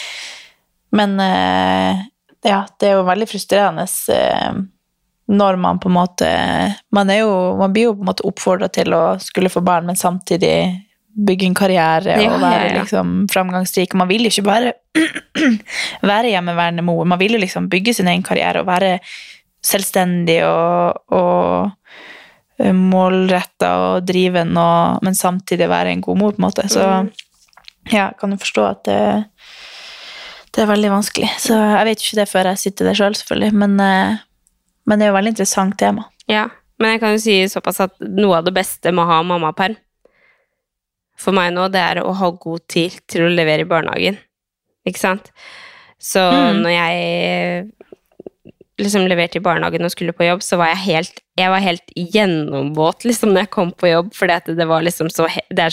men 1.00 1.18
uh, 1.20 2.06
ja, 2.44 2.64
det 2.80 2.90
er 2.90 2.98
jo 2.98 3.08
veldig 3.08 3.30
frustrerende 3.32 3.88
når 5.32 5.56
man 5.56 5.80
på 5.80 5.88
en 5.88 5.96
måte 5.96 6.30
Man, 6.92 7.12
jo, 7.16 7.56
man 7.58 7.74
blir 7.74 7.90
jo 7.90 7.94
på 7.96 8.04
en 8.04 8.10
måte 8.12 8.26
oppfordra 8.28 8.68
til 8.74 8.94
å 8.96 9.04
skulle 9.24 9.52
få 9.52 9.64
barn, 9.64 9.88
men 9.88 10.00
samtidig 10.00 10.56
bygge 11.14 11.48
en 11.48 11.58
karriere 11.58 12.18
Ja, 12.22 12.34
og 12.34 12.42
være 12.42 12.66
ja, 12.66 12.72
ja. 12.74 12.82
liksom 12.82 13.28
framgangsrik. 13.32 13.94
Man 13.94 14.10
vil 14.10 14.26
jo 14.26 14.34
ikke 14.34 14.48
bare 14.48 14.74
være 16.12 16.34
hjemmeværende 16.34 16.86
mor, 16.86 17.06
man 17.06 17.22
vil 17.22 17.38
jo 17.38 17.44
liksom 17.44 17.70
bygge 17.72 17.94
sin 18.00 18.10
egen 18.10 18.26
karriere 18.26 18.64
og 18.64 18.70
være 18.70 18.98
selvstendig 19.64 20.42
og, 20.44 21.14
og 21.16 21.72
målretta 22.60 23.70
og 23.82 24.06
driven, 24.08 24.54
og, 24.58 25.00
men 25.04 25.16
samtidig 25.18 25.70
være 25.72 25.94
en 25.96 26.02
god 26.06 26.18
mor, 26.20 26.32
på 26.36 26.42
en 26.42 26.46
måte. 26.48 26.68
Så 26.70 26.84
ja, 27.92 28.12
kan 28.20 28.32
du 28.32 28.38
forstå 28.38 28.66
at 28.70 28.84
det, 28.88 29.00
det 30.54 30.62
er 30.64 30.70
veldig 30.70 30.92
vanskelig. 30.94 31.30
Så 31.42 31.58
jeg 31.58 31.86
vet 31.90 32.04
jo 32.04 32.10
ikke 32.12 32.22
det 32.22 32.30
før 32.32 32.52
jeg 32.52 32.62
sitter 32.62 32.86
der 32.92 33.00
sjøl, 33.00 33.16
selvfølgelig, 33.18 33.54
men, 33.64 33.80
eh, 33.82 34.22
men 34.86 35.00
det 35.00 35.08
er 35.08 35.12
jo 35.12 35.18
veldig 35.18 35.34
interessant 35.34 35.78
tema. 35.82 36.06
Ja, 36.30 36.46
men 36.80 36.94
jeg 36.96 37.02
kan 37.04 37.12
jo 37.16 37.24
si 37.24 37.40
såpass 37.52 37.82
at 37.84 37.98
noe 38.02 38.38
av 38.40 38.46
det 38.48 38.54
beste 38.56 38.92
med 38.94 39.04
å 39.06 39.10
ha 39.12 39.24
mammaperm 39.28 39.76
for 41.20 41.36
meg 41.36 41.52
nå, 41.56 41.68
det 41.72 41.80
er 41.80 42.00
å 42.04 42.14
ha 42.18 42.30
god 42.32 42.64
tid 42.68 42.96
til 43.08 43.28
å 43.28 43.34
levere 43.34 43.64
i 43.64 43.70
barnehagen. 43.70 44.18
Ikke 44.88 45.00
sant? 45.00 45.30
Så 46.04 46.20
Mm. 46.20 46.62
når 46.66 46.74
jeg 46.74 47.72
liksom 48.82 49.06
leverte 49.10 49.38
i 49.38 49.44
barnehagen 49.44 49.86
og 49.86 49.92
skulle 49.94 50.16
på 50.18 50.26
jobb, 50.26 50.42
så 50.46 50.58
var 50.58 50.72
jeg 50.72 50.84
helt, 50.88 51.22
jeg 51.38 51.52
var 51.54 51.62
helt 51.62 51.94
gjennomvåt 52.16 53.06
liksom 53.06 53.34
når 53.34 53.46
jeg 53.46 53.54
kom 53.54 53.74
på 53.78 53.92
jobb, 53.92 54.14
For 54.18 54.30
det 54.30 54.40
liksom 54.88 55.10
det 55.50 55.60
er 55.60 55.70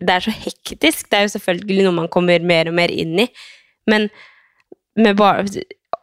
det 0.00 0.14
er 0.14 0.24
så 0.24 0.32
hektisk. 0.32 1.10
Det 1.10 1.18
er 1.18 1.26
jo 1.26 1.34
selvfølgelig 1.36 1.84
noe 1.84 1.98
man 2.02 2.08
kommer 2.08 2.40
mer 2.40 2.68
og 2.68 2.74
mer 2.74 2.90
inn 2.90 3.18
i, 3.20 3.28
men 3.90 4.08
med 4.96 5.16
bar 5.16 5.44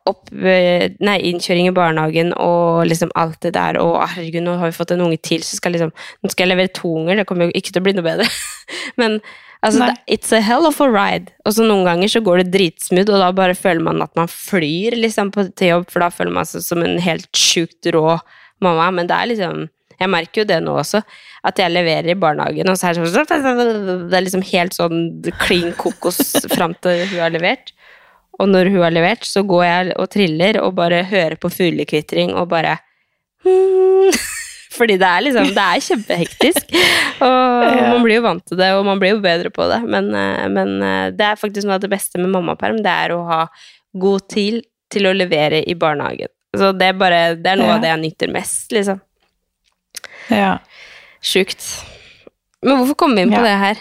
opp, 0.08 0.30
nei, 0.32 1.18
innkjøring 1.30 1.68
i 1.68 1.76
barnehagen 1.76 2.32
og 2.40 2.86
liksom 2.88 3.12
alt 3.20 3.42
det 3.44 3.54
der, 3.58 3.80
og 3.82 3.98
herregud, 4.14 4.46
nå 4.46 4.56
har 4.62 4.72
vi 4.72 4.78
fått 4.78 4.94
en 4.96 5.04
unge 5.04 5.20
til, 5.20 5.44
så 5.44 5.60
skal 5.60 5.76
liksom, 5.76 5.92
nå 6.24 6.32
skal 6.32 6.46
jeg 6.46 6.54
levere 6.54 6.74
to 6.76 6.94
unger, 7.02 7.20
det 7.20 7.28
kommer 7.28 7.50
jo 7.50 7.58
ikke 7.58 7.74
til 7.74 7.82
å 7.82 7.88
bli 7.88 7.96
noe 7.98 8.08
bedre. 8.08 8.30
Men 9.02 9.20
altså, 9.66 9.90
it's 10.08 10.34
a 10.36 10.42
hell 10.44 10.68
of 10.70 10.82
a 10.84 10.90
ride. 10.90 11.34
Og 11.46 11.56
så 11.58 11.66
noen 11.66 11.88
ganger 11.88 12.12
så 12.12 12.22
går 12.26 12.44
det 12.44 12.52
dritsmooth, 12.56 13.12
og 13.14 13.24
da 13.24 13.32
bare 13.36 13.58
føler 13.58 13.84
man 13.88 14.04
at 14.06 14.14
man 14.20 14.30
flyr 14.32 14.98
liksom 14.98 15.32
på, 15.36 15.48
til 15.58 15.74
jobb, 15.76 15.88
for 15.94 16.04
da 16.04 16.12
føler 16.14 16.36
man 16.36 16.50
seg 16.50 16.66
som 16.66 16.84
en 16.86 17.00
helt 17.04 17.30
sjukt 17.38 17.90
rå 17.96 18.20
mamma, 18.64 18.90
men 18.94 19.10
det 19.10 19.18
er 19.18 19.32
liksom, 19.32 19.66
jeg 19.98 20.12
merker 20.14 20.44
jo 20.44 20.50
det 20.50 20.60
nå 20.66 20.76
også, 20.82 21.02
at 21.48 21.62
jeg 21.62 21.74
leverer 21.74 22.12
i 22.14 22.20
barnehagen, 22.20 22.70
og 22.70 22.78
så 22.80 22.92
er 22.92 22.98
det 22.98 23.12
sånn, 23.14 24.10
det 24.12 24.18
er 24.18 24.26
liksom 24.26 24.46
helt 24.52 24.78
sånn 24.78 25.02
clean 25.44 25.74
kokos 25.80 26.22
frem 26.56 26.78
til 26.84 27.06
hun 27.14 27.26
har 27.26 27.34
levert. 27.34 27.74
Og 28.38 28.50
når 28.52 28.70
hun 28.70 28.84
har 28.84 28.94
levert, 28.94 29.26
så 29.26 29.42
går 29.48 29.64
jeg 29.66 29.94
og 29.98 30.10
triller 30.14 30.60
og 30.62 30.76
bare 30.78 31.02
hører 31.10 31.40
på 31.42 31.50
fuglekvitring 31.50 32.36
og 32.38 32.52
bare 32.52 32.76
hmm. 33.46 34.14
Fordi 34.76 34.98
det 35.00 35.08
er 35.08 35.22
liksom 35.24 35.48
Det 35.56 35.64
er 35.64 35.84
kjempehektisk. 35.88 36.74
Og 37.22 37.64
Ja. 37.68 37.90
man 37.94 38.04
blir 38.04 38.16
jo 38.20 38.22
vant 38.26 38.46
til 38.46 38.58
det, 38.58 38.72
og 38.76 38.86
man 38.86 39.00
blir 39.00 39.14
jo 39.16 39.20
bedre 39.24 39.50
på 39.50 39.68
det. 39.72 39.82
Men, 39.90 40.14
eh, 40.14 40.48
men 40.50 40.82
eh, 40.84 41.10
det 41.12 41.22
er 41.26 41.36
faktisk 41.40 41.66
noe 41.66 41.76
av 41.76 41.82
det 41.82 41.90
beste 41.90 42.18
med 42.20 42.30
mammaperm, 42.30 42.78
det 42.84 42.92
er 42.92 43.10
å 43.16 43.26
ha 43.28 43.48
god 43.98 44.28
tid 44.30 44.62
til 44.92 45.04
å 45.08 45.14
levere 45.16 45.64
i 45.68 45.74
barnehagen. 45.76 46.28
Så 46.56 46.72
det 46.78 46.88
er 46.90 46.94
bare 46.94 47.36
Det 47.36 47.46
er 47.48 47.56
noe 47.58 47.68
Ja. 47.68 47.76
av 47.76 47.82
det 47.82 47.90
jeg 47.90 48.00
nyter 48.02 48.32
mest, 48.34 48.72
liksom. 48.72 49.02
Ja. 50.30 50.58
Sjukt. 51.22 51.84
Men 52.64 52.78
hvorfor 52.78 52.96
kom 52.98 53.16
vi 53.16 53.22
inn 53.22 53.32
på 53.32 53.38
Ja. 53.40 53.44
det 53.44 53.58
her? 53.60 53.78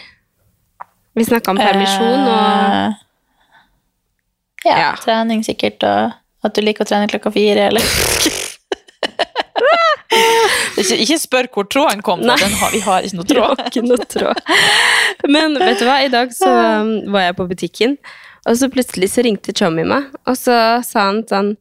Vi 1.16 1.24
snakka 1.24 1.48
om 1.50 1.58
permisjon 1.58 2.26
og 2.28 2.94
Eh, 4.66 4.70
ja, 4.70 4.78
Ja. 4.78 4.92
trening 4.96 5.42
sikkert, 5.44 5.82
og 5.84 6.12
at 6.44 6.54
du 6.54 6.60
liker 6.60 6.84
å 6.84 6.88
trene 6.88 7.08
klokka 7.08 7.32
fire, 7.32 7.68
eller 7.68 7.80
ikke, 10.76 10.98
ikke 11.04 11.18
spør 11.22 11.48
hvor 11.54 11.66
tråden 11.72 12.02
kom 12.06 12.22
fra, 12.24 12.36
den 12.40 12.54
har, 12.60 12.70
vi 12.74 12.80
har 12.84 13.06
ikke 13.06 13.18
noe 13.18 13.28
tråd. 13.32 13.62
ikke 13.68 13.82
noe 13.86 14.06
tråd. 14.12 14.40
Men 15.32 15.56
vet 15.60 15.80
du 15.80 15.86
hva, 15.88 15.98
i 16.04 16.12
dag 16.12 16.32
så 16.36 16.50
um, 16.82 16.94
var 17.14 17.28
jeg 17.28 17.36
på 17.38 17.48
butikken, 17.50 17.96
og 18.46 18.58
så 18.60 18.68
plutselig 18.72 19.10
så 19.14 19.24
ringte 19.26 19.54
Chommy 19.56 19.86
meg, 19.88 20.10
og 20.28 20.36
så 20.38 20.58
sa 20.86 21.08
han 21.10 21.22
sånn 21.28 21.54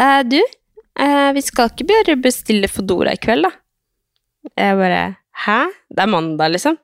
«Eh, 0.00 0.20
Du, 0.30 0.38
eh, 0.40 1.30
vi 1.36 1.42
skal 1.44 1.72
ikke 1.72 1.88
bare 1.90 2.18
bestille 2.22 2.70
Fodora 2.70 3.16
i 3.16 3.20
kveld, 3.20 3.48
da? 3.48 3.54
Jeg 4.56 4.78
bare 4.80 5.00
Hæ? 5.40 5.58
Det 5.88 6.02
er 6.04 6.10
mandag, 6.12 6.52
liksom. 6.52 6.76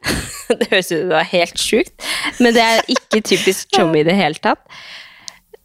Det 0.60 0.66
høres 0.72 0.88
ut 0.90 0.96
som 0.98 1.10
det 1.12 1.14
var 1.14 1.28
helt 1.30 1.60
sjukt, 1.62 1.94
men 2.42 2.54
det 2.56 2.62
er 2.64 2.80
ikke 2.90 3.20
typisk 3.22 3.68
Chommy 3.76 4.00
i 4.02 4.06
det 4.08 4.16
hele 4.18 4.34
tatt. 4.42 4.58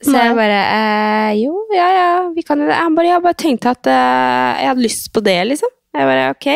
Så 0.03 0.15
jeg 0.17 0.35
bare 0.35 0.57
eh, 0.75 1.29
Jo, 1.39 1.53
ja, 1.73 1.85
ja, 1.95 2.09
vi 2.35 2.43
kan 2.45 2.59
jo 2.59 2.67
det. 2.67 2.75
Han 2.77 2.95
bare, 2.97 3.13
jeg 3.13 3.23
bare 3.23 3.39
tenkte 3.39 3.71
at 3.71 3.87
eh, 3.87 4.63
jeg 4.63 4.71
hadde 4.73 4.83
lyst 4.85 5.11
på 5.15 5.23
det, 5.23 5.37
liksom. 5.53 5.71
Jeg 5.95 6.09
bare, 6.09 6.25
ok. 6.35 6.49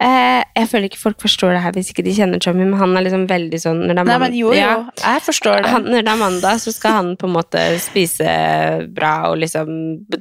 Eh, 0.00 0.42
jeg 0.56 0.68
føler 0.70 0.88
ikke 0.88 0.96
folk 0.96 1.18
forstår 1.20 1.50
det 1.52 1.60
her 1.60 1.74
hvis 1.76 1.90
ikke 1.92 2.02
de 2.06 2.14
kjenner 2.16 2.40
Tommy, 2.40 2.64
men 2.64 2.78
han 2.80 2.96
er 2.96 3.04
liksom 3.04 3.26
veldig 3.28 3.58
sånn 3.60 3.82
når 3.82 3.98
det 3.98 4.00
er 4.00 4.06
Nei, 4.08 4.14
men 4.22 4.36
jo, 4.38 4.52
jo, 4.56 4.56
Ja, 4.56 4.76
jeg 4.96 5.20
forstår 5.26 5.60
det. 5.60 5.72
han, 5.74 5.84
når 5.92 6.06
det 6.06 6.12
er 6.14 6.20
mandag, 6.22 6.62
så 6.62 6.72
skal 6.72 6.94
han 6.96 7.10
på 7.20 7.28
en 7.28 7.34
måte 7.34 7.64
spise 7.84 8.30
bra 8.96 9.12
og 9.28 9.36
liksom 9.42 9.68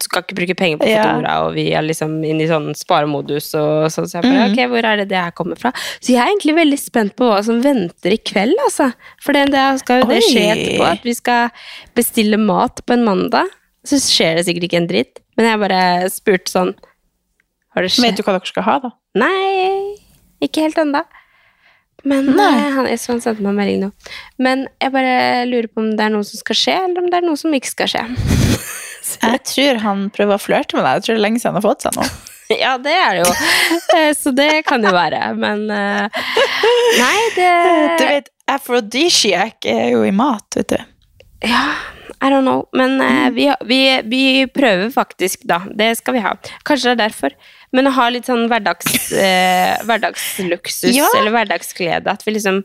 Skal 0.03 0.25
ikke 0.25 0.37
bruke 0.41 0.57
penger 0.59 0.81
på 0.81 0.89
Ja. 0.91 1.05
Og 1.45 1.53
vi 1.55 1.69
er 1.71 1.87
liksom 1.87 2.17
inne 2.27 2.43
i 2.43 2.49
sånn 2.49 2.73
sparemodus 2.75 3.53
og 3.55 3.87
sånn. 3.93 4.09
Så 4.09 4.19
jeg 4.19 4.27
bare, 4.27 4.49
mm. 4.49 4.51
ok, 4.51 4.61
hvor 4.73 4.89
er 4.91 4.99
det 4.99 5.07
det 5.13 5.21
her 5.21 5.31
kommer 5.37 5.59
fra? 5.59 5.71
Så 6.01 6.11
jeg 6.11 6.19
er 6.25 6.33
egentlig 6.33 6.57
veldig 6.59 6.81
spent 6.83 7.15
på 7.15 7.31
hva 7.31 7.39
som 7.47 7.63
venter 7.63 8.17
i 8.17 8.19
kveld, 8.19 8.59
altså. 8.67 8.91
For 9.23 9.37
det, 9.37 9.47
det 9.55 9.65
skal 9.85 10.03
jo 10.03 10.11
det 10.11 10.21
skje 10.27 10.45
etterpå, 10.57 10.91
at 10.91 11.07
vi 11.07 11.15
skal 11.15 11.55
bestille 11.95 12.39
mat 12.41 12.83
på 12.83 12.97
en 12.97 13.07
mandag. 13.07 13.47
Så 13.87 14.01
skjer 14.03 14.35
det 14.35 14.47
sikkert 14.49 14.67
ikke 14.67 14.83
en 14.83 14.91
dritt. 14.91 15.23
Men 15.39 15.53
jeg 15.53 15.63
bare 15.63 15.83
spurte 16.11 16.51
sånn 16.51 16.73
Har 17.71 17.85
det 17.85 17.93
skjedd? 17.93 18.09
Vet 18.09 18.19
du 18.19 18.27
hva 18.27 18.35
dere 18.35 18.51
skal 18.51 18.67
ha, 18.67 18.81
da? 18.83 18.97
Nei, 19.17 19.95
ikke 20.45 20.67
helt 20.67 20.77
ennå. 20.77 21.01
Men 22.07 22.29
Nei. 22.31 22.51
eh, 22.55 22.69
han, 22.77 22.85
jeg 22.87 22.99
han 23.09 23.19
sendte 23.23 23.41
meg 23.43 23.49
en 23.51 23.57
melding 23.59 23.79
nå. 23.83 23.89
Men 24.39 24.67
jeg 24.79 24.93
bare 24.93 25.15
lurer 25.49 25.67
på 25.67 25.81
om 25.83 25.89
det 25.97 26.05
er 26.05 26.13
noe 26.13 26.23
som 26.27 26.39
skal 26.39 26.55
skje, 26.55 26.75
eller 26.85 27.01
om 27.03 27.09
det 27.11 27.17
er 27.19 27.25
noe 27.27 27.39
som 27.39 27.55
ikke 27.57 27.73
skal 27.73 27.91
skje. 27.95 28.05
Jeg 29.09 29.39
tror 29.47 29.77
han 29.81 30.01
prøver 30.13 30.35
å 30.35 30.41
flørte 30.41 30.75
med 30.75 30.83
deg. 30.85 30.97
Jeg 30.99 31.03
tror 31.05 31.15
det 31.15 31.19
er 31.19 31.23
lenge 31.23 31.39
siden 31.41 31.55
han 31.55 31.57
har 31.57 31.65
fått 31.65 31.85
seg 31.85 31.95
noe. 31.97 32.09
ja, 32.61 32.73
det 32.83 32.91
er 32.93 33.15
det 33.17 33.21
jo. 33.23 33.31
Eh, 33.95 34.09
Så 34.13 34.33
det 34.37 34.49
kan 34.67 34.83
jo 34.85 34.91
være. 34.93 35.21
Men 35.39 35.63
eh, 35.73 36.19
Nei, 36.99 37.21
det 37.33 37.47
Du 37.97 38.03
vet, 38.05 38.29
aphrodisiac 38.53 39.65
er 39.71 39.95
jo 39.95 40.03
i 40.05 40.11
mat, 40.13 40.45
vet 40.59 40.75
du. 40.75 40.83
Ja, 41.47 41.63
I 42.19 42.29
don't 42.29 42.45
know. 42.45 42.67
Men 42.75 42.99
eh, 43.01 43.29
vi, 43.33 43.47
vi, 43.71 43.79
vi 44.11 44.21
prøver 44.53 44.91
faktisk, 44.93 45.47
da. 45.49 45.61
Det 45.73 45.89
skal 46.03 46.19
vi 46.19 46.23
ha. 46.27 46.35
Kanskje 46.67 46.91
det 46.91 46.97
er 46.99 47.01
derfor. 47.07 47.37
Men 47.71 47.85
å 47.85 47.91
ha 47.91 48.09
litt 48.09 48.25
sånn 48.25 48.47
hverdags, 48.49 49.11
eh, 49.13 49.77
hverdagsluksus, 49.85 50.95
Ja. 50.95 51.07
eller 51.17 51.31
hverdagsglede. 51.31 52.07
At 52.07 52.23
vi 52.25 52.33
liksom 52.37 52.63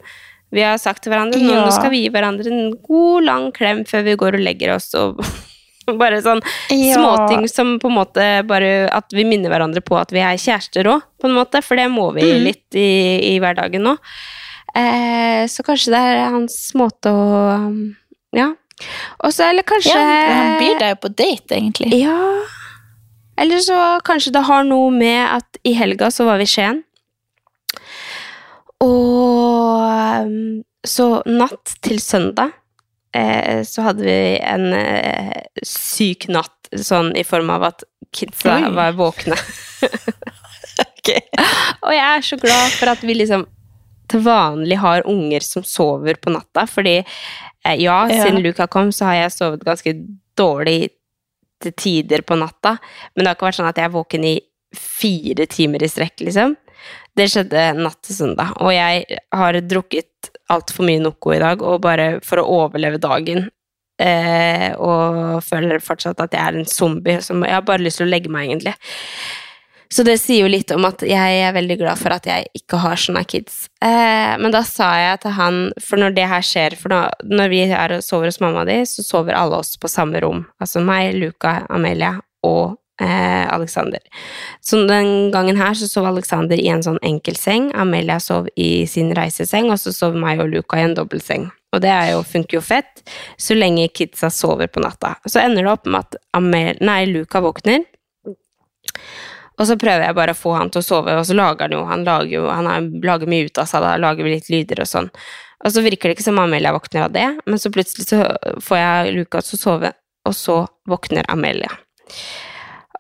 Vi 0.54 0.62
har 0.62 0.76
sagt 0.78 1.02
til 1.02 1.10
hverandre 1.12 1.40
nå, 1.40 1.50
Ja. 1.50 1.64
nå 1.66 1.72
skal 1.72 1.90
vi 1.90 2.04
gi 2.04 2.10
hverandre 2.10 2.46
en 2.46 2.70
god, 2.86 3.24
lang 3.24 3.50
klem 3.52 3.84
før 3.84 4.04
vi 4.04 4.14
går 4.14 4.34
og 4.34 4.40
legger 4.40 4.74
oss, 4.76 4.94
og 4.94 5.18
bare 5.98 6.20
sånn 6.22 6.40
Ja. 6.70 6.94
småting 6.94 7.48
som 7.50 7.78
på 7.80 7.88
en 7.90 7.96
måte 7.96 8.46
bare 8.46 8.88
At 8.92 9.10
vi 9.12 9.24
minner 9.24 9.50
hverandre 9.50 9.80
på 9.82 9.98
at 10.00 10.12
vi 10.12 10.20
er 10.20 10.36
kjærester 10.38 10.84
òg, 10.86 11.02
på 11.20 11.24
en 11.28 11.34
måte. 11.34 11.60
For 11.64 11.74
det 11.76 11.88
må 11.90 12.12
vi 12.14 12.22
Mm. 12.22 12.44
litt 12.44 12.70
i, 12.74 13.34
i 13.34 13.40
hverdagen 13.40 13.82
nå. 13.82 13.96
Eh, 14.76 15.44
så 15.46 15.62
kanskje 15.64 15.90
det 15.90 16.02
er 16.02 16.30
hans 16.30 16.72
måte 16.74 17.10
å 17.10 17.94
Ja. 18.32 18.52
Og 19.20 19.30
så, 19.32 19.48
eller 19.50 19.62
kanskje 19.62 19.94
Ja, 19.94 20.34
han 20.34 20.58
byr 20.60 20.78
deg 20.78 20.88
jo 20.94 21.08
på 21.08 21.14
date, 21.14 21.50
egentlig. 21.56 22.00
Ja. 22.00 22.42
Eller 23.36 23.58
så 23.64 23.78
kanskje 24.06 24.32
det 24.34 24.44
har 24.46 24.66
noe 24.68 24.90
med 24.94 25.22
at 25.26 25.58
i 25.66 25.72
helga 25.74 26.10
så 26.14 26.26
var 26.28 26.38
vi 26.38 26.46
i 26.46 26.52
Skien. 26.52 26.82
Og 28.84 30.26
um, 30.26 30.62
så 30.84 31.08
natt 31.26 31.76
til 31.84 31.98
søndag 32.02 32.52
eh, 33.16 33.62
så 33.64 33.86
hadde 33.86 34.04
vi 34.04 34.18
en 34.44 34.68
eh, 34.76 35.42
syk 35.64 36.28
natt, 36.28 36.52
sånn 36.74 37.12
i 37.16 37.24
form 37.24 37.52
av 37.54 37.68
at 37.70 37.84
kidsa 38.14 38.58
Oi. 38.58 38.72
var 38.74 38.96
våkne. 38.98 39.38
Og 41.84 41.92
jeg 41.92 42.04
er 42.04 42.22
så 42.24 42.36
glad 42.40 42.72
for 42.78 42.90
at 42.94 43.02
vi 43.04 43.16
liksom 43.16 43.44
til 44.10 44.20
vanlig 44.24 44.76
har 44.82 45.06
unger 45.08 45.44
som 45.44 45.64
sover 45.64 46.18
på 46.20 46.32
natta, 46.34 46.66
fordi 46.68 46.98
eh, 47.00 47.76
ja, 47.80 48.04
Ja. 48.08 48.24
siden 48.24 48.42
Luca 48.44 48.66
kom, 48.68 48.92
så 48.92 49.08
har 49.08 49.14
jeg 49.22 49.32
sovet 49.32 49.64
ganske 49.64 49.94
dårlig 50.36 50.90
tider 51.72 52.24
på 52.26 52.36
natta, 52.36 52.76
men 53.14 53.24
det 53.24 53.30
har 53.30 53.38
ikke 53.38 53.48
vært 53.48 53.60
sånn 53.60 53.70
at 53.70 53.80
jeg 53.80 53.88
er 53.88 53.94
våken 53.94 54.26
i 54.28 54.34
fire 54.74 55.46
timer 55.50 55.84
i 55.84 55.90
strekk, 55.90 56.26
liksom. 56.26 56.56
Det 57.16 57.28
skjedde 57.30 57.68
natt 57.78 58.00
til 58.04 58.16
søndag, 58.16 58.56
og 58.60 58.72
jeg 58.74 59.20
har 59.32 59.60
drukket 59.62 60.32
altfor 60.52 60.86
mye 60.88 61.02
Noco 61.02 61.32
i 61.32 61.40
dag, 61.42 61.62
og 61.62 61.82
bare 61.84 62.08
for 62.26 62.42
å 62.42 62.48
overleve 62.64 63.00
dagen, 63.02 63.46
eh, 64.02 64.74
og 64.74 65.40
føler 65.46 65.82
fortsatt 65.84 66.20
at 66.20 66.34
jeg 66.34 66.42
er 66.42 66.58
en 66.58 66.68
zombie, 66.68 67.22
som 67.24 67.44
jeg 67.46 67.54
har 67.54 67.64
bare 67.64 67.86
lyst 67.86 68.02
til 68.02 68.08
å 68.08 68.12
legge 68.12 68.32
meg, 68.32 68.50
egentlig. 68.50 68.74
Så 69.92 70.04
det 70.06 70.16
sier 70.22 70.44
jo 70.44 70.50
litt 70.50 70.72
om 70.74 70.86
at 70.88 71.02
jeg 71.06 71.40
er 71.44 71.54
veldig 71.54 71.76
glad 71.80 72.00
for 72.00 72.14
at 72.14 72.26
jeg 72.28 72.48
ikke 72.56 72.80
har 72.82 73.00
sånne 73.00 73.24
kids. 73.28 73.64
Eh, 73.84 74.34
men 74.40 74.54
da 74.54 74.64
sa 74.66 74.90
jeg 75.00 75.24
til 75.24 75.36
han, 75.38 75.58
for 75.82 76.00
når 76.00 76.16
det 76.16 76.28
her 76.30 76.44
skjer 76.44 76.78
For 76.80 76.92
nå, 76.92 77.00
når 77.28 77.52
vi 77.52 77.60
er 77.68 77.98
og 77.98 78.04
sover 78.04 78.30
hos 78.30 78.40
mamma 78.42 78.64
di, 78.68 78.80
så 78.88 79.04
sover 79.06 79.36
alle 79.38 79.60
oss 79.60 79.76
på 79.80 79.90
samme 79.92 80.22
rom. 80.24 80.46
Altså 80.62 80.82
meg, 80.84 81.14
Luca, 81.18 81.60
Amelia 81.72 82.16
og 82.44 82.76
eh, 83.00 83.54
Alexander. 83.54 84.00
Så 84.60 84.84
den 84.86 85.30
gangen 85.30 85.56
her 85.60 85.74
så 85.74 85.88
sov 85.88 86.08
Alexander 86.08 86.60
i 86.60 86.70
en 86.72 86.84
sånn 86.84 87.00
enkeltseng, 87.02 87.70
Amelia 87.74 88.20
sov 88.22 88.48
i 88.56 88.86
sin 88.90 89.12
reiseseng, 89.16 89.70
og 89.72 89.80
så 89.82 89.94
sov 89.94 90.16
meg 90.18 90.42
og 90.42 90.50
Luca 90.52 90.80
i 90.80 90.86
en 90.86 90.96
dobbeltseng. 90.96 91.50
Og 91.74 91.82
det 91.82 91.94
jo, 92.12 92.22
funker 92.22 92.60
jo 92.60 92.62
fett, 92.62 93.02
så 93.40 93.56
lenge 93.56 93.90
kidsa 93.90 94.30
sover 94.30 94.70
på 94.70 94.82
natta. 94.84 95.16
Så 95.26 95.42
ender 95.42 95.66
det 95.66 95.72
opp 95.72 95.88
med 95.90 96.04
at 96.04 96.20
Amel, 96.38 96.78
nei, 96.84 97.02
Luca 97.10 97.42
våkner, 97.42 97.82
og 99.54 99.68
så 99.68 99.76
prøver 99.78 100.06
jeg 100.08 100.16
bare 100.18 100.34
å 100.34 100.38
få 100.38 100.54
han 100.58 100.70
til 100.72 100.82
å 100.82 100.86
sove, 100.86 101.16
og 101.18 101.26
så 101.28 101.36
lager 101.36 101.68
han 101.68 101.76
jo 101.76 101.82
Han 101.86 102.06
lager 102.06 102.32
jo, 102.32 102.46
han 102.50 102.68
er, 102.70 102.88
lager 103.06 103.30
mye 103.30 103.48
ut 103.48 103.60
av 103.62 103.68
seg, 103.70 103.84
da, 103.84 103.96
lager 104.00 104.26
litt 104.28 104.48
lyder 104.50 104.82
og 104.82 104.90
sånn. 104.90 105.10
Og 105.64 105.72
så 105.72 105.84
virker 105.84 106.10
det 106.10 106.18
ikke 106.18 106.26
som 106.26 106.40
Amelia 106.42 106.74
våkner 106.74 107.06
av 107.06 107.12
det, 107.14 107.28
men 107.46 107.60
så 107.60 107.70
plutselig 107.72 108.08
så 108.08 108.24
får 108.64 108.80
jeg 108.80 109.14
Lukas 109.20 109.52
til 109.52 109.60
å 109.60 109.62
sove, 109.62 109.92
og 110.28 110.34
så 110.36 110.58
våkner 110.90 111.28
Amelia. 111.32 111.70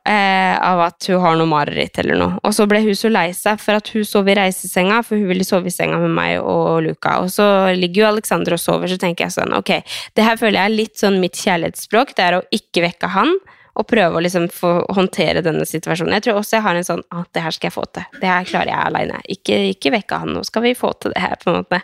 Eh, 0.04 0.56
av 0.60 0.82
at 0.84 1.06
hun 1.08 1.22
har 1.22 1.36
noe 1.40 1.48
mareritt 1.48 1.96
eller 2.02 2.18
noe. 2.20 2.36
Og 2.44 2.52
så 2.52 2.66
ble 2.68 2.82
hun 2.84 2.96
så 2.98 3.08
lei 3.08 3.30
seg 3.32 3.56
for 3.56 3.80
at 3.80 3.88
hun 3.94 4.04
sov 4.04 4.28
i 4.28 4.34
reisesenga, 4.36 4.98
for 5.00 5.16
hun 5.16 5.30
ville 5.30 5.46
sove 5.48 5.70
i 5.70 5.72
senga 5.72 5.96
med 6.02 6.12
meg 6.12 6.44
og 6.44 6.82
Luca. 6.84 7.16
Og 7.24 7.30
så 7.32 7.46
ligger 7.72 8.02
jo 8.02 8.10
Alexander 8.10 8.58
og 8.58 8.60
sover, 8.60 8.92
så 8.92 9.00
tenker 9.00 9.24
jeg 9.24 9.36
sånn, 9.38 9.56
ok, 9.56 9.78
det 10.12 10.26
her 10.26 10.36
føler 10.36 10.60
jeg 10.60 10.68
er 10.68 10.76
litt 10.76 11.00
sånn 11.00 11.16
mitt 11.22 11.40
kjærlighetsspråk, 11.40 12.12
det 12.18 12.26
er 12.26 12.36
å 12.36 12.44
ikke 12.52 12.84
vekke 12.84 13.14
han, 13.16 13.32
og 13.74 13.86
prøve 13.90 14.18
å 14.18 14.22
liksom 14.22 14.46
få 14.54 14.72
håndtere 14.94 15.42
denne 15.42 15.66
situasjonen. 15.66 16.14
Jeg 16.18 16.28
tror 16.28 16.40
også 16.40 16.58
jeg 16.58 16.66
har 16.66 16.78
en 16.78 16.86
sånn 16.86 17.02
at 17.10 17.30
det 17.34 17.42
her 17.42 17.54
skal 17.54 17.68
jeg 17.68 17.76
få 17.76 17.86
til. 17.90 18.06
Det 18.20 18.30
her 18.30 18.46
klarer 18.48 18.70
jeg 18.70 18.90
aleine. 18.90 19.22
Ikke, 19.34 19.58
ikke 19.72 19.94
vekke 19.96 20.20
han, 20.22 20.34
nå 20.36 20.44
skal 20.46 20.66
vi 20.66 20.76
få 20.78 20.92
til 21.02 21.14
det 21.14 21.24
her, 21.24 21.34
på 21.42 21.50
en 21.50 21.58
måte. 21.58 21.80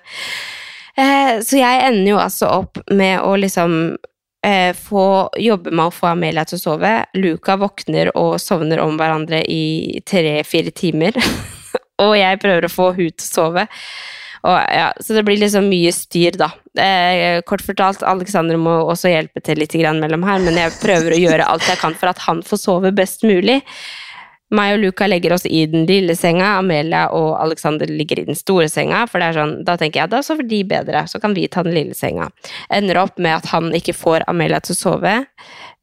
Eh, 0.94 1.34
så 1.46 1.58
jeg 1.58 1.82
ender 1.88 2.12
jo 2.12 2.20
altså 2.22 2.52
opp 2.60 2.80
med 2.94 3.24
å 3.26 3.34
liksom 3.38 3.74
eh, 4.46 4.70
få 4.76 5.04
jobbe 5.38 5.74
med 5.74 5.88
å 5.88 5.94
få 5.94 6.12
Amelia 6.12 6.46
til 6.46 6.60
å 6.60 6.62
sove. 6.62 6.94
Luca 7.18 7.58
våkner 7.60 8.12
og 8.14 8.38
sovner 8.42 8.82
om 8.84 8.98
hverandre 9.00 9.42
i 9.50 10.00
tre-fire 10.06 10.74
timer. 10.76 11.18
og 12.04 12.14
jeg 12.18 12.40
prøver 12.42 12.66
å 12.66 12.72
få 12.72 12.92
hun 12.94 13.10
til 13.10 13.26
å 13.26 13.30
sove. 13.34 13.66
Og, 14.40 14.56
ja, 14.72 14.88
så 15.04 15.16
det 15.16 15.24
blir 15.26 15.40
liksom 15.40 15.68
mye 15.68 15.92
styr, 15.92 16.38
da. 16.40 16.48
Eh, 16.80 17.40
kort 17.44 17.64
fortalt, 17.64 18.04
Alexander 18.08 18.56
må 18.60 18.78
også 18.88 19.12
hjelpe 19.12 19.42
til 19.44 19.60
litt 19.60 19.74
mellom 19.76 20.24
her, 20.24 20.40
men 20.40 20.56
jeg 20.56 20.78
prøver 20.80 21.12
å 21.12 21.20
gjøre 21.20 21.48
alt 21.50 21.68
jeg 21.68 21.80
kan 21.82 21.96
for 21.98 22.12
at 22.12 22.22
han 22.24 22.40
får 22.46 22.62
sove 22.64 22.92
best 22.96 23.26
mulig. 23.26 23.60
Meg 24.50 24.74
og 24.74 24.80
Luca 24.82 25.06
legger 25.06 25.36
oss 25.36 25.44
i 25.46 25.62
den 25.70 25.84
lille 25.86 26.16
senga, 26.18 26.56
Amelia 26.58 27.04
og 27.14 27.36
Alexander 27.38 27.86
ligger 27.86 28.18
i 28.18 28.26
den 28.26 28.38
store 28.38 28.66
senga, 28.70 29.04
for 29.06 29.22
det 29.22 29.28
er 29.30 29.38
sånn, 29.38 29.52
da 29.66 29.76
tenker 29.78 30.02
jeg 30.02 30.10
da 30.10 30.22
sover 30.26 30.48
de 30.50 30.58
bedre, 30.66 31.04
så 31.06 31.20
kan 31.22 31.36
vi 31.36 31.46
ta 31.46 31.62
den 31.66 31.76
lille 31.76 31.94
senga. 31.94 32.26
Ender 32.74 32.98
opp 33.04 33.20
med 33.22 33.36
at 33.36 33.46
han 33.52 33.70
ikke 33.76 33.94
får 33.94 34.26
Amelia 34.30 34.58
til 34.64 34.74
å 34.74 34.80
sove, 34.80 35.14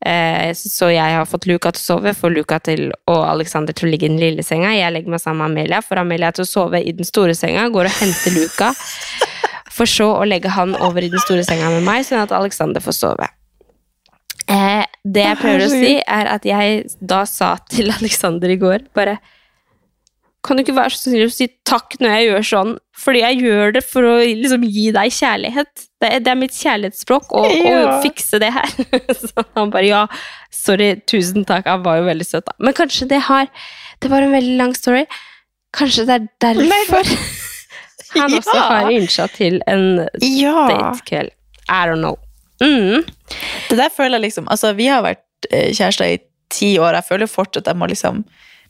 eh, 0.04 0.52
så 0.52 0.92
jeg 0.92 1.16
har 1.16 1.30
fått 1.32 1.48
Luca 1.48 1.72
til 1.72 1.86
å 1.86 1.88
sove, 1.94 2.16
får 2.18 2.36
Luca 2.36 2.60
til, 2.68 2.90
og 3.08 3.22
Alexander 3.30 3.78
til 3.78 3.88
å 3.88 3.94
ligge 3.94 4.10
i 4.10 4.12
den 4.12 4.20
lille 4.20 4.44
senga. 4.44 4.76
Jeg 4.76 4.92
legger 4.98 5.16
meg 5.16 5.24
sammen 5.24 5.46
med 5.46 5.64
Amelia, 5.64 5.82
får 5.86 6.04
Amelia 6.04 6.36
til 6.36 6.44
å 6.44 6.52
sove 6.52 6.84
i 6.84 6.96
den 6.98 7.08
store 7.08 7.40
senga, 7.40 7.70
går 7.72 7.88
og 7.88 7.98
henter 8.02 8.36
Luca, 8.36 8.74
for 9.72 9.88
så 9.88 10.12
å 10.18 10.28
legge 10.28 10.52
han 10.52 10.76
over 10.76 11.08
i 11.08 11.14
den 11.14 11.24
store 11.24 11.48
senga 11.48 11.72
med 11.72 11.88
meg, 11.88 12.04
sånn 12.04 12.26
at 12.26 12.36
Alexander 12.36 12.84
får 12.84 13.00
sove. 13.00 13.32
Eh, 14.48 14.84
det 15.06 15.24
jeg 15.24 15.38
prøver 15.42 15.66
å 15.66 15.70
si, 15.72 15.92
er 16.04 16.28
at 16.34 16.46
jeg 16.46 16.86
da 17.00 17.24
sa 17.30 17.56
til 17.70 17.92
Alexander 18.00 18.50
i 18.50 18.58
går 18.60 18.88
bare 18.98 19.18
Kan 20.48 20.56
du 20.58 20.62
ikke 20.64 20.76
være 20.78 20.94
så 20.96 21.10
snill 21.10 21.26
å 21.28 21.32
si 21.34 21.48
takk 21.68 21.98
når 22.00 22.12
jeg 22.14 22.28
gjør 22.30 22.46
sånn? 22.50 22.70
Fordi 22.98 23.20
jeg 23.24 23.40
gjør 23.44 23.74
det 23.76 23.82
for 23.84 24.06
å 24.08 24.14
liksom 24.24 24.62
gi 24.64 24.86
deg 24.96 25.12
kjærlighet. 25.12 25.82
Det 26.00 26.08
er, 26.14 26.22
det 26.24 26.32
er 26.32 26.38
mitt 26.40 26.56
kjærlighetsspråk 26.56 27.34
å 27.36 27.42
Ja. 27.52 27.98
fikse 28.06 28.40
det 28.40 28.54
her. 28.56 28.70
Så 29.20 29.44
han 29.58 29.74
bare 29.74 29.90
ja, 29.90 30.04
sorry, 30.54 30.94
tusen 31.10 31.44
takk. 31.50 31.68
Han 31.68 31.84
var 31.84 32.00
jo 32.00 32.06
veldig 32.08 32.28
søt, 32.30 32.46
da. 32.48 32.56
Men 32.64 32.74
kanskje 32.78 33.10
det 33.12 33.20
har 33.28 33.50
Det 34.00 34.10
var 34.14 34.22
en 34.24 34.32
veldig 34.38 34.56
lang 34.62 34.74
story. 34.78 35.04
Kanskje 35.76 36.06
det 36.08 36.16
er 36.16 36.28
derfor 36.46 37.12
han 38.16 38.38
også 38.40 38.56
Ja. 38.56 38.64
har 38.72 38.92
innsatt 38.94 39.36
til 39.36 39.60
en 39.68 40.08
Ja. 40.22 40.68
datekveld. 40.72 41.34
I 41.68 41.82
don't 41.92 42.00
know. 42.06 42.16
Mm. 42.64 43.04
Det 43.70 43.78
der 43.78 43.90
føler 43.94 44.18
jeg 44.18 44.30
liksom 44.32 44.48
Altså, 44.50 44.72
vi 44.78 44.88
har 44.90 45.04
vært 45.06 45.48
eh, 45.52 45.70
kjærester 45.78 46.10
i 46.10 46.20
ti 46.50 46.78
år. 46.80 46.96
Jeg 46.98 47.06
føler 47.10 47.28
jo 47.28 47.34
fortsatt 47.36 47.68
at 47.68 47.74
jeg 47.74 47.78
må 47.82 47.90
liksom 47.92 48.24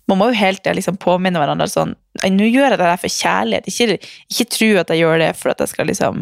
Man 0.09 0.17
må 0.21 0.29
jo 0.31 0.37
hele 0.39 0.57
tida 0.57 0.73
liksom 0.75 0.95
påminne 1.03 1.35
hverandre 1.39 1.67
sånn 1.67 1.89
«Nei, 2.23 2.29
Nå 2.31 2.45
gjør 2.47 2.71
jeg 2.71 2.79
det 2.79 2.85
her 2.87 2.99
for 3.01 3.11
kjærlighet. 3.11 3.65
Ikke, 3.67 3.97
ikke 4.31 4.45
tro 4.55 4.69
at 4.79 4.89
jeg 4.93 5.01
gjør 5.03 5.19
det 5.19 5.29
for 5.35 5.51
at 5.51 5.59
jeg 5.63 5.71
skal 5.73 5.89
liksom 5.91 6.21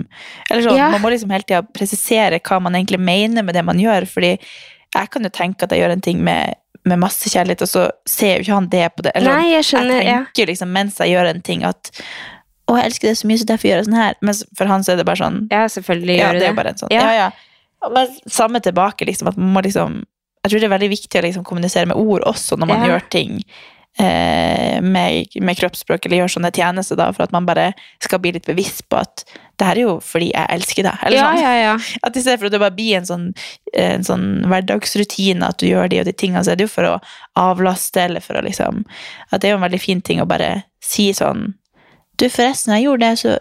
Eller 0.49 0.66
sånn, 0.66 0.78
Ja. 0.80 0.89
Man 0.93 1.01
må 1.03 1.11
liksom 1.13 1.30
hele 1.34 1.45
tida 1.45 1.61
presisere 1.61 2.39
hva 2.41 2.59
man 2.61 2.74
egentlig 2.76 2.99
mener 2.99 3.45
med 3.45 3.53
det 3.55 3.63
man 3.66 3.78
gjør. 3.82 4.07
Fordi 4.09 4.32
jeg 4.36 5.09
kan 5.13 5.24
jo 5.24 5.30
tenke 5.30 5.63
at 5.68 5.72
jeg 5.76 5.82
gjør 5.84 5.93
en 5.97 6.01
ting 6.01 6.22
med, 6.24 6.55
med 6.86 6.99
masse 7.01 7.30
kjærlighet, 7.30 7.61
og 7.66 7.68
så 7.70 7.86
ser 8.09 8.38
jo 8.39 8.45
ikke 8.45 8.53
han 8.57 8.70
det 8.74 8.86
på 8.95 9.03
det. 9.05 9.11
Eller, 9.18 9.38
Nei, 9.38 9.49
jeg 9.53 9.66
skjønner, 9.70 10.01
Jeg 10.01 10.13
tenker 10.26 10.43
jo 10.45 10.49
liksom 10.53 10.72
mens 10.72 10.99
jeg 11.01 11.11
gjør 11.16 11.30
en 11.34 11.41
ting 11.45 11.66
at 11.68 11.91
å, 12.66 12.78
jeg 12.80 12.86
elsker 12.89 13.07
det 13.11 13.18
så 13.20 13.28
mye, 13.30 13.38
så 13.38 13.45
derfor 13.51 13.70
gjør 13.70 13.78
jeg 13.84 13.86
sånn 13.91 13.97
her. 14.01 14.16
Men 14.26 14.38
for 14.57 14.66
han 14.72 14.82
så 14.86 14.93
er 14.95 14.97
det 14.97 15.05
bare 15.05 15.22
sånn 15.22 15.43
Ja, 15.53 15.66
selvfølgelig 15.70 16.16
gjør 16.18 16.32
du 16.34 16.39
det 16.39 16.45
det. 16.45 16.49
er 16.49 16.57
bare 16.57 16.72
en 16.74 16.80
sånn. 16.82 16.93
Ja. 16.95 17.03
Ja, 17.05 17.13
ja. 17.28 17.30
Men 17.93 18.07
samme 18.27 18.59
tilbake, 18.61 19.05
liksom. 19.05 19.27
At 19.27 19.38
man 19.38 19.53
må 19.53 19.61
liksom 19.65 20.03
Jeg 20.45 20.51
tror 20.51 20.59
det 20.59 20.67
er 20.67 20.77
veldig 20.77 20.89
viktig 20.91 21.19
å 21.19 21.23
liksom 21.25 21.43
kommunisere 21.43 21.88
med 21.89 21.97
ord 21.97 22.21
også 22.29 22.57
når 22.57 22.67
man 22.67 22.81
Ja. 22.83 22.88
gjør 22.91 23.09
ting 23.09 23.39
eh, 23.97 24.81
med, 24.81 25.27
med 25.41 25.57
kroppsspråk 25.57 26.05
eller 26.05 26.17
gjør 26.21 26.33
sånne 26.36 26.51
tjenester, 26.53 26.95
da, 26.99 27.07
for 27.15 27.23
at 27.23 27.31
man 27.31 27.45
bare 27.47 27.73
skal 28.03 28.19
bli 28.19 28.33
litt 28.36 28.45
bevisst 28.45 28.83
på 28.91 28.97
at 28.99 29.23
det 29.57 29.65
her 29.69 29.75
er 29.79 29.86
jo 29.86 29.93
fordi 30.03 30.31
jeg 30.33 30.49
elsker 30.51 30.83
deg. 30.83 30.97
Eller 31.07 31.17
Ja, 31.17 31.29
sånn. 31.31 31.41
ja, 31.41 31.53
ja. 31.63 31.77
At 32.03 32.17
i 32.19 32.21
stedet 32.21 32.39
for 32.41 32.45
at 32.45 32.51
det 32.51 32.59
bare 32.59 32.75
blir 32.75 32.97
en 32.97 33.05
sånn, 33.07 33.25
en 33.73 34.03
sånn 34.03 34.25
hverdagsrutine 34.51 35.47
at 35.47 35.57
du 35.63 35.67
gjør 35.69 35.89
de 35.89 36.01
og 36.03 36.05
de 36.05 36.13
tingene, 36.13 36.43
så 36.43 36.51
er 36.51 36.59
det 36.59 36.67
jo 36.67 36.73
for 36.75 36.83
å 36.89 36.95
avlaste, 37.39 38.03
eller 38.03 38.19
for 38.21 38.36
å 38.38 38.43
liksom 38.45 38.83
At 39.31 39.41
det 39.41 39.47
er 39.49 39.55
jo 39.55 39.61
en 39.61 39.65
veldig 39.69 39.81
fin 39.81 40.01
ting 40.01 40.21
å 40.21 40.27
bare 40.27 40.63
si 40.83 41.09
sånn 41.15 41.53
Du, 42.19 42.27
forresten, 42.29 42.75
jeg 42.75 42.86
gjorde 42.86 43.09
det, 43.09 43.17
så 43.19 43.39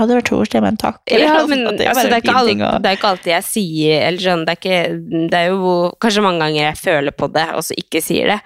hadde 0.00 0.16
vært 0.18 0.30
koselig 0.32 0.62
med 0.64 0.72
en 0.74 0.80
takk. 0.82 1.00
Eller 1.06 1.26
Ja, 1.26 1.34
men 1.50 1.66
at 1.70 1.78
det 1.80 1.88
altså, 1.90 2.06
det, 2.08 2.18
er 2.18 2.24
ikke 2.24 2.36
alt, 2.40 2.64
det 2.84 2.92
er 2.92 2.98
ikke 2.98 3.10
alltid 3.14 3.32
jeg 3.34 3.46
sier 3.48 4.06
eller 4.08 4.24
sånn, 4.26 4.46
det, 4.48 4.54
er 4.56 4.60
ikke, 4.62 5.26
det 5.34 5.42
er 5.42 5.52
jo 5.52 5.74
kanskje 6.02 6.24
mange 6.26 6.42
ganger 6.46 6.62
jeg 6.64 6.80
føler 6.84 7.16
på 7.22 7.28
det, 7.36 7.46
og 7.56 7.66
så 7.68 7.76
ikke 7.84 8.02
sier 8.04 8.34
det. 8.34 8.40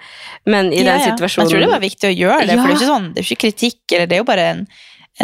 Men 0.45 0.73
i 0.73 0.83
Ja, 0.83 0.91
den 0.95 1.07
situasjonen 1.11 1.47
Jeg 1.49 1.55
tror 1.55 1.65
det 1.67 1.71
var 1.73 1.85
viktig 1.87 2.11
å 2.11 2.13
gjøre 2.15 2.43
det, 2.45 2.59
for 2.59 2.67
det 2.67 2.75
er 2.75 2.77
ikke, 2.81 2.91
sånn, 2.91 3.09
det 3.15 3.23
er 3.23 3.29
ikke 3.31 3.43
kritikk, 3.47 3.81
eller 3.95 4.11
det 4.11 4.19
er 4.19 4.23
jo 4.23 4.29
bare 4.33 4.45
en, 4.53 4.61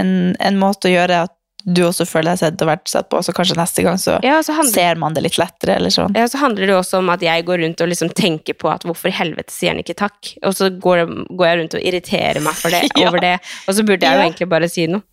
en, 0.01 0.11
en 0.39 0.59
måte 0.61 0.89
å 0.89 0.95
gjøre 0.95 1.21
at 1.27 1.37
du 1.61 1.83
også 1.85 2.07
føler 2.09 2.31
deg 2.31 2.39
sett 2.41 2.61
og 2.65 2.69
vært 2.71 2.89
sett 2.89 3.05
på, 3.11 3.19
så 3.21 3.33
kanskje 3.37 3.53
neste 3.59 3.83
gang 3.85 3.99
så 4.01 4.15
ja, 4.25 4.39
så 4.41 4.55
handler, 4.57 4.73
ser 4.73 4.97
man 4.97 5.13
det 5.13 5.21
litt 5.27 5.35
lettere, 5.37 5.75
eller 5.77 5.93
sånn. 5.93 6.15
ja, 6.17 6.23
så 6.25 6.39
handler 6.41 6.65
det 6.71 6.73
også 6.73 6.97
om 7.03 7.11
at 7.13 7.21
jeg 7.21 7.45
går 7.45 7.61
rundt 7.61 7.83
og 7.85 7.91
liksom 7.91 8.09
tenker 8.17 8.57
på 8.57 8.71
at 8.71 8.81
hvorfor 8.87 9.11
i 9.11 9.13
helvete 9.13 9.53
sier 9.53 9.75
han 9.75 9.83
ikke 9.83 9.93
takk? 9.99 10.31
Og 10.41 10.55
så 10.57 10.71
går, 10.73 11.03
går 11.29 11.45
jeg 11.51 11.59
rundt 11.59 11.77
og 11.77 11.85
irriterer 11.85 12.41
meg 12.41 12.63
det, 12.65 12.81
Ja. 12.97 13.11
over 13.11 13.21
det, 13.21 13.35
og 13.67 13.77
så 13.77 13.85
burde 13.85 14.09
jeg 14.09 14.17
jo 14.17 14.25
egentlig 14.25 14.49
bare 14.55 14.71
si 14.73 14.87
noe. 14.89 15.05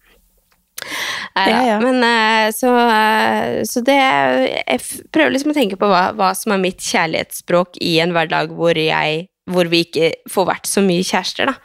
Nei, 1.37 1.49
Ja, 1.51 1.59
ja. 1.67 1.79
Men 1.83 2.03
eh, 2.07 2.51
så, 2.55 2.71
eh, 2.75 3.63
så 3.69 3.83
det 3.85 3.97
Jeg 3.99 4.81
prøver 5.15 5.35
liksom 5.35 5.53
å 5.53 5.57
tenke 5.59 5.79
på 5.81 5.91
hva, 5.91 6.09
hva 6.17 6.33
som 6.39 6.55
er 6.55 6.63
mitt 6.63 6.81
kjærlighetsspråk 6.85 7.79
i 7.85 7.99
en 8.03 8.15
hverdag 8.17 8.55
hvor, 8.57 8.79
jeg, 8.79 9.29
hvor 9.51 9.71
vi 9.71 9.85
ikke 9.87 10.13
får 10.31 10.49
vært 10.53 10.71
så 10.71 10.83
mye 10.85 11.07
kjærester, 11.07 11.53
da. 11.53 11.57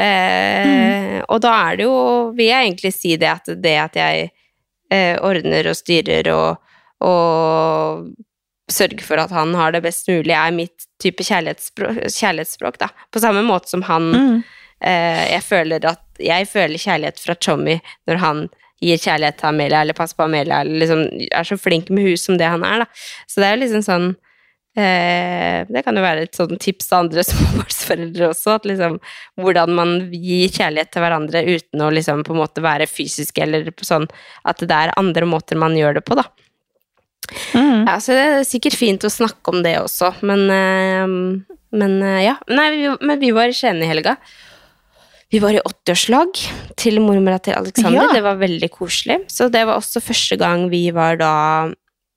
Eh, 0.00 1.20
Og 1.28 1.40
da 1.42 1.52
er 1.66 1.80
det 1.80 1.86
jo 1.88 1.96
Vil 2.38 2.46
jeg 2.46 2.68
egentlig 2.68 2.92
si 2.94 3.16
det 3.18 3.26
at 3.32 3.50
det 3.58 3.76
at 3.82 3.96
jeg 3.98 4.28
eh, 4.94 5.16
ordner 5.18 5.66
og 5.70 5.76
styrer 5.78 6.30
og, 6.32 6.60
og 7.06 8.06
sørger 8.70 9.02
for 9.02 9.18
at 9.18 9.32
han 9.34 9.52
har 9.58 9.74
det 9.74 9.82
best 9.82 10.06
mulig, 10.08 10.30
er 10.30 10.54
mitt 10.54 10.86
type 11.02 11.24
kjærlighetsspråk, 11.26 12.04
kjærlighetsspråk 12.06 12.78
da. 12.78 12.88
På 13.10 13.18
samme 13.22 13.42
måte 13.46 13.72
som 13.72 13.82
han 13.90 14.10
Mm. 14.14 14.42
Eh, 14.80 15.24
jeg 15.34 15.42
føler 15.44 15.84
at 15.84 16.00
jeg 16.24 16.48
føler 16.50 16.80
kjærlighet 16.80 17.22
fra 17.22 17.36
Tommy 17.36 17.78
når 18.08 18.20
han 18.22 18.48
gir 18.80 19.00
kjærlighet 19.00 19.36
til 19.40 19.50
Amelia, 19.50 19.82
eller 19.84 19.96
passer 19.96 20.16
på 20.16 20.24
Amelia, 20.24 20.62
eller 20.62 20.80
liksom 20.80 21.04
er 21.28 21.46
så 21.46 21.58
flink 21.60 21.90
med 21.92 22.06
hus 22.08 22.24
som 22.24 22.38
det 22.40 22.48
han 22.48 22.64
er, 22.64 22.84
da. 22.84 23.04
Så 23.28 23.42
det 23.42 23.48
er 23.48 23.56
jo 23.56 23.62
liksom 23.66 23.86
sånn 23.86 24.10
Eh, 24.78 25.66
det 25.66 25.80
kan 25.82 25.96
jo 25.98 26.02
være 26.04 26.28
et 26.28 26.36
sånn 26.38 26.58
tips 26.62 26.86
til 26.86 26.96
andre 27.00 27.24
småbarnsforeldre 27.26 28.28
også, 28.30 28.54
at 28.54 28.68
liksom 28.70 29.00
hvordan 29.42 29.72
man 29.74 29.96
gir 30.14 30.52
kjærlighet 30.54 30.92
til 30.94 31.02
hverandre 31.02 31.42
uten 31.48 31.82
å 31.82 31.88
liksom 31.90 32.22
på 32.26 32.36
en 32.36 32.42
måte 32.44 32.62
være 32.62 32.86
fysisk, 32.90 33.40
eller 33.42 33.72
sånn 33.82 34.06
at 34.46 34.62
det 34.62 34.76
er 34.76 34.94
andre 35.00 35.26
måter 35.26 35.58
man 35.58 35.74
gjør 35.78 35.98
det 35.98 36.04
på, 36.06 36.18
da. 36.20 36.28
Mm. 37.54 37.86
Ja, 37.86 37.96
så 38.02 38.14
det 38.14 38.22
er 38.28 38.46
sikkert 38.46 38.78
fint 38.78 39.06
å 39.06 39.10
snakke 39.10 39.52
om 39.52 39.64
det 39.66 39.74
også, 39.82 40.12
men, 40.22 40.46
eh, 40.54 41.58
men 41.82 41.98
eh, 42.06 42.22
ja. 42.28 42.38
Nei, 42.50 42.70
vi, 42.76 42.94
men 43.02 43.20
vi 43.22 43.34
var 43.34 43.50
i 43.50 43.56
Skien 43.56 43.82
i 43.82 43.90
helga. 43.90 44.16
Vi 45.30 45.38
var 45.38 45.54
i 45.54 45.60
80-årslag 45.62 46.40
til 46.80 46.98
mormora 47.04 47.38
til 47.42 47.54
Alexander. 47.54 48.02
Ja. 48.08 48.08
Det 48.16 48.22
var 48.24 48.38
veldig 48.40 48.70
koselig. 48.74 49.20
Så 49.30 49.46
det 49.52 49.62
var 49.68 49.78
også 49.78 50.02
første 50.02 50.38
gang 50.40 50.64
vi 50.72 50.88
var 50.96 51.20
da 51.20 51.34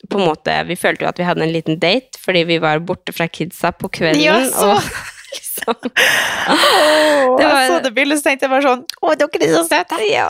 på 0.09 0.19
en 0.19 0.25
måte, 0.27 0.51
Vi 0.67 0.75
følte 0.75 1.05
jo 1.05 1.07
at 1.13 1.19
vi 1.21 1.23
hadde 1.23 1.45
en 1.45 1.53
liten 1.53 1.77
date, 1.79 2.17
fordi 2.19 2.41
vi 2.49 2.57
var 2.59 2.81
borte 2.83 3.13
fra 3.15 3.27
kidsa 3.31 3.69
på 3.71 3.87
kvelden. 3.93 4.19
Ja, 4.19 4.39
så- 4.49 4.73
og 4.75 4.81
liksom 5.33 5.77
Det 7.37 7.45
var- 7.45 7.61
Jeg 7.61 7.69
så 7.71 7.77
det 7.83 7.93
bildet, 7.95 8.17
så 8.19 8.23
tenkte 8.27 8.43
jeg 8.43 8.51
bare 8.51 8.65
sånn 8.67 8.83
Å, 9.01 9.13
dere 9.15 9.47
er 9.47 9.53
så 9.55 9.63
søte! 9.69 10.01
Ja. 10.11 10.27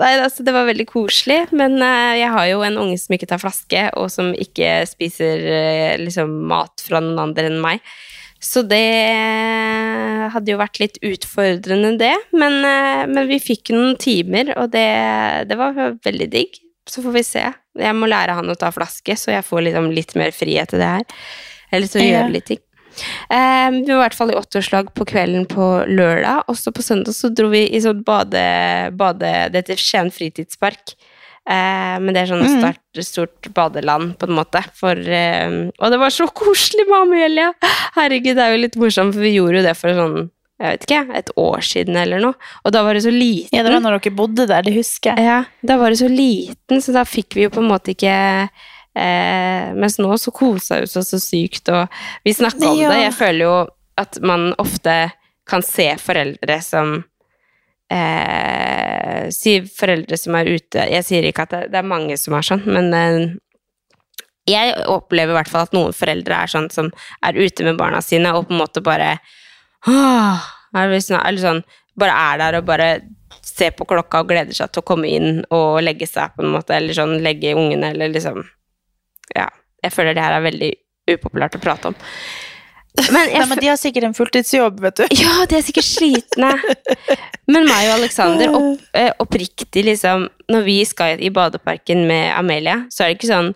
Nei, 0.00 0.10
altså, 0.18 0.42
det 0.42 0.52
var 0.56 0.66
veldig 0.66 0.86
koselig, 0.90 1.52
men 1.52 1.78
uh, 1.82 2.16
jeg 2.18 2.30
har 2.34 2.46
jo 2.50 2.62
en 2.66 2.78
unge 2.82 2.98
som 2.98 3.14
ikke 3.14 3.28
tar 3.30 3.38
flaske, 3.38 3.90
og 3.96 4.10
som 4.10 4.32
ikke 4.34 4.86
spiser 4.90 5.38
uh, 5.38 5.96
liksom, 6.02 6.32
mat 6.50 6.80
fra 6.82 6.98
noen 7.04 7.18
andre 7.28 7.46
enn 7.52 7.60
meg. 7.62 7.80
Så 8.40 8.62
det 8.64 8.80
hadde 10.32 10.52
jo 10.52 10.60
vært 10.60 10.80
litt 10.80 10.96
utfordrende, 11.04 11.92
det. 12.00 12.14
Men, 12.32 12.58
eh, 12.64 13.04
men 13.10 13.28
vi 13.28 13.40
fikk 13.42 13.72
noen 13.74 13.98
timer, 14.00 14.54
og 14.56 14.72
det, 14.72 14.88
det 15.50 15.58
var 15.60 15.76
veldig 15.76 16.30
digg. 16.32 16.56
Så 16.88 17.04
får 17.04 17.14
vi 17.18 17.24
se. 17.26 17.44
Jeg 17.78 17.96
må 17.96 18.08
lære 18.10 18.34
han 18.38 18.50
å 18.50 18.56
ta 18.58 18.72
flaske, 18.74 19.14
så 19.16 19.36
jeg 19.36 19.46
får 19.46 19.68
liksom 19.68 19.92
litt 19.94 20.16
mer 20.18 20.32
frihet 20.34 20.72
til 20.72 20.82
det 20.82 20.90
her. 20.96 21.22
Eller 21.70 21.90
til 21.90 22.02
å 22.02 22.08
gjøre 22.08 22.34
litt 22.34 22.48
ting. 22.50 22.62
Um, 23.30 23.76
vi 23.84 23.92
var 23.92 24.00
i 24.00 24.02
hvert 24.02 24.16
fall 24.18 24.32
i 24.32 24.38
åtteårslag 24.38 24.90
på 24.96 25.06
kvelden 25.12 25.46
på 25.50 25.68
lørdag. 25.86 26.48
Også 26.50 26.72
på 26.74 26.82
søndag 26.84 27.14
så 27.16 27.30
dro 27.32 27.50
vi 27.52 27.66
i 27.68 27.82
sånn 27.84 28.02
bade... 28.06 28.42
bade 28.98 29.30
det 29.52 29.62
heter 29.62 29.80
Skien 29.80 30.10
fritidspark. 30.14 30.96
Eh, 31.48 31.96
men 32.02 32.12
det 32.14 32.22
er 32.24 32.30
sånn 32.30 32.42
et 32.44 32.58
stort, 32.60 33.04
stort 33.06 33.48
badeland, 33.56 34.12
på 34.20 34.28
en 34.28 34.36
måte. 34.36 34.60
For, 34.76 34.92
eh, 34.96 35.70
og 35.78 35.90
det 35.94 35.98
var 36.02 36.12
så 36.14 36.26
koselig 36.36 36.84
med 36.90 36.98
Amelia! 37.06 37.52
Herregud, 37.96 38.36
det 38.36 38.44
er 38.44 38.52
jo 38.54 38.60
litt 38.66 38.76
morsomt, 38.80 39.14
for 39.16 39.24
vi 39.24 39.36
gjorde 39.38 39.62
jo 39.62 39.66
det 39.70 39.76
for 39.78 39.96
sånn 39.96 40.20
jeg 40.60 40.74
vet 40.74 40.82
ikke, 40.84 41.14
et 41.16 41.30
år 41.40 41.62
siden 41.64 41.96
eller 41.96 42.20
noe. 42.20 42.36
Og 42.68 42.72
da 42.74 42.82
var 42.84 42.92
det 42.92 43.00
så 43.06 43.12
liten. 43.14 43.54
Ja, 43.56 43.62
det 43.64 43.72
var 43.72 43.80
når 43.80 43.94
dere 43.96 44.12
bodde 44.12 44.44
der, 44.50 44.60
det 44.66 44.74
husker 44.74 45.16
jeg. 45.16 45.24
Ja, 45.24 45.38
da 45.64 45.78
var 45.80 45.88
det 45.88 46.02
så 46.02 46.10
liten, 46.12 46.82
så 46.84 46.92
da 46.92 47.06
fikk 47.08 47.32
vi 47.38 47.46
jo 47.46 47.52
på 47.54 47.62
en 47.62 47.70
måte 47.70 47.94
ikke 47.94 48.12
eh, 49.00 49.70
Mens 49.72 49.96
nå 50.02 50.10
så 50.20 50.32
kosa 50.36 50.82
vi 50.82 50.88
oss 50.90 50.98
så 51.14 51.20
sykt, 51.22 51.70
og 51.72 51.88
vi 52.28 52.34
snakka 52.36 52.74
om 52.74 52.76
Ja. 52.82 52.90
det. 52.92 53.00
Jeg 53.06 53.16
føler 53.16 53.44
jo 53.46 53.54
at 54.04 54.20
man 54.20 54.50
ofte 54.60 54.98
kan 55.48 55.64
se 55.64 55.94
foreldre 55.96 56.60
som 56.62 57.04
eh, 57.92 59.28
Si 59.34 59.58
foreldre 59.66 60.18
som 60.18 60.36
er 60.38 60.48
ute 60.56 60.86
Jeg 60.90 61.06
sier 61.06 61.26
ikke 61.28 61.44
at 61.46 61.54
det, 61.54 61.62
det 61.74 61.80
er 61.80 61.86
mange 61.86 62.16
som 62.20 62.36
er 62.38 62.46
sånn, 62.46 62.64
men 62.66 62.90
eh, 62.96 63.20
jeg 64.50 64.72
opplever 64.90 65.34
i 65.34 65.36
hvert 65.36 65.50
fall 65.52 65.66
at 65.68 65.76
noen 65.76 65.94
foreldre 65.94 66.38
er 66.42 66.50
sånn 66.50 66.70
som 66.72 66.88
er 67.26 67.36
ute 67.38 67.66
med 67.66 67.78
barna 67.78 68.00
sine 68.02 68.32
og 68.34 68.48
på 68.48 68.56
en 68.56 68.62
måte 68.62 68.82
bare 68.82 69.12
Åh, 69.88 70.48
eller 70.76 71.40
sånn, 71.40 71.62
bare 71.98 72.16
er 72.32 72.40
der 72.40 72.58
og 72.58 72.66
bare 72.68 72.88
ser 73.46 73.72
på 73.76 73.86
klokka 73.88 74.22
og 74.22 74.30
gleder 74.30 74.56
seg 74.56 74.72
til 74.72 74.82
å 74.82 74.86
komme 74.86 75.08
inn 75.10 75.42
og 75.54 75.80
legge 75.84 76.08
seg, 76.08 76.34
på 76.36 76.44
en 76.44 76.52
måte, 76.54 76.74
eller 76.76 76.96
sånn 76.96 77.18
legge 77.24 77.56
ungene, 77.56 77.94
eller 77.94 78.12
liksom 78.12 78.44
Ja. 79.36 79.48
Jeg 79.80 79.94
føler 79.94 80.12
det 80.12 80.20
her 80.20 80.34
er 80.36 80.44
veldig 80.44 80.70
upopulært 81.08 81.54
å 81.56 81.60
prate 81.62 81.88
om. 81.88 81.94
Men 82.98 83.30
jeg 83.30 83.38
Nei, 83.38 83.46
men 83.48 83.60
de 83.62 83.68
har 83.70 83.78
sikkert 83.78 84.08
en 84.08 84.16
fulltidsjobb, 84.16 84.80
vet 84.82 85.00
du. 85.00 85.04
ja, 85.22 85.44
de 85.48 85.58
er 85.58 85.64
sikkert 85.64 85.86
slitne. 85.86 86.50
Men 87.50 87.66
meg 87.68 87.88
og 87.88 87.96
Alexander, 88.00 88.54
opp, 88.58 88.84
eh, 88.98 89.10
oppriktig 89.22 89.84
liksom 89.86 90.26
Når 90.50 90.64
vi 90.66 90.76
skal 90.86 91.22
i 91.22 91.30
badeparken 91.34 92.04
med 92.10 92.32
Amelia, 92.34 92.84
så 92.90 93.04
er 93.04 93.12
det 93.12 93.20
ikke 93.20 93.30
sånn 93.30 93.52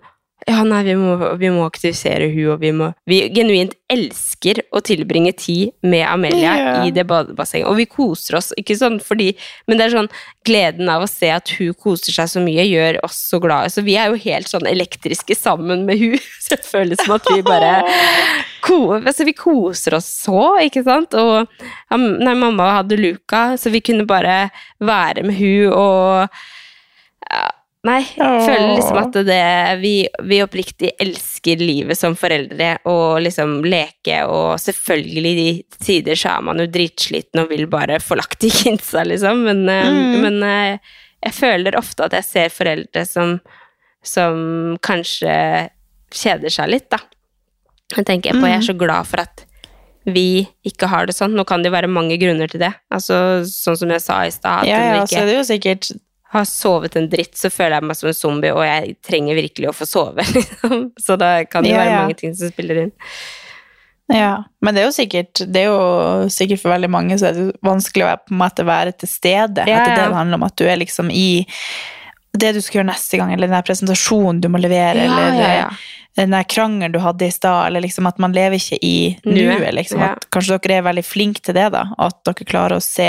ja, 0.46 0.62
nei, 0.68 0.82
vi 0.84 0.94
må, 0.98 1.14
vi 1.40 1.48
må 1.54 1.64
aktivisere 1.64 2.26
hun, 2.32 2.50
og 2.54 2.60
vi 2.60 2.72
må 2.76 2.90
Vi 3.08 3.22
genuint 3.32 3.72
elsker 3.88 4.60
å 4.74 4.80
tilbringe 4.84 5.32
tid 5.38 5.72
med 5.82 6.04
Amelia 6.08 6.54
Ja. 6.58 6.72
i 6.84 6.90
det 6.92 7.06
badebassenget, 7.08 7.68
og 7.70 7.76
vi 7.78 7.86
koser 7.88 8.36
oss, 8.40 8.50
ikke 8.60 8.76
sånn 8.76 8.98
fordi 9.00 9.30
Men 9.68 9.78
det 9.78 9.86
er 9.86 9.94
sånn 9.96 10.10
gleden 10.44 10.88
av 10.92 11.04
å 11.04 11.08
se 11.08 11.30
at 11.32 11.48
hun 11.56 11.72
koser 11.74 12.12
seg 12.12 12.28
så 12.28 12.42
mye, 12.44 12.66
gjør 12.68 12.98
oss 13.06 13.16
så 13.30 13.38
glade. 13.40 13.70
Så 13.72 13.80
vi 13.86 13.94
er 13.96 14.10
jo 14.12 14.18
helt 14.20 14.50
sånn 14.50 14.66
elektriske 14.68 15.32
sammen 15.38 15.86
med 15.88 15.98
hun, 16.02 16.18
så 16.44 16.58
det 16.58 16.66
føles 16.68 17.00
som 17.00 17.14
at 17.16 17.30
vi 17.32 17.40
bare 17.46 17.78
ko, 18.64 18.94
altså, 18.96 19.24
Vi 19.24 19.32
koser 19.36 19.96
oss 19.96 20.08
så, 20.24 20.56
ikke 20.64 20.82
sant? 20.84 21.14
Og 21.16 21.48
nei, 21.96 22.34
mamma 22.36 22.70
hadde 22.80 22.96
Luca, 23.00 23.54
så 23.60 23.72
vi 23.72 23.80
kunne 23.84 24.06
bare 24.08 24.50
være 24.80 25.24
med 25.24 25.36
hun 25.40 25.72
og 25.72 26.28
Nei, 27.84 27.98
jeg 28.16 28.44
føler 28.46 28.70
liksom 28.78 28.96
at 28.96 29.16
det, 29.28 29.40
vi, 29.82 29.90
vi 30.24 30.38
oppriktig 30.40 30.94
elsker 31.04 31.60
livet 31.60 31.98
som 31.98 32.14
foreldre 32.16 32.70
og 32.88 33.18
liksom 33.26 33.58
leke, 33.68 34.22
og 34.24 34.54
selvfølgelig 34.62 35.32
i 35.42 35.50
tider 35.84 36.16
så 36.16 36.38
er 36.38 36.46
man 36.48 36.62
jo 36.62 36.66
dritsliten 36.72 37.42
og 37.42 37.50
vil 37.52 37.66
bare 37.68 37.98
få 38.00 38.16
lagt 38.16 38.46
i 38.48 38.50
kinsa, 38.54 39.04
liksom, 39.04 39.44
men, 39.50 39.60
eh, 39.68 39.90
Mm. 39.90 40.20
men 40.24 40.38
eh, 40.48 40.78
jeg 41.26 41.36
føler 41.36 41.76
ofte 41.76 42.06
at 42.08 42.16
jeg 42.16 42.24
ser 42.24 42.48
foreldre 42.56 43.04
som, 43.08 43.36
som 44.04 44.78
kanskje 44.84 45.36
kjeder 46.14 46.52
seg 46.52 46.72
litt, 46.72 46.88
da. 46.92 46.98
Jeg 47.94 48.06
tenker 48.08 48.32
på, 48.40 48.46
jeg 48.48 48.62
er 48.62 48.64
så 48.64 48.74
glad 48.80 49.06
for 49.06 49.20
at 49.26 49.44
vi 50.08 50.46
ikke 50.68 50.88
har 50.88 51.06
det 51.08 51.14
sånn. 51.16 51.32
Nå 51.36 51.44
kan 51.48 51.62
det 51.62 51.68
jo 51.70 51.74
være 51.76 51.88
mange 51.88 52.16
grunner 52.20 52.48
til 52.50 52.60
det. 52.60 52.72
Altså, 52.92 53.44
sånn 53.48 53.76
som 53.80 53.92
jeg 53.92 54.02
sa 54.04 54.18
i 54.28 54.32
stad, 54.32 54.66
Ja, 54.68 54.80
ja, 54.96 55.06
så 55.08 55.20
er 55.22 55.28
det 55.30 55.36
jo 55.38 55.44
sikkert 55.48 55.88
har 56.34 56.48
sovet 56.48 56.96
en 56.98 57.08
dritt, 57.10 57.36
så 57.38 57.50
føler 57.52 57.78
jeg 57.78 57.88
meg 57.88 57.98
som 57.98 58.10
en 58.10 58.18
zombie, 58.18 58.52
og 58.54 58.64
jeg 58.66 58.96
trenger 59.06 59.38
virkelig 59.38 59.70
å 59.70 59.76
få 59.76 59.88
sove. 59.88 60.26
Liksom. 60.36 60.90
Så 61.00 61.16
da 61.20 61.36
kan 61.46 61.66
det 61.66 61.72
Ja, 61.74 61.80
være 61.80 61.94
ja. 61.94 62.02
mange 62.04 62.18
ting 62.20 62.36
som 62.36 62.52
spiller 62.52 62.84
inn. 62.84 62.94
Ja, 64.12 64.44
men 64.60 64.76
det 64.76 64.82
er 64.82 64.88
jo 64.90 64.92
sikkert 64.92 65.40
Det 65.48 65.62
er 65.62 65.70
jo 65.70 66.26
sikkert 66.28 66.60
for 66.60 66.74
veldig 66.74 66.90
mange 66.92 67.16
så 67.16 67.30
er 67.30 67.38
det 67.38 67.44
vanskelig 67.64 68.04
å 68.04 68.10
på 68.20 68.34
en 68.34 68.40
måte 68.42 68.66
være 68.68 68.92
til 69.00 69.08
stede. 69.08 69.64
Ja, 69.64 69.80
at 69.80 69.88
det 69.88 69.94
er 69.94 70.10
det 70.10 70.18
handler 70.18 70.40
om, 70.40 70.44
at 70.44 70.58
du 70.60 70.66
er 70.68 70.76
liksom 70.80 71.08
i 71.08 71.44
det 72.34 72.50
du 72.56 72.60
skal 72.60 72.80
gjøre 72.80 72.90
neste 72.90 73.18
gang, 73.20 73.32
eller 73.32 73.46
den 73.46 73.54
der 73.54 73.66
presentasjonen 73.66 74.40
du 74.42 74.48
må 74.50 74.58
levere, 74.58 75.06
eller 75.06 75.36
ja. 75.38 75.68
den 76.18 76.34
der 76.34 76.46
krangelen 76.50 76.92
du 76.92 76.98
hadde 76.98 77.28
i 77.28 77.34
stad, 77.34 77.68
eller 77.68 77.84
liksom 77.84 78.08
at 78.10 78.18
man 78.18 78.34
lever 78.34 78.58
ikke 78.58 78.80
i 78.82 78.96
Nuet. 79.22 79.68
Liksom, 79.78 80.02
at 80.02 80.26
kanskje 80.34 80.58
dere 80.58 80.80
er 80.80 80.88
veldig 80.88 81.04
flinke 81.06 81.44
til 81.46 81.54
det, 81.54 81.68
da, 81.76 81.84
at 81.94 82.18
dere 82.26 82.48
klarer 82.50 82.80
å 82.80 82.84
se 82.84 83.06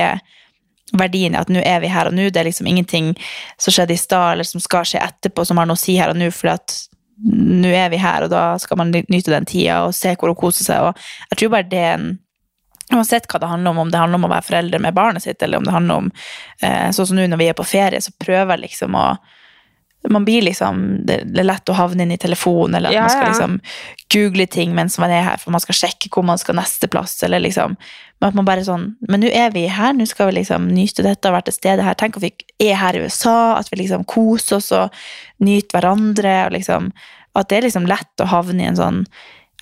verdien 0.93 1.35
at 1.35 1.49
nå 1.49 1.61
er 1.65 1.79
vi 1.83 1.91
her 1.91 2.09
og 2.09 2.17
nå. 2.17 2.29
Det 2.29 2.41
er 2.41 2.49
liksom 2.49 2.67
ingenting 2.69 3.13
som 3.57 3.73
skjedde 3.73 3.95
i 3.95 4.01
stad, 4.01 4.33
eller 4.33 4.47
som 4.47 4.63
skal 4.63 4.85
skje 4.87 5.01
etterpå, 5.01 5.45
som 5.47 5.57
har 5.57 5.69
noe 5.69 5.79
å 5.79 5.81
si 5.81 5.97
her 5.97 6.13
og 6.13 6.19
nå, 6.19 6.29
for 6.35 6.53
at 6.53 6.77
nå 7.25 7.71
er 7.71 7.89
vi 7.93 8.01
her, 8.01 8.25
og 8.25 8.33
da 8.33 8.43
skal 8.59 8.79
man 8.81 8.91
nyte 8.91 9.31
den 9.31 9.47
tida 9.47 9.85
og 9.85 9.95
se 9.95 10.13
hvor 10.19 10.31
hun 10.31 10.39
koser 10.39 10.67
seg. 10.67 10.89
Og 10.89 11.31
jeg 11.31 11.41
tror 11.41 11.53
bare 11.57 11.69
det 11.71 11.81
er 11.81 11.97
en 11.97 12.13
Uansett 12.93 13.25
hva 13.25 13.39
det 13.41 13.47
handler 13.49 13.73
om, 13.73 13.79
om 13.81 13.89
det 13.89 13.97
handler 13.97 14.19
om 14.19 14.27
å 14.27 14.29
være 14.29 14.45
forelder 14.45 14.81
med 14.83 14.93
barnet 14.93 15.23
sitt, 15.23 15.41
eller 15.41 15.57
om 15.57 15.63
det 15.65 15.73
handler 15.73 16.03
om 16.03 16.09
eh, 16.61 16.91
Sånn 16.93 17.07
som 17.09 17.17
nå 17.17 17.23
når 17.31 17.39
vi 17.41 17.47
er 17.49 17.55
på 17.57 17.65
ferie, 17.65 17.97
så 17.97 18.13
prøver 18.21 18.53
jeg 18.53 18.61
liksom 18.67 18.93
å 18.93 19.07
man 20.09 20.25
blir 20.25 20.41
liksom, 20.41 21.05
Det 21.05 21.19
er 21.23 21.47
lett 21.47 21.69
å 21.69 21.75
havne 21.77 22.05
inn 22.05 22.13
i 22.15 22.19
telefonen, 22.21 22.77
eller 22.77 22.89
at 22.89 22.95
Ja, 22.95 23.05
man 23.05 23.13
skal 23.13 23.31
liksom 23.31 23.59
google 24.13 24.47
ting 24.47 24.75
mens 24.77 24.97
man 25.01 25.11
er 25.11 25.23
her, 25.25 25.37
for 25.41 25.55
man 25.55 25.63
skal 25.63 25.77
sjekke 25.77 26.11
hvor 26.13 26.25
man 26.27 26.39
skal 26.41 26.57
neste 26.59 26.89
plass, 26.91 27.17
eller 27.23 27.43
liksom 27.43 27.77
Men 28.21 28.29
at 28.29 28.37
man 28.39 28.47
bare 28.47 28.65
sånn 28.67 28.95
Men 29.09 29.23
nå 29.25 29.31
er 29.33 29.53
vi 29.55 29.67
her, 29.71 29.93
nå 29.93 30.07
skal 30.09 30.31
vi 30.31 30.39
liksom 30.39 30.67
nyte 30.73 31.05
dette 31.05 31.29
og 31.29 31.37
være 31.37 31.49
til 31.49 31.59
stede 31.59 31.85
her. 31.85 31.97
Tenk 31.99 32.17
om 32.19 32.25
vi 32.25 32.33
er 32.63 32.75
her 32.81 32.97
i 32.97 33.05
USA, 33.05 33.55
at 33.59 33.71
vi 33.71 33.81
liksom 33.83 34.05
koser 34.09 34.59
oss 34.59 34.71
og 34.75 34.93
nyter 35.43 35.79
hverandre, 35.79 36.35
og 36.47 36.57
liksom 36.57 36.91
At 37.35 37.49
det 37.49 37.57
er 37.57 37.67
liksom 37.69 37.89
lett 37.89 38.23
å 38.23 38.29
havne 38.31 38.63
i 38.63 38.69
en 38.73 38.79
sånn 38.79 39.01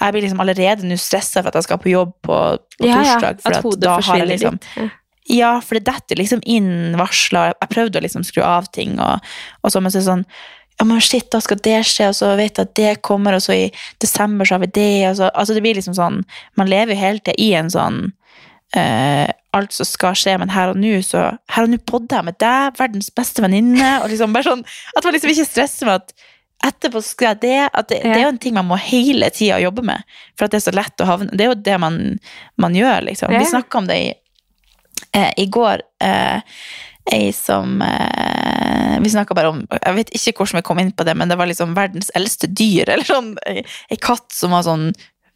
jeg 0.01 0.11
blir 0.11 0.23
liksom 0.25 0.41
allerede 0.41 0.87
nå 0.89 0.95
stressa 0.99 1.43
for 1.43 1.51
at 1.51 1.59
jeg 1.59 1.67
skal 1.67 1.79
på 1.79 1.91
jobb 1.91 2.13
på, 2.25 2.37
på 2.79 2.87
Ja, 2.89 2.97
torsdag. 2.97 3.41
For 3.43 3.55
at 3.55 3.67
at 3.67 3.79
da 3.83 3.93
har 4.01 4.17
jeg 4.19 4.29
liksom, 4.33 4.57
litt. 4.57 4.95
Ja. 5.27 5.35
ja, 5.37 5.53
for 5.63 5.79
det 5.79 5.87
detter 5.91 6.19
liksom 6.19 6.43
inn 6.45 6.97
varsler. 6.99 7.53
Jeg 7.61 7.71
prøvde 7.73 8.01
å 8.01 8.05
liksom 8.05 8.25
skru 8.27 8.43
av 8.45 8.67
ting, 8.75 8.99
og, 9.03 9.23
og 9.61 9.73
så, 9.73 9.81
men 9.81 9.93
så 9.93 9.99
er 9.99 10.05
det 10.05 10.11
sånn 10.11 10.27
ja, 10.79 10.87
men 10.89 11.01
shit, 11.05 11.27
da 11.31 11.37
skal 11.43 11.59
det 11.61 11.77
skje, 11.85 12.07
og 12.09 12.15
så 12.17 12.31
vet 12.33 12.57
jeg 12.57 12.65
at 12.65 12.73
det 12.79 12.91
kommer, 13.05 13.37
og 13.37 13.43
så 13.45 13.53
i 13.53 13.67
desember 14.01 14.47
så 14.47 14.57
har 14.57 14.63
vi 14.63 14.71
det, 14.73 15.13
så 15.19 15.29
Altså, 15.29 15.53
det 15.53 15.61
blir 15.61 15.77
liksom 15.77 15.93
sånn 15.97 16.23
Man 16.57 16.71
lever 16.71 16.95
jo 16.95 16.99
hele 16.99 17.21
tida 17.21 17.37
i 17.37 17.51
en 17.59 17.69
sånn 17.71 17.99
eh, 18.75 19.29
Alt 19.53 19.75
som 19.77 19.85
skal 19.85 20.17
skje, 20.17 20.35
men 20.41 20.51
her 20.53 20.73
og 20.73 20.79
nå, 20.81 20.95
så 21.05 21.27
Her 21.53 21.67
og 21.67 21.73
nå 21.73 21.79
podder 21.85 22.19
jeg 22.19 22.29
med 22.31 22.39
deg, 22.41 22.77
verdens 22.79 23.11
beste 23.13 23.45
venninne, 23.45 23.99
og 24.01 24.09
liksom 24.11 24.33
bare 24.33 24.49
sånn 24.49 24.65
At 24.97 25.05
man 25.05 25.15
liksom 25.15 25.33
ikke 25.35 25.49
stresser 25.51 25.89
med 25.89 26.01
at 26.01 26.15
etterpå 26.63 27.01
skal 27.03 27.33
jeg 27.33 27.39
det. 27.41 27.61
At 27.75 27.89
det, 27.91 27.97
det 28.05 28.13
er 28.15 28.21
jo 28.23 28.33
en 28.33 28.41
ting 28.41 28.53
man 28.55 28.69
må 28.69 28.77
hele 28.79 29.27
tida 29.35 29.57
jobbe 29.59 29.83
med, 29.83 30.03
for 30.37 30.47
at 30.47 30.53
det 30.53 30.61
er 30.61 30.67
så 30.67 30.71
lett 30.75 31.03
å 31.03 31.07
havne 31.09 31.35
Det 31.35 31.43
er 31.43 31.51
jo 31.51 31.57
det 31.59 31.79
man, 31.83 31.97
man 32.55 32.77
gjør, 32.77 33.03
liksom. 33.09 33.33
Ja. 33.35 33.41
Vi 33.43 33.51
snakka 33.51 33.81
om 33.81 33.89
det 33.89 33.97
i, 33.99 34.11
eh, 35.15 35.31
i 35.37 35.47
går. 35.51 35.83
Eh, 36.03 36.41
ei 37.11 37.33
som 37.35 37.81
eh, 37.81 38.93
eh, 38.95 38.99
Vi 39.03 39.09
snakka 39.09 39.35
bare 39.35 39.49
om 39.51 39.65
Jeg 39.67 39.95
vet 39.97 40.13
ikke 40.15 40.37
hvordan 40.37 40.61
vi 40.61 40.67
kom 40.69 40.79
inn 40.79 40.93
på 40.95 41.03
det, 41.03 41.17
men 41.19 41.27
det 41.27 41.35
var 41.35 41.49
liksom 41.49 41.75
verdens 41.75 42.11
eldste 42.15 42.47
dyr. 42.47 42.89
Eller 42.93 43.07
sånn 43.07 43.35
ei 43.49 43.63
ei 43.91 43.99
katt 43.99 44.31
som 44.33 44.55
var 44.55 44.65
sånn 44.67 44.91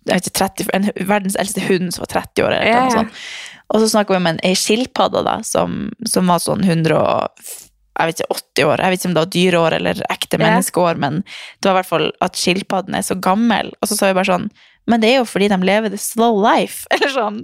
ikke, 0.08 0.32
30, 0.40 0.70
en, 0.72 0.90
Verdens 1.04 1.36
eldste 1.36 1.66
hund 1.68 1.92
som 1.92 2.06
var 2.06 2.14
30 2.14 2.48
år. 2.48 2.54
Eller 2.56 2.86
noe 2.86 2.96
sånt. 2.96 3.24
Og 3.68 3.82
så 3.84 3.90
snakka 3.92 4.14
vi 4.14 4.22
om 4.22 4.30
en 4.30 4.44
ei 4.48 4.54
skilpadde 4.56 5.26
da, 5.28 5.42
som, 5.44 5.90
som 6.08 6.30
var 6.32 6.40
sånn 6.40 6.64
100 6.64 6.96
og 6.96 7.50
jeg 7.98 8.12
vet 8.12 8.20
ikke, 8.22 8.36
80 8.38 8.68
år. 8.70 8.82
Jeg 8.84 8.94
vet 8.94 9.02
ikke 9.02 9.10
om 9.10 9.14
det 9.16 9.22
var 9.24 9.32
dyreår 9.34 9.76
eller 9.80 10.02
ekte 10.14 10.40
menneskeår, 10.42 11.00
men 11.02 11.16
det 11.26 11.68
var 11.68 11.74
i 11.74 11.78
hvert 11.80 11.90
fall 11.90 12.08
at 12.24 12.38
skilpadden 12.38 12.98
er 12.98 13.06
så 13.06 13.18
gammel. 13.18 13.72
Og 13.82 13.90
så 13.90 13.98
sa 13.98 14.12
vi 14.12 14.18
bare 14.20 14.30
sånn 14.30 14.52
Men 14.88 15.02
det 15.04 15.10
er 15.10 15.18
jo 15.18 15.26
fordi 15.28 15.50
de 15.52 15.58
lever 15.68 15.92
the 15.92 16.00
slow 16.00 16.38
life. 16.40 16.86
Eller 16.94 17.12
sånn. 17.12 17.42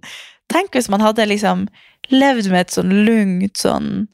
Tenk 0.53 0.77
hvis 0.77 0.87
man 0.93 1.03
hadde 1.03 1.25
liksom 1.27 1.65
levd 2.11 2.49
med 2.51 2.61
et 2.67 2.71
sånn 2.75 2.91
lugnt 3.05 3.57
sånn 3.57 4.07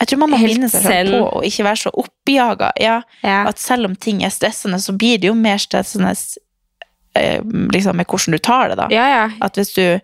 Jeg 0.00 0.08
tror 0.08 0.18
man 0.20 0.30
må 0.30 0.38
minne 0.38 0.68
seg 0.68 0.82
selv 0.84 1.14
på 1.16 1.28
å 1.38 1.44
ikke 1.48 1.64
være 1.64 1.80
så 1.86 1.90
oppjaga. 1.96 2.70
Ja, 2.80 2.98
Ja. 3.24 3.46
at 3.48 3.58
selv 3.58 3.86
om 3.88 3.94
ting 3.96 4.22
er 4.22 4.28
stressende, 4.28 4.76
så 4.78 4.92
blir 4.92 5.18
det 5.18 5.28
jo 5.30 5.34
mer 5.34 5.56
stressende 5.58 6.12
eh, 7.16 7.40
liksom 7.72 7.96
med 7.96 8.06
hvordan 8.06 8.32
du 8.32 8.38
tar 8.38 8.68
det, 8.68 8.76
da. 8.76 8.88
ja, 8.90 9.06
ja. 9.08 9.30
At 9.40 9.56
hvis 9.56 9.72
du 9.74 10.00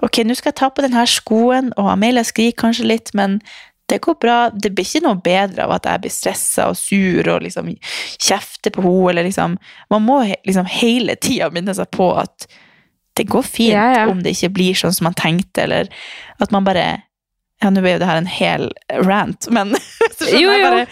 Ok, 0.00 0.20
nå 0.22 0.34
skal 0.38 0.52
jeg 0.52 0.58
ta 0.60 0.68
på 0.70 0.82
denne 0.84 1.02
skoen, 1.10 1.72
og 1.76 1.88
Amelia 1.90 2.22
skriker 2.22 2.54
kanskje 2.62 2.84
litt, 2.86 3.10
men 3.18 3.40
det 3.90 3.96
går 4.04 4.14
bra. 4.22 4.36
Det 4.54 4.70
blir 4.70 4.84
ikke 4.86 5.00
noe 5.02 5.18
bedre 5.18 5.64
av 5.64 5.72
at 5.74 5.88
jeg 5.90 6.00
blir 6.04 6.12
stressa 6.14 6.68
og 6.70 6.76
sur 6.78 7.26
og 7.32 7.42
liksom 7.42 7.72
kjefter 8.22 8.70
på 8.70 8.84
henne, 8.84 9.10
eller 9.10 9.26
liksom 9.26 9.56
Man 9.90 10.02
må 10.06 10.20
liksom 10.46 10.66
hele 10.70 11.16
tida 11.16 11.50
minne 11.50 11.74
seg 11.74 11.90
på 11.90 12.12
at 12.16 12.46
det 13.18 13.26
går 13.30 13.44
fint 13.46 13.74
Ja, 13.74 13.84
ja. 13.96 14.06
om 14.12 14.22
det 14.24 14.32
ikke 14.36 14.52
blir 14.56 14.78
sånn 14.78 14.94
som 14.96 15.08
man 15.10 15.16
tenkte, 15.18 15.66
eller 15.66 15.90
at 16.40 16.54
man 16.54 16.66
bare 16.66 16.86
Ja, 17.62 17.70
nå 17.74 17.82
ble 17.82 17.96
jo 17.96 18.00
det 18.02 18.06
her 18.06 18.20
en 18.20 18.28
hel 18.30 18.68
rant, 19.06 19.48
men 19.50 19.74
så 20.16 20.24
skjønner 20.28 20.40
Jo, 20.40 20.50
jeg 20.54 20.60
jo. 20.64 20.66
bare 20.70 20.88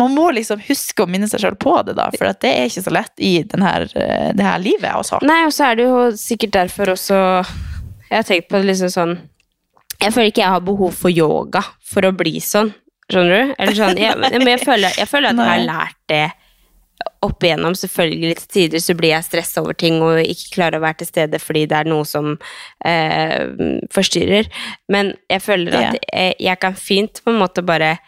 man 0.00 0.14
må 0.16 0.30
liksom 0.32 0.62
huske 0.64 1.04
å 1.04 1.08
minne 1.10 1.26
seg 1.28 1.42
selv 1.42 1.58
på 1.60 1.74
det, 1.84 1.92
da, 1.98 2.06
for 2.14 2.30
det 2.40 2.48
er 2.56 2.70
ikke 2.70 2.84
så 2.86 2.92
lett 2.94 3.20
i 3.20 3.32
den 3.44 3.60
her, 3.66 3.82
eh, 4.00 4.30
det 4.32 4.46
her 4.46 4.62
livet 4.62 4.94
også. 4.96 5.18
Nei, 5.28 5.42
og 5.44 5.52
så 5.52 5.66
er 5.66 5.76
det 5.76 5.84
jo 5.90 5.98
sikkert 6.16 6.54
derfor 6.56 6.94
også 6.94 7.18
Jeg 8.08 8.14
har 8.14 8.24
tenkt 8.24 8.48
på 8.48 8.56
det 8.62 8.70
liksom 8.70 8.92
sånn 8.94 9.12
Jeg 10.00 10.14
føler 10.14 10.30
ikke 10.30 10.40
jeg 10.46 10.54
har 10.54 10.64
behov 10.64 10.94
for 10.96 11.12
yoga 11.12 11.60
for 11.84 12.06
å 12.08 12.14
bli 12.16 12.38
sånn. 12.40 12.70
Skjønner 13.12 13.34
du? 13.50 13.52
Eller 13.60 13.76
sånn, 13.76 14.00
jeg, 14.00 14.16
men 14.22 14.48
jeg, 14.54 14.62
føler, 14.64 14.94
jeg 15.02 15.10
føler 15.10 15.34
at 15.34 15.42
jeg 15.42 15.50
har 15.52 15.66
lært 15.68 15.98
det 16.14 16.24
opp 17.22 17.44
igjennom. 17.44 17.74
Selvfølgelig 17.76 18.36
til 18.40 18.48
tider 18.54 18.82
så 18.84 18.94
blir 18.96 19.12
jeg 19.14 19.26
stressa 19.26 19.60
over 19.62 19.76
ting 19.76 19.98
og 20.04 20.20
ikke 20.22 20.54
klarer 20.56 20.78
å 20.78 20.84
være 20.86 21.02
til 21.02 21.10
stede 21.10 21.40
fordi 21.42 21.66
det 21.70 21.76
er 21.82 21.90
noe 21.90 22.06
som 22.08 22.32
eh, 22.84 23.84
forstyrrer. 23.92 24.48
Men 24.92 25.14
jeg 25.30 25.44
føler 25.44 25.76
at 25.80 25.98
jeg, 26.00 26.34
jeg 26.40 26.60
kan 26.62 26.78
fint 26.80 27.22
på 27.24 27.34
en 27.34 27.40
måte 27.42 27.64
bare 27.66 27.98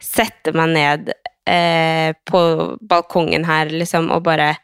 sette 0.00 0.54
meg 0.56 0.74
ned 0.78 1.12
eh, 1.50 2.12
på 2.30 2.42
balkongen 2.88 3.44
her 3.48 3.72
liksom, 3.74 4.10
og 4.14 4.22
bare 4.30 4.54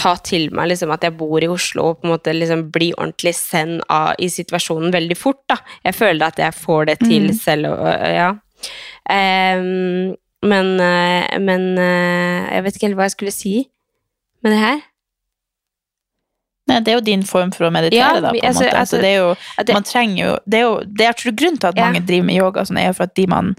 ta 0.00 0.12
til 0.24 0.52
meg 0.54 0.70
liksom, 0.70 0.92
at 0.94 1.02
jeg 1.04 1.16
bor 1.18 1.42
i 1.42 1.48
Oslo 1.50 1.88
og 1.90 1.98
på 2.00 2.06
en 2.06 2.12
måte 2.14 2.32
liksom 2.32 2.68
bli 2.72 2.92
ordentlig 2.94 3.32
send 3.36 3.82
av, 3.90 4.12
i 4.22 4.28
situasjonen 4.30 4.92
veldig 4.94 5.16
fort. 5.18 5.42
Da. 5.50 5.56
Jeg 5.84 5.96
føler 5.98 6.28
at 6.28 6.38
jeg 6.40 6.54
får 6.56 6.86
det 6.92 6.98
til 7.02 7.26
Mm. 7.32 7.34
selv. 7.36 7.72
Og, 7.74 7.88
ja. 8.14 8.30
Ehm, 9.10 10.14
men 10.42 10.80
eh, 10.80 11.38
men 11.40 11.78
eh, 11.78 12.54
jeg 12.54 12.64
vet 12.64 12.76
ikke 12.76 12.86
helt 12.88 12.96
hva 12.96 13.08
jeg 13.08 13.16
skulle 13.16 13.32
si 13.34 13.54
med 14.42 14.52
det 14.54 14.58
her. 14.62 14.80
Nei, 16.70 16.78
det 16.86 16.92
er 16.92 16.98
jo 17.00 17.04
din 17.06 17.22
form 17.26 17.50
for 17.52 17.66
å 17.66 17.72
meditere, 17.74 17.98
Ja, 17.98 18.20
da, 18.22 18.30
på 18.30 18.38
en 18.38 18.46
altså, 18.52 18.62
måte. 18.64 18.76
altså, 18.78 18.98
det 19.02 19.08
er 19.10 19.16
jo, 19.18 19.30
det- 19.64 19.74
man 19.74 19.82
trenger 19.82 20.18
jo 20.26 20.36
Det 20.46 20.58
er 20.58 20.62
jo 20.62 20.74
det 20.86 21.06
er, 21.06 21.12
tror 21.12 21.32
grunnen 21.36 21.58
til 21.58 21.68
at 21.68 21.76
Ja. 21.76 21.86
mange 21.90 22.06
driver 22.06 22.24
med 22.26 22.36
yoga, 22.36 22.60
sånn, 22.64 22.78
er 22.78 22.86
jo 22.88 22.92
for 22.92 23.02
at 23.04 23.14
de 23.14 23.26
man 23.26 23.56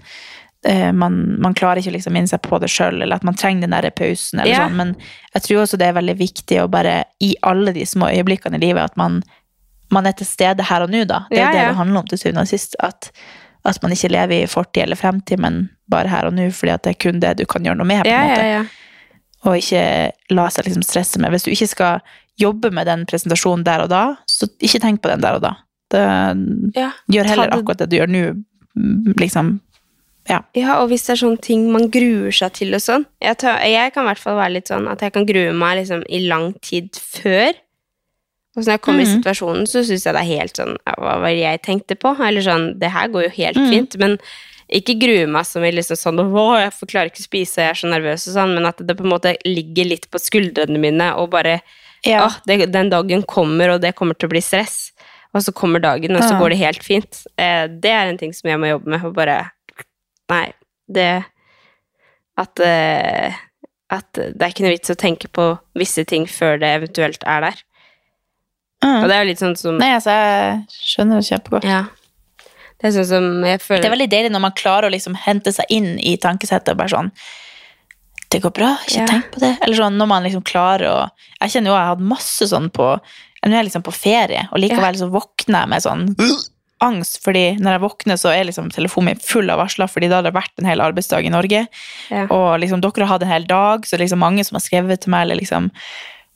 eh, 0.64 0.92
man, 0.92 1.36
man 1.42 1.54
klarer 1.54 1.78
ikke 1.82 1.90
å 1.90 1.96
liksom 1.96 2.12
minne 2.12 2.28
seg 2.28 2.40
på 2.40 2.58
det 2.60 2.68
sjøl, 2.70 3.02
eller 3.02 3.16
at 3.16 3.24
man 3.24 3.34
trenger 3.34 3.62
den 3.62 3.70
der 3.70 3.90
pausen. 3.90 4.38
Eller 4.40 4.52
Ja. 4.52 4.68
sånn. 4.68 4.76
Men 4.76 4.96
jeg 5.34 5.42
tror 5.42 5.62
også 5.62 5.76
det 5.76 5.88
er 5.88 5.92
veldig 6.00 6.16
viktig 6.16 6.60
å 6.62 6.70
bare, 6.70 7.04
i 7.20 7.34
alle 7.42 7.72
de 7.72 7.82
små 7.84 8.06
øyeblikkene 8.14 8.54
i 8.54 8.58
livet, 8.60 8.78
at 8.84 8.96
man, 8.96 9.24
man 9.90 10.06
er 10.06 10.12
til 10.12 10.24
stede 10.26 10.62
her 10.62 10.82
og 10.82 10.90
nå. 10.90 11.04
da. 11.04 11.26
Det 11.30 11.38
er 11.38 11.46
jo 11.46 11.52
det 11.58 11.66
det 11.68 11.74
handler 11.76 11.98
om 11.98 12.06
til 12.06 12.18
syvende 12.18 12.40
og 12.42 12.46
sist. 12.48 12.76
At, 12.78 13.10
at 13.68 13.82
man 13.82 13.94
ikke 13.94 14.10
lever 14.10 14.42
i 14.42 14.50
fortid 14.50 14.84
eller 14.84 14.98
fremtid, 14.98 15.40
men 15.42 15.66
bare 15.90 16.10
her 16.10 16.28
og 16.28 16.34
nå, 16.36 16.48
fordi 16.54 16.74
at 16.74 16.84
det 16.86 16.94
er 16.94 17.02
kun 17.04 17.20
det 17.22 17.36
du 17.38 17.44
kan 17.48 17.64
gjøre 17.66 17.78
noe 17.78 17.88
med. 17.88 18.04
på 18.04 18.10
en 18.10 18.30
måte 18.30 18.46
ja, 18.46 18.62
ja. 18.62 19.18
og 19.46 19.58
ikke 19.60 19.84
la 20.34 20.48
seg 20.50 20.66
liksom 20.68 20.86
stresse 20.86 21.22
med. 21.22 21.34
Hvis 21.34 21.46
du 21.46 21.52
ikke 21.54 21.70
skal 21.70 22.14
jobbe 22.40 22.72
med 22.74 22.88
den 22.90 23.04
presentasjonen 23.08 23.66
der 23.66 23.84
og 23.84 23.92
da, 23.92 24.04
så 24.30 24.48
ikke 24.58 24.80
tenk 24.82 25.02
på 25.02 25.12
den 25.12 25.22
der 25.22 25.38
og 25.38 25.44
da. 25.44 25.56
Det, 25.92 26.02
gjør 27.12 27.28
heller 27.28 27.52
akkurat 27.52 27.84
det 27.84 27.90
du 27.92 27.98
gjør 27.98 28.10
nå, 28.10 28.24
mm, 28.78 29.12
liksom. 29.20 29.58
Ja. 30.30 30.38
Ja, 30.54 30.76
og 30.80 30.88
hvis 30.92 31.04
det 31.06 31.16
er 31.16 31.22
sånne 31.24 31.42
ting 31.42 31.66
man 31.74 31.88
gruer 31.92 32.34
seg 32.34 32.52
til 32.54 32.76
og 32.76 32.78
sånn 32.78 33.02
Jeg, 33.18 33.40
tar, 33.42 33.56
jeg 33.66 33.90
kan 33.90 34.04
i 34.04 34.12
hvert 34.12 34.20
fall 34.22 34.36
være 34.38 34.54
litt 34.54 34.70
sånn 34.70 34.86
at 34.86 35.02
jeg 35.02 35.10
kan 35.16 35.26
grue 35.26 35.50
meg 35.58 35.80
liksom 35.80 36.04
i 36.06 36.20
lang 36.30 36.52
tid 36.62 36.94
før. 36.94 37.58
Og 38.52 38.60
så 38.62 38.68
når 38.68 38.74
jeg 38.74 38.82
kommer 38.84 39.00
i 39.00 39.06
Mhm. 39.08 39.22
situasjonen, 39.22 39.66
så 39.66 39.80
syns 39.80 40.04
jeg 40.04 40.14
det 40.14 40.22
er 40.22 40.36
helt 40.36 40.56
sånn 40.56 40.76
Hva 40.84 41.18
var 41.20 41.28
det 41.28 41.38
jeg 41.40 41.62
tenkte 41.62 41.96
på? 41.96 42.12
Eller 42.20 42.42
sånn 42.44 42.78
Det 42.78 42.90
her 42.90 43.08
går 43.08 43.22
jo 43.24 43.30
helt 43.38 43.56
mm. 43.56 43.70
fint. 43.70 43.96
Men 43.98 44.18
ikke 44.72 44.98
grue 45.00 45.26
meg 45.26 45.44
som 45.46 45.64
i 45.64 45.70
liksom 45.72 45.96
sånn 45.96 46.20
Å, 46.20 46.60
jeg 46.60 46.72
forklarer 46.72 47.10
ikke 47.10 47.24
å 47.24 47.28
spise, 47.30 47.56
jeg 47.62 47.70
er 47.70 47.80
så 47.80 47.88
nervøs 47.88 48.28
og 48.28 48.34
sånn. 48.36 48.54
Men 48.54 48.66
at 48.66 48.76
det 48.76 48.96
på 48.96 49.04
en 49.04 49.12
måte 49.12 49.36
ligger 49.44 49.88
litt 49.88 50.10
på 50.10 50.20
skuldrene 50.20 50.78
mine 50.78 51.14
og 51.16 51.30
bare 51.30 51.60
Ja. 52.04 52.26
«Åh, 52.26 52.36
det, 52.46 52.72
Den 52.72 52.90
dagen 52.90 53.22
kommer, 53.22 53.70
og 53.74 53.80
det 53.80 53.94
kommer 53.94 54.18
til 54.18 54.28
å 54.28 54.32
bli 54.32 54.40
stress. 54.40 54.90
Og 55.34 55.40
så 55.40 55.52
kommer 55.54 55.80
dagen, 55.80 56.14
og 56.16 56.22
så 56.22 56.36
går 56.36 56.50
det 56.50 56.58
helt 56.58 56.82
fint. 56.82 57.26
Eh, 57.38 57.66
det 57.68 57.88
er 57.90 58.08
en 58.10 58.18
ting 58.18 58.32
som 58.34 58.50
jeg 58.50 58.58
må 58.58 58.68
jobbe 58.68 58.86
med. 58.90 59.04
Og 59.04 59.14
bare 59.14 59.50
Nei, 60.28 60.52
det 60.90 61.24
At 62.36 62.58
eh, 62.60 63.32
At 63.90 64.12
det 64.12 64.40
er 64.40 64.48
ikke 64.48 64.64
noe 64.64 64.76
vits 64.76 64.90
å 64.90 64.96
tenke 64.96 65.28
på 65.28 65.58
visse 65.76 66.04
ting 66.04 66.26
før 66.26 66.58
det 66.58 66.68
eventuelt 66.82 67.22
er 67.26 67.40
der. 67.40 67.62
Mm. 68.82 68.96
Og 69.02 69.08
det 69.08 69.14
er 69.16 69.22
jo 69.22 69.28
litt 69.30 69.42
sånn 69.42 69.56
som 69.58 69.76
Nei, 69.78 69.92
altså, 69.94 70.10
jeg 70.10 70.82
skjønner 70.92 71.20
det 71.20 71.28
kjempegodt. 71.28 71.66
Ja. 71.70 71.84
Det 72.82 72.88
er 72.88 72.94
sånn 72.96 73.06
som 73.12 73.26
jeg 73.46 73.60
føler 73.62 73.84
Det 73.84 73.88
er 73.90 73.94
veldig 73.94 74.10
deilig 74.10 74.32
når 74.34 74.42
man 74.42 74.56
klarer 74.58 74.88
å 74.88 74.92
liksom 74.94 75.14
hente 75.22 75.52
seg 75.54 75.70
inn 75.70 75.92
i 76.02 76.16
tankesettet 76.18 76.74
og 76.74 76.80
bare 76.80 76.90
sånn 76.90 77.12
Det 78.32 78.40
går 78.42 78.54
bra, 78.56 78.72
ikke 78.88 79.04
Ja. 79.04 79.06
tenk 79.06 79.30
på 79.34 79.42
det. 79.44 79.52
Eller 79.62 79.78
sånn 79.78 79.98
når 80.00 80.08
man 80.10 80.26
liksom 80.26 80.42
klarer 80.42 80.88
å 80.90 80.96
Jeg 81.40 81.54
kjenner 81.54 81.70
jo 81.70 81.76
jeg 81.76 81.84
har 81.86 81.94
hatt 81.94 82.08
masse 82.14 82.48
sånn 82.50 82.70
på 82.74 82.88
Nå 83.42 83.50
er 83.50 83.58
jeg 83.58 83.70
liksom 83.72 83.82
på 83.82 83.94
ferie, 83.94 84.48
og 84.52 84.60
likevel 84.62 84.94
så 84.94 85.08
våkner 85.10 85.64
jeg 85.64 85.68
med 85.72 85.82
sånn 85.82 86.02
angst, 86.82 87.20
fordi 87.24 87.56
når 87.62 87.76
jeg 87.76 87.82
våkner, 87.82 88.18
så 88.18 88.30
er 88.30 88.46
liksom 88.48 88.70
telefonen 88.74 89.12
min 89.12 89.22
full 89.22 89.50
av 89.50 89.58
varsler, 89.62 89.90
fordi 89.90 90.08
da 90.10 90.20
har 90.20 90.26
det 90.26 90.34
vært 90.34 90.58
en 90.58 90.68
hel 90.70 90.82
arbeidsdag 90.82 91.26
i 91.26 91.32
Norge. 91.32 91.64
Ja. 92.10 92.24
Og 92.30 92.60
liksom 92.62 92.82
dere 92.82 93.06
har 93.06 93.14
hatt 93.14 93.26
en 93.26 93.32
hel 93.32 93.46
dag, 93.50 93.86
så 93.86 93.94
det 93.96 94.00
er 94.00 94.04
liksom 94.06 94.22
mange 94.22 94.44
som 94.46 94.58
har 94.58 94.64
skrevet 94.64 95.02
til 95.02 95.14
meg, 95.14 95.26
eller 95.26 95.40
liksom 95.42 95.70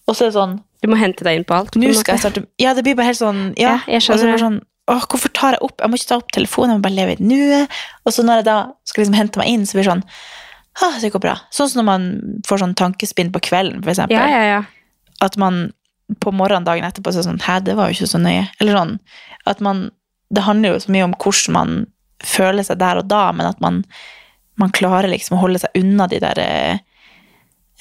Og 0.07 0.15
så 0.15 0.27
er 0.27 0.31
det 0.31 0.37
sånn 0.39 0.61
Du 0.87 0.93
må 0.93 0.99
hente 1.01 1.27
deg 1.27 1.41
inn 1.41 1.45
på 1.49 1.57
alt. 1.57 1.75
nå 1.75 1.93
skal 1.99 2.15
jeg 2.17 2.25
starte 2.25 2.45
Ja, 2.63 2.73
det 2.79 2.87
blir 2.87 2.95
bare 2.99 3.11
helt 3.11 3.21
sånn 3.21 3.51
Ja, 3.59 3.77
Ja, 3.77 3.97
jeg 3.97 4.07
skjønner 4.07 4.33
og 4.35 4.39
så 4.39 4.47
sånn 4.47 4.59
Åh, 4.87 5.03
hvorfor 5.11 5.33
tar 5.35 5.57
jeg 5.57 5.65
opp? 5.67 5.81
Jeg 5.83 5.91
må 5.91 5.99
ikke 5.99 6.09
ta 6.13 6.17
opp 6.21 6.29
telefonen, 6.31 6.77
jeg 6.77 6.79
må 6.79 6.85
bare 6.85 6.95
leve 6.95 7.15
i 7.17 7.25
nuet. 7.27 7.73
Og 8.07 8.15
så 8.15 8.23
når 8.23 8.39
jeg 8.39 8.47
da 8.47 8.59
skal 8.87 9.03
liksom 9.03 9.17
hente 9.19 9.41
meg 9.41 9.49
inn, 9.51 9.65
så 9.67 9.75
blir 9.75 9.83
det 9.83 9.91
sånn 9.91 10.05
ah, 10.87 10.99
det 11.03 11.11
går 11.11 11.23
bra. 11.25 11.33
Sånn 11.51 11.73
som 11.73 11.81
når 11.81 11.87
man 11.89 12.05
får 12.47 12.63
sånn 12.63 12.77
tankespinn 12.79 13.33
på 13.35 13.43
kvelden, 13.49 13.81
for 13.83 13.91
eksempel. 13.91 14.15
Ja, 14.15 14.29
ja, 14.31 14.45
ja. 14.47 14.61
At 15.27 15.35
man 15.43 15.73
på 16.23 16.31
morgenen 16.31 16.69
dagen 16.69 16.87
etterpå 16.87 17.11
så 17.11 17.19
er 17.25 17.27
sånn 17.27 17.43
Hæ, 17.43 17.59
det 17.67 17.75
var 17.75 17.91
jo 17.91 17.97
ikke 17.97 18.13
så 18.13 18.21
nøye. 18.23 18.47
Eller 18.61 18.79
sånn 18.79 18.95
at 19.51 19.63
man 19.65 19.89
Det 20.31 20.43
handler 20.47 20.77
jo 20.77 20.85
så 20.87 20.95
mye 20.95 21.07
om 21.07 21.15
hvordan 21.19 21.55
man 21.59 21.75
føler 22.23 22.63
seg 22.67 22.79
der 22.79 22.99
og 23.03 23.11
da, 23.11 23.25
men 23.35 23.47
at 23.47 23.59
man, 23.63 23.83
man 24.59 24.71
klarer 24.75 25.11
liksom 25.11 25.37
å 25.37 25.43
holde 25.43 25.61
seg 25.63 25.75
unna 25.79 26.07
de 26.11 26.19
der 26.23 26.39
eh, 26.43 26.79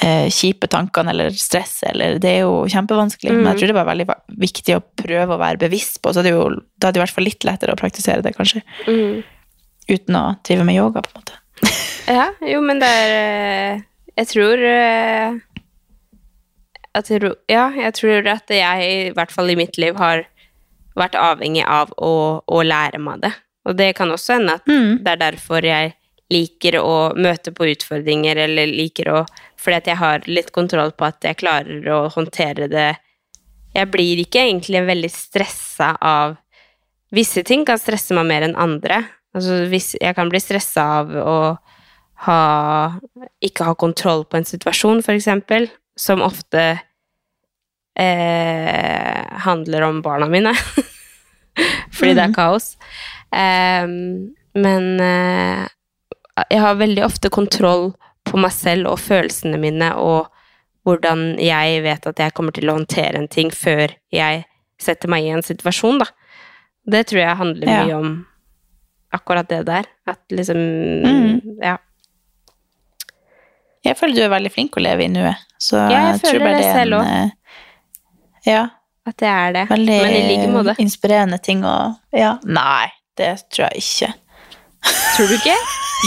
eh, 0.03 0.27
kjipe 0.33 0.67
tankene 0.71 1.11
eller 1.13 1.29
stresset, 1.31 1.89
eller 1.93 2.17
Det 2.19 2.29
er 2.29 2.41
jo 2.43 2.65
kjempevanskelig, 2.71 3.31
men 3.35 3.45
jeg 3.51 3.61
tror 3.61 3.71
det 3.73 3.77
er 3.81 3.89
veldig 3.91 4.07
viktig 4.41 4.75
å 4.77 4.83
prøve 5.03 5.35
å 5.37 5.39
være 5.41 5.61
bevisst 5.61 6.01
på, 6.01 6.13
så 6.13 6.21
det 6.25 6.33
er 6.33 6.37
jo, 6.39 6.49
da 6.77 6.87
er 6.89 6.95
det 6.95 6.99
i 6.99 7.03
hvert 7.05 7.15
fall 7.15 7.27
litt 7.27 7.43
lettere 7.47 7.73
å 7.75 7.79
praktisere 7.79 8.21
det, 8.25 8.35
kanskje. 8.37 8.61
Mm. 8.87 9.23
Uten 9.89 10.15
å 10.17 10.23
drive 10.43 10.63
med 10.67 10.75
yoga, 10.79 11.01
på 11.05 11.13
en 11.13 11.21
måte. 11.23 11.41
Ja, 12.05 12.27
jo, 12.45 12.59
men 12.61 12.77
det 12.77 12.85
er 12.85 13.11
eh, 13.17 13.79
Jeg 14.19 14.27
tror 14.29 14.61
eh, 14.61 15.37
at 16.95 17.09
Ja, 17.49 17.63
jeg 17.75 17.93
tror 17.97 18.27
at 18.29 18.51
jeg, 18.53 18.89
i 19.07 19.11
hvert 19.15 19.31
fall 19.33 19.49
i 19.49 19.55
mitt 19.59 19.77
liv, 19.81 19.95
har 19.97 20.25
vært 20.95 21.17
avhengig 21.19 21.65
av 21.67 21.89
å, 21.97 22.41
å 22.45 22.61
lære 22.63 23.01
meg 23.03 23.23
det. 23.25 23.33
Og 23.67 23.75
det 23.75 23.89
kan 23.97 24.11
også 24.13 24.37
hende 24.37 24.53
at 24.59 24.67
Mm. 24.69 25.01
det 25.03 25.11
er 25.11 25.21
derfor 25.31 25.65
jeg 25.65 25.95
liker 26.33 26.79
å 26.81 27.13
møte 27.17 27.53
på 27.53 27.67
utfordringer, 27.73 28.37
eller 28.47 28.71
liker 28.71 29.11
å 29.13 29.25
Fordi 29.65 29.77
at 29.79 29.87
jeg 29.89 29.97
har 29.97 30.25
litt 30.29 30.51
kontroll 30.53 30.91
på 30.93 31.07
at 31.07 31.25
jeg 31.25 31.39
klarer 31.39 31.87
å 31.89 32.07
håndtere 32.13 32.67
det. 32.69 32.91
Jeg 33.73 33.89
blir 33.89 34.19
ikke 34.21 34.43
egentlig 34.43 34.83
veldig 34.85 35.09
stressa 35.09 35.95
av 35.97 36.35
Visse 37.15 37.43
ting 37.45 37.63
kan 37.65 37.79
stresse 37.79 38.15
meg 38.17 38.25
mer 38.27 38.43
enn 38.47 38.57
andre. 38.59 38.97
Altså, 39.35 39.65
hvis, 39.71 39.93
jeg 40.01 40.15
kan 40.17 40.29
bli 40.31 40.39
stressa 40.41 40.83
av 40.99 41.13
å 41.15 41.37
ha, 42.25 42.39
ikke 43.45 43.67
ha 43.69 43.75
kontroll 43.79 44.25
på 44.27 44.39
en 44.39 44.47
situasjon, 44.47 45.03
for 45.05 45.15
eksempel, 45.15 45.69
som 45.99 46.23
ofte 46.25 46.63
eh, 47.99 49.21
handler 49.45 49.87
om 49.87 50.01
barna 50.03 50.27
mine. 50.31 50.55
Fordi 51.95 52.15
det 52.17 52.25
er 52.25 52.35
kaos. 52.35 52.73
Em, 53.35 54.35
men 54.55 54.89
eh, 55.03 55.65
Jeg 56.51 56.59
har 56.61 56.75
veldig 56.75 57.03
ofte 57.05 57.29
kontroll 57.31 57.93
på 58.27 58.37
meg 58.41 58.51
selv 58.51 58.89
og 58.91 58.99
følelsene 58.99 59.59
mine 59.61 59.91
og 59.95 60.27
hvordan 60.85 61.39
jeg 61.41 61.81
vet 61.85 62.05
at 62.07 62.19
jeg 62.21 62.33
kommer 62.37 62.51
til 62.53 62.69
å 62.69 62.75
håndtere 62.77 63.15
en 63.17 63.27
ting 63.31 63.49
før 63.55 63.93
jeg 64.13 64.43
setter 64.81 65.09
meg 65.09 65.23
i 65.25 65.31
en 65.33 65.41
situasjon, 65.45 65.99
da. 66.03 66.05
Det 66.85 67.05
tror 67.07 67.21
jeg 67.23 67.37
handler 67.39 67.67
Ja. 67.71 67.83
mye 67.85 67.95
om 67.97 68.25
akkurat 69.15 69.47
det 69.47 69.65
der. 69.65 69.85
At 70.05 70.19
liksom 70.29 70.57
Mm. 70.57 71.57
Ja. 71.63 71.77
Jeg 73.85 73.97
føler 73.97 74.15
du 74.15 74.21
er 74.25 74.29
veldig 74.33 74.51
flink 74.51 74.77
å 74.77 74.81
leve 74.83 75.05
i 75.05 75.07
nuet. 75.07 75.35
Så 75.61 75.77
Ja, 75.77 76.11
jeg 76.11 76.21
tror 76.21 76.31
føler 76.31 76.45
bare 76.45 76.57
det 76.57 76.65
er 76.65 76.73
selv 76.73 76.93
en, 76.93 76.99
også. 76.99 77.23
eh, 77.25 78.51
Ja, 78.51 78.69
At 79.07 79.17
det 79.17 79.27
er 79.27 79.53
det. 79.53 79.67
veldig 79.69 80.01
Men 80.01 80.13
i 80.13 80.21
like 80.35 80.49
måte. 80.51 80.75
inspirerende 80.81 81.41
ting 81.41 81.61
å 81.63 81.95
Ja. 82.13 82.37
Nei, 82.43 82.91
det 83.15 83.43
tror 83.53 83.69
jeg 83.71 83.81
ikke. 83.81 84.13
Tror 85.15 85.29
du 85.31 85.35
ikke? 85.37 85.55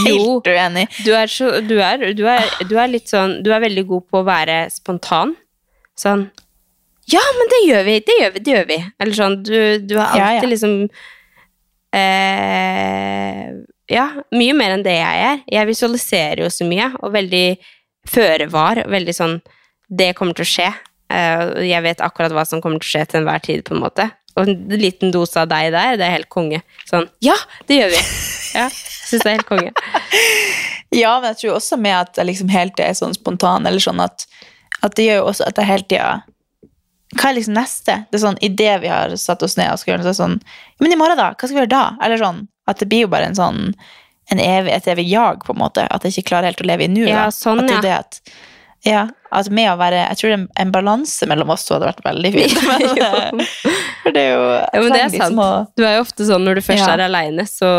Jo. 0.04 0.16
Helt 0.44 0.48
uenig. 0.52 0.84
Du 1.04 1.12
er, 1.16 1.30
så, 1.32 1.50
du, 1.64 1.78
er, 1.82 2.02
du, 2.14 2.24
er, 2.28 2.44
du 2.68 2.74
er 2.78 2.90
litt 2.90 3.08
sånn 3.10 3.38
Du 3.42 3.50
er 3.54 3.62
veldig 3.64 3.86
god 3.88 4.04
på 4.10 4.20
å 4.20 4.26
være 4.26 4.58
spontan. 4.72 5.34
Sånn 5.98 6.28
Ja, 7.10 7.22
men 7.38 7.52
det 7.54 7.62
gjør 7.66 7.86
vi! 7.88 7.96
Det 8.06 8.18
gjør 8.20 8.34
vi! 8.34 8.42
Det 8.44 8.54
gjør 8.56 8.68
vi! 8.68 8.78
Eller 8.98 9.18
sånn 9.18 9.38
Du, 9.42 9.54
du 9.82 9.96
er 9.96 10.04
alltid 10.04 10.46
ja. 10.46 10.52
liksom 10.52 10.76
eh, 11.96 13.48
Ja, 13.96 14.06
mye 14.36 14.58
mer 14.60 14.76
enn 14.76 14.86
det 14.86 14.98
jeg 14.98 15.24
er. 15.32 15.42
Jeg 15.58 15.70
visualiserer 15.72 16.44
jo 16.44 16.52
så 16.52 16.68
mye, 16.68 16.92
og 17.00 17.14
veldig 17.16 17.46
føre 18.08 18.48
var. 18.52 18.84
Veldig 18.88 19.16
sånn 19.16 19.38
Det 19.88 20.12
kommer 20.18 20.36
til 20.36 20.46
å 20.46 20.52
skje. 20.52 20.70
Eh, 21.08 21.44
jeg 21.70 21.84
vet 21.86 22.04
akkurat 22.04 22.34
hva 22.36 22.44
som 22.48 22.62
kommer 22.62 22.82
til 22.82 22.90
å 22.90 22.94
skje 22.94 23.06
til 23.08 23.22
enhver 23.22 23.44
tid, 23.44 23.64
på 23.66 23.74
en 23.74 23.82
måte. 23.86 24.10
Og 24.36 24.44
en 24.44 24.58
liten 24.78 25.10
dose 25.10 25.40
av 25.40 25.48
deg 25.50 25.72
der, 25.74 25.96
det 25.98 26.06
er 26.06 26.18
helt 26.20 26.30
konge. 26.30 26.60
Sånn 26.86 27.08
Ja, 27.24 27.34
det 27.66 27.80
gjør 27.80 27.96
vi! 27.96 28.04
Ja, 28.58 28.68
Syns 28.70 29.22
det 29.24 29.30
er 29.30 29.36
helt 29.38 29.48
konge. 29.48 29.72
Ja, 30.94 31.18
men 31.20 31.34
jeg 31.34 31.36
tror 31.42 31.58
også 31.58 31.76
med 31.76 31.92
at 31.92 32.16
jeg 32.16 32.30
liksom 32.30 32.48
hele 32.48 32.72
tida 32.72 32.86
er 32.88 32.94
sånn 32.96 33.12
spontan, 33.12 33.66
eller 33.68 33.82
sånn 33.82 34.00
at, 34.00 34.22
at 34.80 34.94
det 34.96 35.04
gjør 35.04 35.18
jo 35.18 35.26
også 35.28 35.44
at 35.50 35.58
jeg 35.60 35.68
hele 35.68 35.84
tida 35.84 36.06
Hva 37.18 37.28
er 37.28 37.36
liksom 37.36 37.58
neste? 37.58 37.96
Det 38.08 38.16
er 38.16 38.22
sånn 38.22 38.40
Idet 38.40 38.78
vi 38.86 38.88
har 38.88 39.12
satt 39.20 39.44
oss 39.44 39.58
ned 39.60 39.68
og 39.68 39.82
skal 39.82 39.92
gjøre 39.92 40.00
noe, 40.06 40.14
så 40.14 40.22
sånn 40.24 40.38
Men 40.80 40.94
i 40.94 41.00
morgen, 41.00 41.20
da? 41.20 41.34
Hva 41.34 41.44
skal 41.44 41.58
vi 41.58 41.60
gjøre 41.60 41.74
da? 41.74 41.82
Eller 42.06 42.22
sånn 42.22 42.40
At 42.72 42.80
det 42.80 42.88
blir 42.88 43.04
jo 43.04 43.10
bare 43.12 43.28
en 43.28 43.36
sånn 43.36 43.66
en 44.28 44.40
evig, 44.44 44.72
et 44.76 44.88
evig 44.92 45.06
jag, 45.08 45.40
på 45.40 45.54
en 45.54 45.60
måte. 45.62 45.86
At 45.88 46.04
jeg 46.04 46.18
ikke 46.18 46.34
klarer 46.34 46.50
helt 46.50 46.60
å 46.60 46.66
leve 46.68 46.84
i 46.84 46.88
nuet. 46.92 47.08
Ja, 47.08 47.22
sånn, 47.32 47.62
at 47.62 47.70
det 47.70 47.76
ja. 47.78 47.80
det 47.80 47.92
at 47.94 48.18
ja, 48.84 49.04
at 49.34 49.48
med 49.50 49.70
å 49.72 49.78
være 49.80 50.02
Jeg 50.02 50.18
tror 50.20 50.34
en, 50.36 50.44
en 50.62 50.72
balanse 50.74 51.26
mellom 51.30 51.48
oss 51.54 51.64
to 51.66 51.74
hadde 51.74 51.88
vært 51.88 52.04
veldig 52.04 52.32
fint. 52.34 52.60
Men, 52.68 53.40
eh, 53.40 53.48
for 54.04 54.14
det 54.14 54.22
er 54.26 54.34
jo 54.34 54.44
Ja, 54.52 54.82
men 54.82 54.92
det 54.92 55.00
er 55.00 55.08
liksom 55.14 55.40
sant. 55.40 55.40
å- 55.46 55.80
Du 55.80 55.84
er 55.88 55.96
jo 55.96 56.04
ofte 56.04 56.28
sånn 56.28 56.44
når 56.46 56.60
du 56.60 56.64
først 56.68 56.84
Ja. 56.84 56.92
er 56.94 57.06
aleine, 57.08 57.48
så 57.48 57.70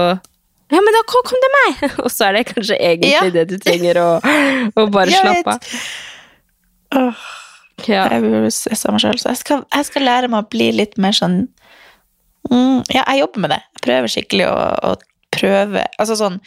Ja, 0.69 0.81
men 0.85 0.93
da 0.93 1.01
kom, 1.09 1.23
kom 1.25 1.39
det 1.43 1.49
meg! 1.55 1.83
Og 2.05 2.09
så 2.13 2.27
er 2.29 2.37
det 2.39 2.45
kanskje 2.51 2.77
egentlig 2.77 3.11
Ja. 3.15 3.23
det 3.33 3.45
du 3.49 3.57
trenger 3.61 3.97
å, 4.03 4.07
å 4.77 4.85
bare 4.93 5.11
Jeg 5.15 5.23
slappe 5.25 5.55
av. 5.55 5.79
Åh. 6.99 7.27
Ja. 7.87 8.03
Jeg 8.11 8.21
blir 8.25 8.49
stressa 8.51 8.91
meg 8.91 8.99
sjøl, 9.03 9.19
så 9.21 9.31
jeg 9.31 9.39
skal, 9.39 9.61
jeg 9.71 9.87
skal 9.87 10.03
lære 10.03 10.27
meg 10.31 10.43
å 10.43 10.49
bli 10.51 10.65
litt 10.75 10.97
mer 10.99 11.13
sånn 11.15 11.37
mm, 12.51 12.81
Ja, 12.91 13.05
jeg 13.07 13.21
jobber 13.21 13.45
med 13.45 13.53
det. 13.55 13.59
Jeg 13.77 13.83
prøver 13.85 14.11
skikkelig 14.11 14.47
å, 14.51 14.57
å 14.89 14.95
prøve 15.31 15.85
Altså 16.01 16.17
sånn 16.19 16.39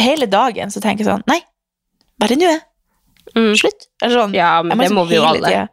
Hele 0.00 0.24
dagen 0.30 0.72
så 0.72 0.80
tenker 0.80 1.04
jeg 1.04 1.10
sånn 1.12 1.26
Nei, 1.28 1.40
bare 2.22 2.38
nå. 2.40 2.54
Mm. 3.36 3.52
Slutt. 3.60 3.86
Eller 4.02 4.16
sånn. 4.22 4.34
Ja, 4.36 4.54
men 4.64 4.72
må 4.72 4.80
det 4.80 4.86
liksom 4.88 4.98
må 5.02 5.04
vi 5.10 5.18
jo 5.20 5.26
alle. 5.28 5.50
tida- 5.52 5.68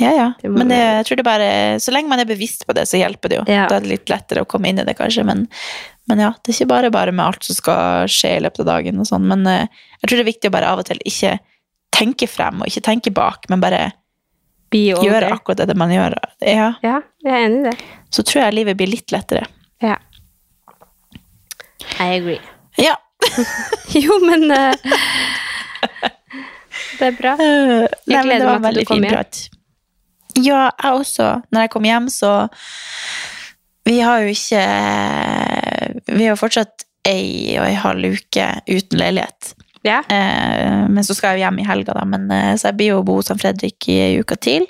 Ja, 0.00 0.12
ja. 0.16 0.28
Det 0.42 0.50
Men 0.52 0.68
det, 0.72 0.78
jeg 0.82 1.06
tror 1.08 1.20
det 1.22 1.26
bare 1.30 1.48
Så 1.80 1.92
lenge 1.96 2.08
man 2.12 2.20
er 2.22 2.28
bevisst 2.28 2.66
på 2.68 2.76
det, 2.76 2.84
så 2.90 3.00
hjelper 3.00 3.32
det 3.32 3.40
jo. 3.40 3.46
Ja. 3.48 3.64
Da 3.70 3.78
er 3.80 3.86
det 3.86 3.94
litt 3.96 4.12
lettere 4.12 4.44
å 4.44 4.48
komme 4.48 4.68
inn 4.70 4.78
i 4.82 4.84
det, 4.86 4.94
kanskje. 5.00 5.24
Men, 5.28 5.46
men 6.10 6.20
ja, 6.24 6.32
det 6.42 6.52
er 6.52 6.56
ikke 6.58 6.70
bare 6.72 6.90
bare 6.94 7.14
med 7.14 7.24
alt 7.24 7.46
som 7.46 7.56
skal 7.56 8.10
skje 8.10 8.34
i 8.36 8.42
løpet 8.44 8.64
av 8.64 8.68
dagen 8.74 9.00
og 9.00 9.06
sånn. 9.08 9.24
Men 9.30 9.46
eh, 9.48 9.66
jeg 10.02 10.08
tror 10.10 10.18
det 10.18 10.24
er 10.26 10.30
viktig 10.32 10.50
å 10.50 10.54
bare 10.58 10.70
av 10.74 10.82
og 10.82 10.88
til 10.90 11.00
ikke 11.08 11.36
tenke 11.94 12.28
frem 12.30 12.60
og 12.62 12.68
ikke 12.70 12.84
tenke 12.86 13.12
bak, 13.14 13.48
men 13.52 13.62
bare 13.62 13.80
gjøre 14.74 15.32
akkurat 15.34 15.66
det 15.66 15.74
man 15.78 15.90
gjør. 15.90 16.14
Ja, 16.46 16.68
Ja, 16.84 17.00
jeg 17.24 17.32
er 17.32 17.46
enig 17.48 17.60
i 17.64 17.70
det. 17.70 17.76
så 18.14 18.22
tror 18.22 18.44
jeg 18.44 18.54
livet 18.60 18.78
blir 18.78 18.90
litt 18.92 19.10
lettere. 19.14 19.46
Ja. 19.82 19.96
I 21.98 22.10
agree. 22.20 22.40
Ja. 22.78 22.96
Jo, 23.92 24.14
men 24.22 24.46
uh, 24.50 24.72
Det 26.98 27.08
er 27.08 27.16
bra. 27.18 27.32
Jeg 27.40 28.22
gleder 28.24 28.60
meg 28.62 28.76
til 28.76 28.80
du 28.84 28.88
kommer 28.88 29.16
hjem. 29.16 29.40
Ja, 30.40 30.60
jeg 30.70 30.92
også. 31.02 31.26
Når 31.50 31.66
jeg 31.66 31.72
kom 31.74 31.88
hjem, 31.88 32.06
så 32.12 32.30
Vi 33.88 33.98
har 34.04 34.22
jo 34.22 34.34
ikke 34.34 34.62
Vi 36.10 36.24
har 36.24 36.34
jo 36.34 36.40
fortsatt 36.40 36.86
ei 37.08 37.56
og 37.56 37.64
ei 37.64 37.76
halv 37.80 38.16
uke 38.18 38.46
uten 38.68 39.00
leilighet. 39.00 39.54
Ja. 39.86 40.02
Eh, 40.04 40.88
men 40.92 41.04
så 41.06 41.16
skal 41.16 41.32
jeg 41.32 41.40
jo 41.40 41.46
hjem 41.46 41.60
i 41.62 41.68
helga, 41.68 41.94
da. 41.96 42.04
Men, 42.04 42.26
eh, 42.30 42.52
så 42.60 42.68
jeg 42.68 42.76
blir 42.76 42.90
jo 42.92 43.04
bo 43.06 43.16
hos 43.20 43.32
Fredrik 43.40 43.88
i 43.88 43.96
ei 44.04 44.18
uke 44.20 44.36
til. 44.36 44.66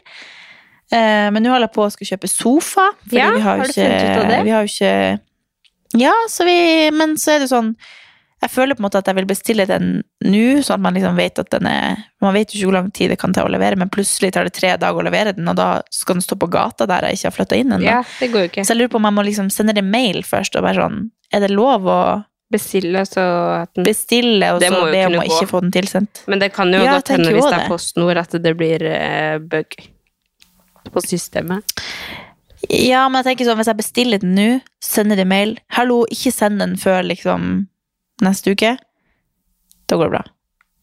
Eh, 0.90 1.26
men 1.30 1.42
nå 1.42 1.50
holder 1.50 1.68
jeg 1.68 1.74
på 1.74 1.86
å 1.86 1.90
skulle 1.90 2.12
kjøpe 2.12 2.30
sofa. 2.30 2.86
Fordi 3.06 3.18
Ja, 3.18 3.32
vi 3.34 3.42
har, 3.42 3.56
jo 3.58 3.62
har 3.62 3.66
du 3.66 3.72
ikke, 3.72 3.88
funnet 3.88 4.04
ut 4.04 4.22
av 4.22 4.30
det? 4.30 4.40
Vi 4.44 4.54
har 4.54 4.62
jo 4.62 4.70
ikke 4.70 5.20
Ja, 5.98 6.14
så 6.30 6.46
vi 6.46 6.90
Men 6.94 7.16
så 7.18 7.34
er 7.34 7.42
det 7.42 7.50
sånn 7.50 7.74
Jeg 8.40 8.50
føler 8.54 8.76
på 8.76 8.80
en 8.80 8.86
måte 8.86 9.00
at 9.02 9.08
jeg 9.10 9.18
vil 9.18 9.28
bestille 9.28 9.66
den 9.68 9.90
nå, 10.24 10.44
sånn 10.64 10.78
at 10.78 10.84
man 10.86 10.96
liksom 10.96 11.18
vet 11.18 11.40
at 11.42 11.50
den 11.52 11.66
er 11.68 11.98
Man 12.24 12.32
vet 12.36 12.54
jo 12.54 12.58
ikke 12.58 12.70
hvor 12.70 12.76
lang 12.78 12.88
tid 12.96 13.12
det 13.12 13.18
kan 13.20 13.34
ta 13.36 13.44
å 13.44 13.52
levere, 13.52 13.76
men 13.80 13.92
plutselig 13.92 14.32
tar 14.32 14.48
det 14.48 14.54
tre 14.56 14.72
dager 14.80 15.00
å 15.00 15.04
levere 15.04 15.34
den, 15.36 15.48
og 15.48 15.58
da 15.60 15.68
skal 15.92 16.18
den 16.18 16.24
stå 16.24 16.38
på 16.40 16.48
gata 16.52 16.88
der 16.88 17.08
jeg 17.08 17.20
ikke 17.20 17.28
har 17.28 17.36
flytta 17.36 17.60
inn 17.60 17.76
ennå. 17.76 17.84
ja, 17.84 18.00
det 18.20 18.30
går 18.32 18.46
jo 18.46 18.50
ikke. 18.52 18.64
Så 18.64 18.74
jeg 18.74 18.80
lurer 18.80 18.92
på 18.94 19.00
om 19.00 19.08
jeg 19.10 19.16
må 19.18 19.26
liksom 19.28 19.52
sende 19.52 19.76
det 19.76 19.84
mail 19.84 20.22
først, 20.24 20.56
og 20.56 20.64
bare 20.68 20.80
sånn 20.80 21.00
Er 21.30 21.44
det 21.44 21.52
lov 21.52 21.86
å 21.86 22.00
Bestille, 22.50 23.04
så 23.06 23.22
at 23.60 23.70
den 23.78 23.86
bestille, 23.86 24.48
og 24.50 24.58
så 24.58 24.78
be 24.90 25.04
om 25.06 25.20
å 25.20 25.22
ikke 25.22 25.46
få 25.46 25.60
den 25.62 25.70
tilsendt? 25.70 26.24
Men 26.26 26.40
det 26.42 26.48
kan 26.50 26.72
jo 26.74 26.80
Ja, 26.82 26.96
godt 26.96 27.12
hende 27.14 27.30
hvis 27.30 27.46
det 27.46 27.60
er. 27.60 27.68
PostNord 27.70 28.18
at 28.18 28.34
det 28.42 28.52
blir 28.58 28.82
uh, 28.90 29.38
bug 29.38 29.76
på 30.90 31.02
systemet. 31.04 31.78
Ja, 32.66 33.04
men 33.06 33.20
jeg 33.20 33.28
tenker 33.30 33.46
sånn, 33.46 33.60
hvis 33.60 33.70
jeg 33.70 33.78
bestiller 33.78 34.18
den 34.18 34.34
nå, 34.34 34.48
sender 34.82 35.20
det 35.20 35.28
mail 35.30 35.54
Hallo, 35.76 36.02
ikke 36.10 36.32
send 36.34 36.58
den 36.58 36.74
før 36.80 37.06
liksom 37.06 37.69
neste 38.24 38.54
uke. 38.54 38.76
Da 39.90 39.98
går 39.98 40.10
det 40.10 40.14
bra. 40.18 40.24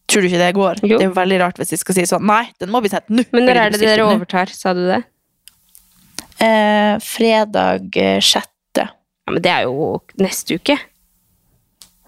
Tror 0.08 0.24
du 0.24 0.28
ikke 0.30 0.40
det 0.40 0.52
går? 0.56 0.82
Jo. 0.82 0.96
Det 0.96 1.04
er 1.04 1.10
jo 1.10 1.16
veldig 1.18 1.38
rart 1.42 1.58
hvis 1.60 1.74
vi 1.74 1.80
skal 1.82 1.96
si 1.98 2.04
sånn 2.08 2.24
Nei, 2.28 2.44
den 2.60 2.72
må 2.72 2.80
bli 2.84 2.90
sendt 2.92 3.10
nå. 3.12 3.24
Men 3.36 3.48
når 3.48 3.60
er 3.60 3.74
det 3.74 3.80
dere 3.82 4.06
overtar, 4.08 4.52
sa 4.56 4.72
du 4.76 4.86
det? 4.88 5.02
Eh, 6.44 6.94
fredag 7.02 7.98
eh, 7.98 8.20
sjette. 8.24 8.86
Ja, 9.26 9.34
men 9.34 9.42
det 9.44 9.52
er 9.52 9.66
jo 9.66 9.98
neste 10.22 10.56
uke. 10.56 10.78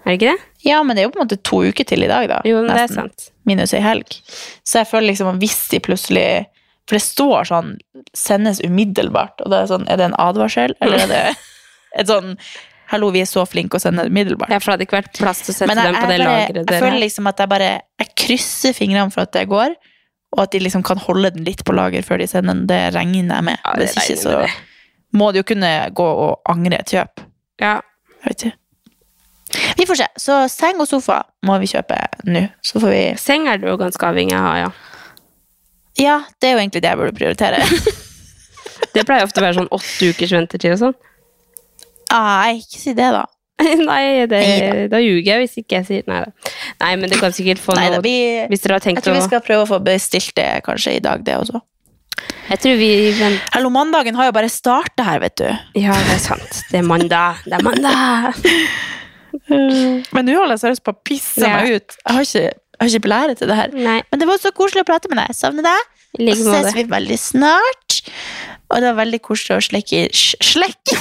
Er 0.01 0.09
det 0.09 0.16
ikke 0.16 0.31
det? 0.31 0.47
Ja, 0.64 0.78
men 0.85 0.97
det 0.97 1.03
er 1.03 1.09
jo 1.09 1.12
på 1.12 1.20
en 1.20 1.26
måte 1.26 1.41
to 1.45 1.61
uker 1.66 1.87
til 1.89 2.05
i 2.07 2.09
dag, 2.09 2.28
da. 2.31 2.41
Jo, 2.49 2.62
men 2.62 2.72
det 2.72 2.87
er 2.87 2.95
sant. 2.95 3.28
Minus 3.49 3.74
ei 3.76 3.83
helg. 3.85 4.16
Så 4.64 4.81
jeg 4.81 4.89
føler 4.89 5.11
liksom 5.11 5.28
at 5.35 5.41
hvis 5.43 5.61
de 5.72 5.83
plutselig 5.85 6.31
For 6.89 6.97
det 6.97 7.05
står 7.05 7.47
sånn 7.47 7.68
'sendes 8.16 8.59
umiddelbart', 8.64 9.45
og 9.45 9.53
det 9.53 9.59
er 9.61 9.68
sånn 9.70 9.85
Er 9.87 10.01
det 10.01 10.09
en 10.09 10.16
advarsel, 10.18 10.74
eller 10.81 11.05
er 11.05 11.11
det 11.12 11.37
et 12.01 12.09
sånn 12.09 12.33
'hallo, 12.91 13.11
vi 13.14 13.22
er 13.22 13.28
så 13.28 13.45
flinke 13.47 13.78
å 13.78 13.82
sende 13.82 14.05
umiddelbart'? 14.09 14.51
Ja, 14.51 14.59
for 14.59 14.70
det 14.70 14.76
hadde 14.76 14.86
ikke 14.88 14.99
vært 14.99 15.18
plass 15.18 15.43
til 15.47 15.55
å 15.55 15.57
sette 15.57 15.76
dem 15.78 15.95
på 15.95 16.09
det 16.11 16.18
lageret 16.18 16.70
jeg 16.70 16.82
føler 16.82 16.99
liksom 17.05 17.26
at 17.30 17.38
jeg 17.38 17.49
bare 17.49 17.70
Jeg 18.01 18.09
krysser 18.16 18.74
fingrene 18.76 19.11
for 19.14 19.22
at 19.22 19.32
det 19.36 19.47
går, 19.49 19.74
og 20.32 20.43
at 20.43 20.53
de 20.53 20.59
liksom 20.62 20.82
kan 20.86 20.99
holde 20.99 21.30
den 21.34 21.45
litt 21.45 21.64
på 21.64 21.74
lager 21.74 22.03
før 22.07 22.18
de 22.22 22.26
sender 22.30 22.55
den. 22.55 22.66
Det 22.66 22.95
regner 22.95 23.34
jeg 23.34 23.45
med. 23.45 23.59
Ja, 23.64 23.74
Hvis 23.76 23.97
ikke 23.99 24.16
så 24.20 24.41
det. 24.43 24.51
må 25.12 25.32
de 25.32 25.43
jo 25.43 25.43
kunne 25.43 25.91
gå 25.95 26.07
og 26.07 26.41
angre 26.49 26.78
et 26.80 26.93
kjøp. 26.95 27.20
Ja. 27.61 27.80
Jeg 28.22 28.28
vet 28.28 28.45
ikke. 28.45 28.57
Vi 29.76 29.86
får 29.86 29.99
se. 29.99 30.07
Så 30.16 30.36
seng 30.49 30.78
og 30.80 30.86
sofa 30.88 31.22
må 31.43 31.59
vi 31.59 31.66
kjøpe 31.66 31.99
nå. 32.24 32.45
Så 32.62 32.80
får 32.80 32.95
vi 32.95 33.03
Seng 33.18 33.49
er 33.49 33.59
du 33.59 33.66
jo 33.66 33.76
ganske 33.76 34.07
avhengig 34.07 34.36
av, 34.38 34.57
ja. 34.57 34.70
Ja, 35.99 36.16
det 36.41 36.49
er 36.49 36.55
jo 36.55 36.62
egentlig 36.62 36.82
det 36.82 36.93
jeg 36.93 37.01
burde 37.01 37.16
prioritere. 37.16 37.61
Det 38.95 39.05
pleier 39.07 39.26
ofte 39.26 39.38
å 39.38 39.45
være 39.45 39.59
sånn 39.59 39.68
åtte 39.70 40.09
ukers 40.11 40.32
ventetid 40.34 40.72
og 40.74 40.78
sånn. 40.80 40.95
Nei, 42.11 42.61
ikke 42.61 42.81
si 42.81 42.95
det, 42.97 43.11
da. 43.15 43.25
Nei, 43.91 44.27
det, 44.31 44.43
da 44.93 45.01
ljuger 45.03 45.35
jeg 45.35 45.43
hvis 45.45 45.59
ikke 45.61 45.81
jeg 45.81 45.89
sier 45.89 46.07
nei 46.09 46.23
da. 46.25 46.53
Nei, 46.81 46.95
men 46.97 47.11
du 47.13 47.17
kan 47.21 47.35
sikkert 47.37 47.61
få 47.61 47.75
Nei, 47.77 47.91
da, 47.93 47.99
noe 47.99 48.05
vi, 48.07 48.15
Hvis 48.49 48.63
dere 48.65 48.79
har 48.79 48.87
jeg 48.89 49.03
tror 49.05 49.13
å 49.13 49.19
vi 49.19 49.27
skal 49.27 49.43
prøve 49.45 49.67
å 49.67 49.69
få 49.69 49.81
bestilt 49.85 50.33
det 50.39 50.49
kanskje 50.65 50.95
i 50.97 51.03
dag, 51.05 51.21
det 51.27 51.37
også. 51.37 51.61
Jeg 52.51 52.63
tror 52.65 52.81
vi 52.81 52.91
men... 53.21 53.37
Hallo, 53.55 53.71
mandagen 53.73 54.17
har 54.19 54.31
jo 54.31 54.35
bare 54.37 54.49
starta 54.53 55.05
her, 55.07 55.21
vet 55.23 55.37
du. 55.41 55.47
Ja, 55.79 55.95
det 56.09 56.17
er 56.17 56.23
sant. 56.25 56.63
Det 56.73 56.81
er 56.81 56.87
mandag. 56.89 57.45
Det 57.47 57.59
er 57.61 57.65
mandag. 57.65 58.41
Men 59.51 60.27
nå 60.27 60.35
holder 60.35 60.57
jeg 60.57 60.63
seriøst 60.65 60.85
på 60.87 60.93
å 60.95 60.99
pisse 61.07 61.45
Ja. 61.45 61.61
meg 61.61 61.79
ut. 61.79 61.97
Jeg 62.03 62.17
har 62.17 62.27
ikke, 62.27 62.43
jeg 62.51 62.81
har 62.83 62.91
ikke 62.91 63.07
blære 63.07 63.39
til 63.39 63.51
det 63.51 63.57
her. 63.61 63.75
Nei, 63.77 64.01
Men 64.11 64.23
det 64.23 64.29
var 64.29 64.43
så 64.43 64.53
koselig 64.57 64.83
å 64.83 64.89
prate 64.91 65.11
med 65.13 65.23
deg. 65.23 65.37
Savner 65.39 65.67
deg. 65.69 65.89
i 66.19 66.31
Og 66.33 66.43
så 66.43 66.59
ses 66.59 66.75
vi 66.75 66.85
veldig 66.91 67.19
snart. 67.23 68.01
Og 68.71 68.77
det 68.83 68.91
var 68.91 68.99
veldig 69.05 69.23
koselig 69.23 69.59
å 69.59 69.65
slekke 69.71 70.09
Slekke! 70.15 70.99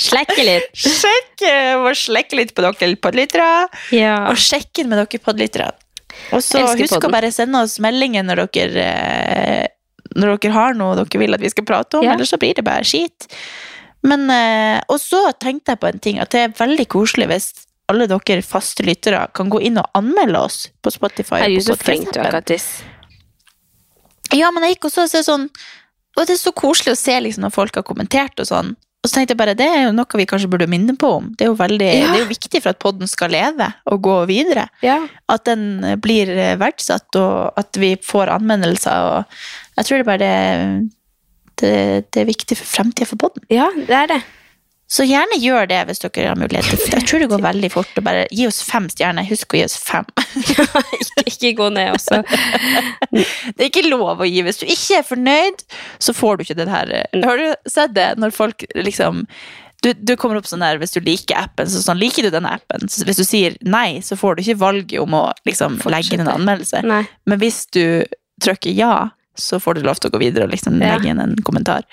Slekke 0.00 0.44
litt. 0.46 0.70
Sjekke 0.78 1.94
slekke 1.98 2.38
litt 2.38 2.54
på 2.56 2.64
dere 2.64 2.96
podlyttere. 3.00 3.48
Ja. 3.94 4.16
Og 4.30 4.40
sjekke 4.40 4.86
med 4.88 4.98
dere 5.02 5.20
podlyttere. 5.22 5.70
Og 6.32 6.40
så 6.44 6.62
husk 6.62 6.84
husk 6.84 7.08
å 7.08 7.12
bare 7.12 7.32
sende 7.34 7.60
oss 7.66 7.76
meldinger 7.82 8.24
når 8.26 8.44
dere 8.54 8.84
eh, 8.86 9.66
Når 10.14 10.36
dere 10.38 10.54
har 10.54 10.76
noe 10.78 10.94
dere 11.00 11.20
vil 11.20 11.34
at 11.34 11.42
vi 11.42 11.50
skal 11.50 11.66
prate 11.66 11.98
om, 11.98 12.04
Ja. 12.06 12.14
ellers 12.14 12.30
så 12.30 12.38
blir 12.38 12.54
det 12.54 12.64
bare 12.64 12.86
skit. 12.86 13.26
Men, 14.04 14.28
eh, 14.30 14.80
og 14.88 15.00
så 15.00 15.32
tenkte 15.40 15.72
jeg 15.74 15.80
på 15.80 15.88
en 15.88 15.98
ting, 15.98 16.18
at 16.20 16.30
det 16.30 16.40
er 16.40 16.58
veldig 16.58 16.86
koselig 16.92 17.26
hvis 17.30 17.52
alle 17.90 18.06
dere 18.08 18.42
faste 18.44 18.84
lyttere 18.84 19.26
kan 19.34 19.50
gå 19.50 19.60
inn 19.64 19.78
og 19.80 19.88
anmelde 19.96 20.40
oss 20.40 20.68
på 20.82 20.92
Spotify. 20.92 21.42
Herregud, 21.42 21.66
så 21.66 21.76
flink 21.80 22.12
du 22.12 22.20
er. 22.20 22.30
Kattis. 22.32 22.82
Ja, 24.32 24.50
men 24.50 24.64
jeg 24.64 24.76
gikk 24.76 24.88
også 24.88 25.04
og 25.04 25.10
så 25.12 25.24
sånn 25.24 25.48
Og 26.16 26.26
det 26.26 26.36
er 26.36 26.40
så 26.42 26.52
koselig 26.54 26.94
å 26.94 26.98
se 26.98 27.14
liksom 27.20 27.42
når 27.46 27.54
folk 27.54 27.74
har 27.80 27.86
kommentert 27.86 28.38
og 28.40 28.46
sånn. 28.46 28.74
Og 29.04 29.10
så 29.10 29.18
tenkte 29.18 29.34
jeg 29.34 29.40
bare, 29.42 29.54
det 29.58 29.66
er 29.68 29.82
jo 29.84 29.90
noe 29.92 30.16
vi 30.16 30.24
kanskje 30.24 30.48
burde 30.48 30.68
minne 30.70 30.94
på 30.96 31.10
om. 31.18 31.26
Det 31.36 31.44
er 31.44 31.50
jo, 31.50 31.56
veldig, 31.58 31.88
Ja. 31.92 32.06
det 32.12 32.20
er 32.20 32.22
jo 32.22 32.30
viktig 32.30 32.62
for 32.62 32.70
at 32.72 32.78
podden 32.80 33.10
skal 33.10 33.34
leve 33.34 33.66
og 33.92 34.00
gå 34.06 34.14
videre. 34.30 34.68
Ja. 34.80 35.02
At 35.28 35.44
den 35.44 35.82
blir 36.00 36.30
verdsatt, 36.56 37.10
og 37.20 37.52
at 37.60 37.76
vi 37.76 37.96
får 38.00 38.32
anmeldelser. 38.38 39.10
Og 39.10 39.36
jeg 39.76 39.84
tror 39.90 39.98
det 40.00 40.06
bare 40.08 40.22
det, 40.24 40.88
det, 41.60 41.74
det 42.14 42.22
er 42.22 42.30
viktig 42.32 42.56
for 42.56 42.64
fremtiden 42.78 43.10
for 43.12 43.20
podden. 43.26 43.44
ja, 43.52 43.68
det 43.76 43.90
er 44.04 44.06
det. 44.14 44.22
Så 44.90 45.06
gjerne 45.08 45.38
gjør 45.40 45.66
det 45.70 45.78
hvis 45.88 46.02
dere 46.02 46.28
har 46.28 46.38
mulighet. 46.38 46.84
Jeg 46.92 47.06
tror 47.08 47.22
det 47.22 47.30
går 47.32 47.42
veldig 47.42 47.70
fort. 47.72 47.96
å 47.96 48.04
bare 48.04 48.26
Gi 48.30 48.46
oss 48.46 48.60
fem 48.66 48.86
stjerner. 48.92 49.26
Husk 49.26 49.56
å 49.56 49.58
gi 49.58 49.64
oss 49.64 49.76
fem. 49.80 50.06
ikke, 51.00 51.24
ikke 51.24 51.52
gå 51.62 51.70
ned 51.72 51.94
også. 51.96 52.20
Det 53.14 53.64
er 53.64 53.70
ikke 53.70 53.86
lov 53.88 54.20
å 54.20 54.28
gi. 54.28 54.44
Hvis 54.44 54.60
du 54.60 54.66
ikke 54.68 55.00
er 55.00 55.08
fornøyd, 55.08 55.64
så 56.02 56.14
får 56.16 56.36
du 56.36 56.44
ikke 56.46 56.58
den 56.60 56.72
her 56.72 56.92
Har 57.24 57.40
du 57.40 57.70
sett 57.70 57.94
det 57.96 58.12
når 58.20 58.34
folk 58.36 58.66
liksom 58.76 59.24
du, 59.84 59.90
du 59.92 60.14
kommer 60.16 60.38
opp 60.40 60.48
sånn 60.48 60.62
der, 60.64 60.78
Hvis 60.80 60.94
du 60.96 61.02
liker 61.04 61.36
appen, 61.36 61.68
så 61.68 61.82
sånn, 61.84 62.00
liker 62.00 62.24
du 62.24 62.32
denne 62.32 62.54
appen. 62.56 62.88
Så 62.88 63.04
hvis 63.08 63.20
du 63.20 63.26
sier 63.26 63.56
nei, 63.64 64.00
så 64.04 64.16
får 64.20 64.36
du 64.36 64.44
ikke 64.44 64.60
valget 64.62 64.96
om 65.02 65.16
å 65.18 65.26
liksom, 65.48 65.76
legge 65.92 66.16
inn 66.16 66.24
en 66.24 66.32
anmeldelse. 66.38 66.80
Nei. 66.88 67.02
Men 67.28 67.40
hvis 67.42 67.64
du 67.74 67.84
trykker 68.44 68.72
ja, 68.72 68.94
så 69.36 69.60
får 69.60 69.76
du 69.76 69.84
lov 69.84 70.00
til 70.00 70.08
å 70.10 70.14
gå 70.14 70.22
videre 70.22 70.46
og 70.46 70.54
liksom 70.54 70.78
legge 70.80 71.10
inn 71.10 71.20
en 71.20 71.36
kommentar. 71.44 71.84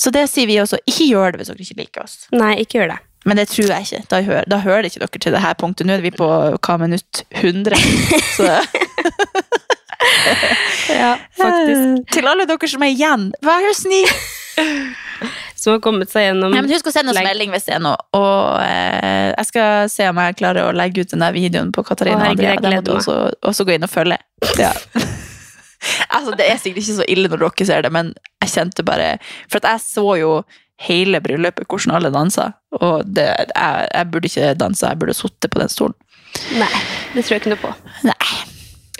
Så 0.00 0.12
det 0.14 0.24
sier 0.32 0.48
vi 0.48 0.56
også. 0.62 0.80
Ikke 0.88 1.06
gjør 1.10 1.34
det 1.34 1.42
hvis 1.42 1.52
dere 1.52 1.64
ikke 1.66 1.80
liker 1.82 2.04
oss. 2.06 2.16
Nei, 2.32 2.54
ikke 2.64 2.80
gjør 2.80 2.94
det. 2.94 3.00
Men 3.28 3.36
det 3.36 3.50
tror 3.52 3.68
jeg 3.68 3.86
ikke. 3.86 4.02
Da, 4.08 4.22
hører, 4.24 4.46
da 4.48 4.58
hører 4.64 4.88
ikke 4.88 5.02
dere 5.02 5.20
til 5.20 5.34
det 5.36 5.42
her 5.44 5.56
punktet. 5.60 5.86
Nå 5.88 5.98
er 5.98 6.04
vi 6.04 6.12
på 6.14 6.28
hva 6.56 6.76
minutt 6.80 7.24
100. 7.36 7.76
Så 8.32 8.48
Ja, 10.90 11.12
faktisk. 11.36 12.12
til 12.14 12.26
alle 12.26 12.46
dere 12.48 12.68
som 12.72 12.82
er 12.82 12.92
igjen, 12.94 13.30
vær 13.44 13.68
så 13.68 13.76
snill! 13.84 14.10
Som 15.60 15.74
har 15.74 15.80
kommet 15.84 16.08
seg 16.08 16.24
gjennom 16.24 16.54
Ja, 16.56 16.62
men 16.64 16.72
husk 16.72 16.86
å 16.88 16.92
sende 16.94 17.12
oss 17.12 17.18
melding 17.20 17.50
hvis 17.52 17.66
det 17.66 17.74
er 17.76 17.82
noe. 17.84 17.98
Og 18.16 18.62
eh, 18.64 19.28
jeg 19.34 19.48
skal 19.50 19.90
se 19.92 20.06
om 20.08 20.16
jeg 20.24 20.38
klarer 20.38 20.70
å 20.70 20.72
legge 20.72 21.04
ut 21.04 21.12
den 21.12 21.20
der 21.20 21.36
videoen 21.36 21.68
på 21.76 21.84
Katarina 21.84 22.22
og 22.24 22.30
Andrea. 22.32 22.54
jeg 22.56 23.04
så 23.04 23.66
gå 23.68 23.76
inn 23.76 23.84
og 23.84 23.92
følge. 23.92 24.16
Ja. 24.56 24.72
altså, 26.16 26.34
det 26.38 26.46
er 26.48 26.56
sikkert 26.60 26.82
ikke 26.84 26.98
så 27.00 27.06
ille 27.08 27.30
når 27.32 27.38
dere 27.44 27.68
ser 27.68 27.80
det, 27.86 27.92
men 27.94 28.12
jeg 28.42 28.52
kjente 28.54 28.84
bare 28.86 29.08
For 29.50 29.56
at 29.62 29.70
jeg 29.74 29.80
så 29.86 30.06
jo 30.20 30.30
hele 30.80 31.20
bryllupet, 31.20 31.66
hvordan 31.68 31.96
alle 31.98 32.10
dansa. 32.14 32.46
Og 32.80 33.02
det, 33.04 33.26
jeg, 33.28 33.88
jeg 33.94 34.04
burde 34.12 34.26
ikke 34.30 34.54
dansa, 34.60 34.92
jeg 34.94 34.98
burde 35.02 35.16
sittet 35.18 35.50
på 35.52 35.60
den 35.60 35.68
stolen. 35.72 35.96
Nei, 36.56 36.70
det 37.14 37.26
tror 37.26 37.34
jeg 37.36 37.42
ikke 37.42 37.52
noe 37.52 37.62
på. 37.66 37.70
Nei. 38.06 38.38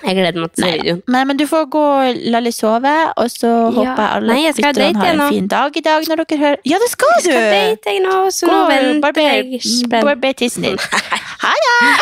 Jeg 0.00 0.16
gleder 0.16 0.40
meg 0.40 0.52
til 0.56 0.64
å 0.64 0.66
se 0.66 0.68
videoen. 0.78 1.00
Nei, 1.12 1.20
men 1.28 1.36
du 1.36 1.42
får 1.48 1.66
gå 1.72 1.80
og 1.84 2.20
la 2.32 2.40
litt 2.40 2.56
sove, 2.56 2.92
og 3.20 3.26
så 3.32 3.50
håper 3.74 4.00
jeg 4.00 4.10
alle 4.16 4.36
jeg 4.40 4.54
lytterne 4.56 4.96
har 4.96 5.10
en 5.12 5.20
fin 5.34 5.48
dag 5.52 5.76
i 5.76 5.82
dag 5.84 6.00
når 6.08 6.16
dere 6.22 6.38
hører 6.40 6.58
Ja, 6.70 6.76
det 6.80 6.88
skal 6.92 7.12
du! 7.18 7.28
Skal 7.28 7.44
date 7.52 7.92
jeg 7.92 8.00
nå, 8.06 8.14
så 8.32 8.48
Gå 8.48 8.54
nå 8.54 8.62
venter 8.70 9.20
jeg 9.20 9.60
spent. 9.66 10.04
barber 10.08 10.32
tissen 10.40 10.64
din. 10.70 10.80
Ha 11.44 11.52
det! 11.66 11.76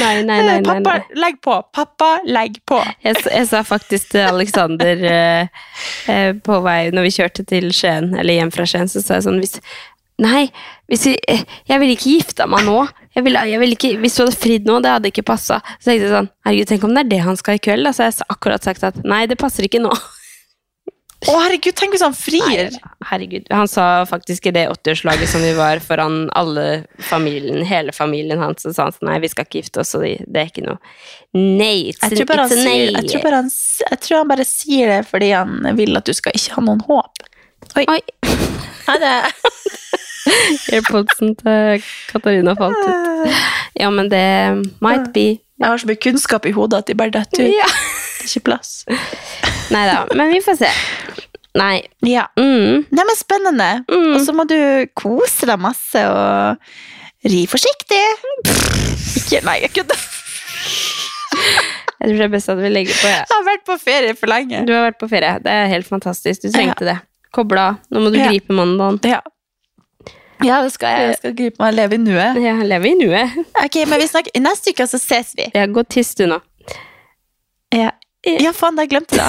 Nei, 0.00 0.22
nei, 0.24 0.40
nei. 0.42 0.60
nei, 0.60 0.62
Pappa, 0.64 0.94
legg 1.18 1.40
på! 1.44 1.56
Pappa, 1.74 2.10
legg 2.26 2.60
på! 2.68 2.80
Jeg, 3.04 3.20
jeg 3.30 3.48
sa 3.50 3.62
faktisk 3.66 4.12
til 4.14 4.26
Alexander 4.26 5.04
eh, 5.14 5.64
eh, 6.10 6.30
på 6.34 6.60
vei 6.64 6.78
når 6.94 7.08
vi 7.08 7.16
kjørte 7.18 7.46
til 7.48 7.70
Skien, 7.74 8.12
eller 8.16 8.40
hjem 8.40 8.54
fra 8.54 8.66
Skien, 8.68 8.90
så 8.90 9.02
sa 9.04 9.18
jeg 9.18 9.28
sånn 9.28 9.42
hvis, 9.42 9.58
Nei, 10.22 10.44
hvis 10.86 11.08
vi, 11.08 11.16
eh, 11.26 11.42
jeg 11.66 11.82
ville 11.82 11.96
ikke 11.96 12.12
gifta 12.12 12.46
meg 12.46 12.62
nå. 12.68 12.84
Jeg 13.16 13.26
ville, 13.26 13.40
jeg 13.50 13.58
ville 13.62 13.74
ikke, 13.74 13.96
hvis 14.02 14.14
du 14.14 14.20
hadde 14.22 14.36
fridd 14.38 14.68
nå, 14.68 14.76
det 14.82 14.92
hadde 14.92 15.10
ikke 15.10 15.24
passa. 15.26 15.58
Så 15.78 15.88
tenkte 15.88 16.06
jeg 16.06 16.12
sånn, 16.12 16.28
herregud, 16.46 16.68
tenk 16.70 16.86
om 16.86 16.94
det 16.94 17.02
er 17.02 17.10
det 17.10 17.22
han 17.26 17.38
skal 17.38 17.58
i 17.58 17.62
kveld? 17.62 17.86
Da. 17.86 17.94
Så 17.94 18.06
jeg 18.06 18.14
har 18.14 18.34
akkurat 18.36 18.66
sagt 18.66 18.86
at 18.86 19.00
nei, 19.02 19.24
det 19.30 19.38
passer 19.40 19.66
ikke 19.66 19.82
nå. 19.82 19.90
Å, 21.30 21.34
herregud, 21.40 21.74
tenk 21.78 21.94
hvis 21.94 22.04
han 22.04 22.14
frir! 22.16 22.74
Herregud, 23.08 23.46
Han 23.52 23.68
sa 23.70 24.04
faktisk 24.08 24.48
i 24.48 24.52
det 24.54 24.64
80-årslaget 24.72 25.30
som 25.30 25.44
vi 25.44 25.52
var 25.56 25.80
foran 25.84 26.28
alle 26.36 26.84
familien, 27.10 27.62
hele 27.66 27.94
familien 27.96 28.42
hans, 28.42 28.64
så 28.64 28.72
sa 28.74 28.88
han 28.88 28.96
sånn 28.96 29.10
nei, 29.10 29.20
vi 29.24 29.30
skal 29.32 29.48
ikke 29.48 29.62
gifte 29.62 29.82
oss, 29.84 29.94
og 29.96 30.04
det, 30.04 30.16
er 30.40 30.50
ikke 30.50 30.66
noe 30.66 30.78
Nei, 31.34 31.90
it's, 31.90 32.02
Jeg 32.04 32.20
tror, 32.20 32.28
bare 32.30 32.46
han 32.46 32.52
sier, 32.52 32.92
nei. 32.94 33.00
jeg, 33.00 33.10
tror 33.10 33.24
bare 33.26 33.40
han, 33.42 33.52
jeg 33.90 34.00
tror 34.06 34.20
han 34.20 34.32
bare 34.34 34.48
sier 34.48 34.92
det 34.92 35.00
fordi 35.08 35.30
han 35.34 35.70
vil 35.80 35.98
at 35.98 36.06
du 36.06 36.14
skal 36.16 36.36
ikke 36.36 36.58
ha 36.58 36.66
noen 36.68 36.84
håp. 36.88 37.24
Oi. 37.80 37.86
Oi. 37.88 38.00
Ha 38.84 38.98
det! 39.00 39.14
Airpodsen 40.76 41.30
til 41.40 41.84
Katarina 42.10 42.52
falt 42.58 42.76
ut. 42.84 43.36
Ja, 43.80 43.88
men 43.88 44.10
det 44.12 44.26
might 44.84 45.08
be. 45.14 45.38
Jeg 45.56 45.70
har 45.70 45.80
så 45.80 45.88
mye 45.88 46.00
kunnskap 46.04 46.44
i 46.44 46.52
hodet 46.52 46.82
at 46.82 46.90
de 46.90 46.96
bare 46.98 47.14
detter 47.14 47.46
ut. 47.48 47.54
Ja. 47.54 47.68
Ikke 48.24 48.40
plass. 48.50 48.72
Nei 49.74 49.84
da, 49.88 50.00
men 50.16 50.32
vi 50.32 50.40
får 50.44 50.58
se. 50.64 50.70
Nei. 51.54 51.84
Ja. 52.02 52.26
Mm. 52.40 52.82
Nei, 52.90 53.04
men 53.06 53.16
spennende. 53.18 53.68
Mm. 53.86 54.14
Og 54.16 54.20
så 54.26 54.34
må 54.34 54.46
du 54.50 54.56
kose 54.98 55.46
deg 55.46 55.60
masse 55.62 56.00
og 56.10 57.30
ri 57.30 57.44
forsiktig. 57.48 58.00
Ikke, 59.20 59.40
nei, 59.46 59.60
jeg 59.62 59.70
kødder. 59.76 60.02
Jeg 61.34 62.10
tror 62.10 62.18
det 62.18 62.24
er 62.26 62.32
best 62.34 62.50
at 62.52 62.58
vi 62.60 62.68
legger 62.72 62.96
på. 62.98 63.08
Ja. 63.08 63.20
Jeg 63.22 63.36
har 63.38 63.46
vært 63.46 63.62
på 63.68 63.76
ferie 63.80 64.16
for 64.18 64.28
lenge. 64.30 64.64
Du 64.68 64.72
har 64.74 64.88
vært 64.90 64.98
på 65.00 65.08
ferie. 65.08 65.36
Det 65.44 65.52
er 65.54 65.70
helt 65.72 65.88
fantastisk. 65.88 66.42
Du 66.44 66.50
trengte 66.52 66.84
det. 66.88 66.98
Koble 67.34 67.62
av. 67.70 67.78
Nå 67.90 68.02
må 68.04 68.10
du 68.12 68.18
Ja. 68.18 68.28
gripe 68.30 68.52
mandagen. 68.54 68.98
Ja. 69.08 69.20
Ja, 70.44 70.58
det 70.62 70.72
skal 70.74 70.90
jeg. 70.92 71.06
Jeg 71.08 71.16
skal 71.22 71.34
gripe 71.38 71.62
meg 71.62 71.70
og 71.72 71.76
leve 71.78 71.94
i 71.96 72.02
nuet. 72.02 72.40
Ja, 72.42 72.52
lever 72.66 72.90
i 72.90 72.94
nuet. 72.98 73.38
Ok, 73.62 73.78
men 73.88 74.00
vi 74.02 74.08
snakker, 74.10 74.40
Neste 74.44 74.74
uke 74.74 74.86
så 74.90 74.98
ses 75.00 75.30
vi. 75.38 75.46
Ja, 75.54 75.64
gå 75.70 75.84
tiss 75.88 76.12
du 76.18 76.26
nå. 76.28 76.40
Ja, 77.74 77.90
ja 78.26 78.52
faen, 78.56 78.78
jeg 78.78 78.88
glemte 78.94 79.16
det 79.16 79.24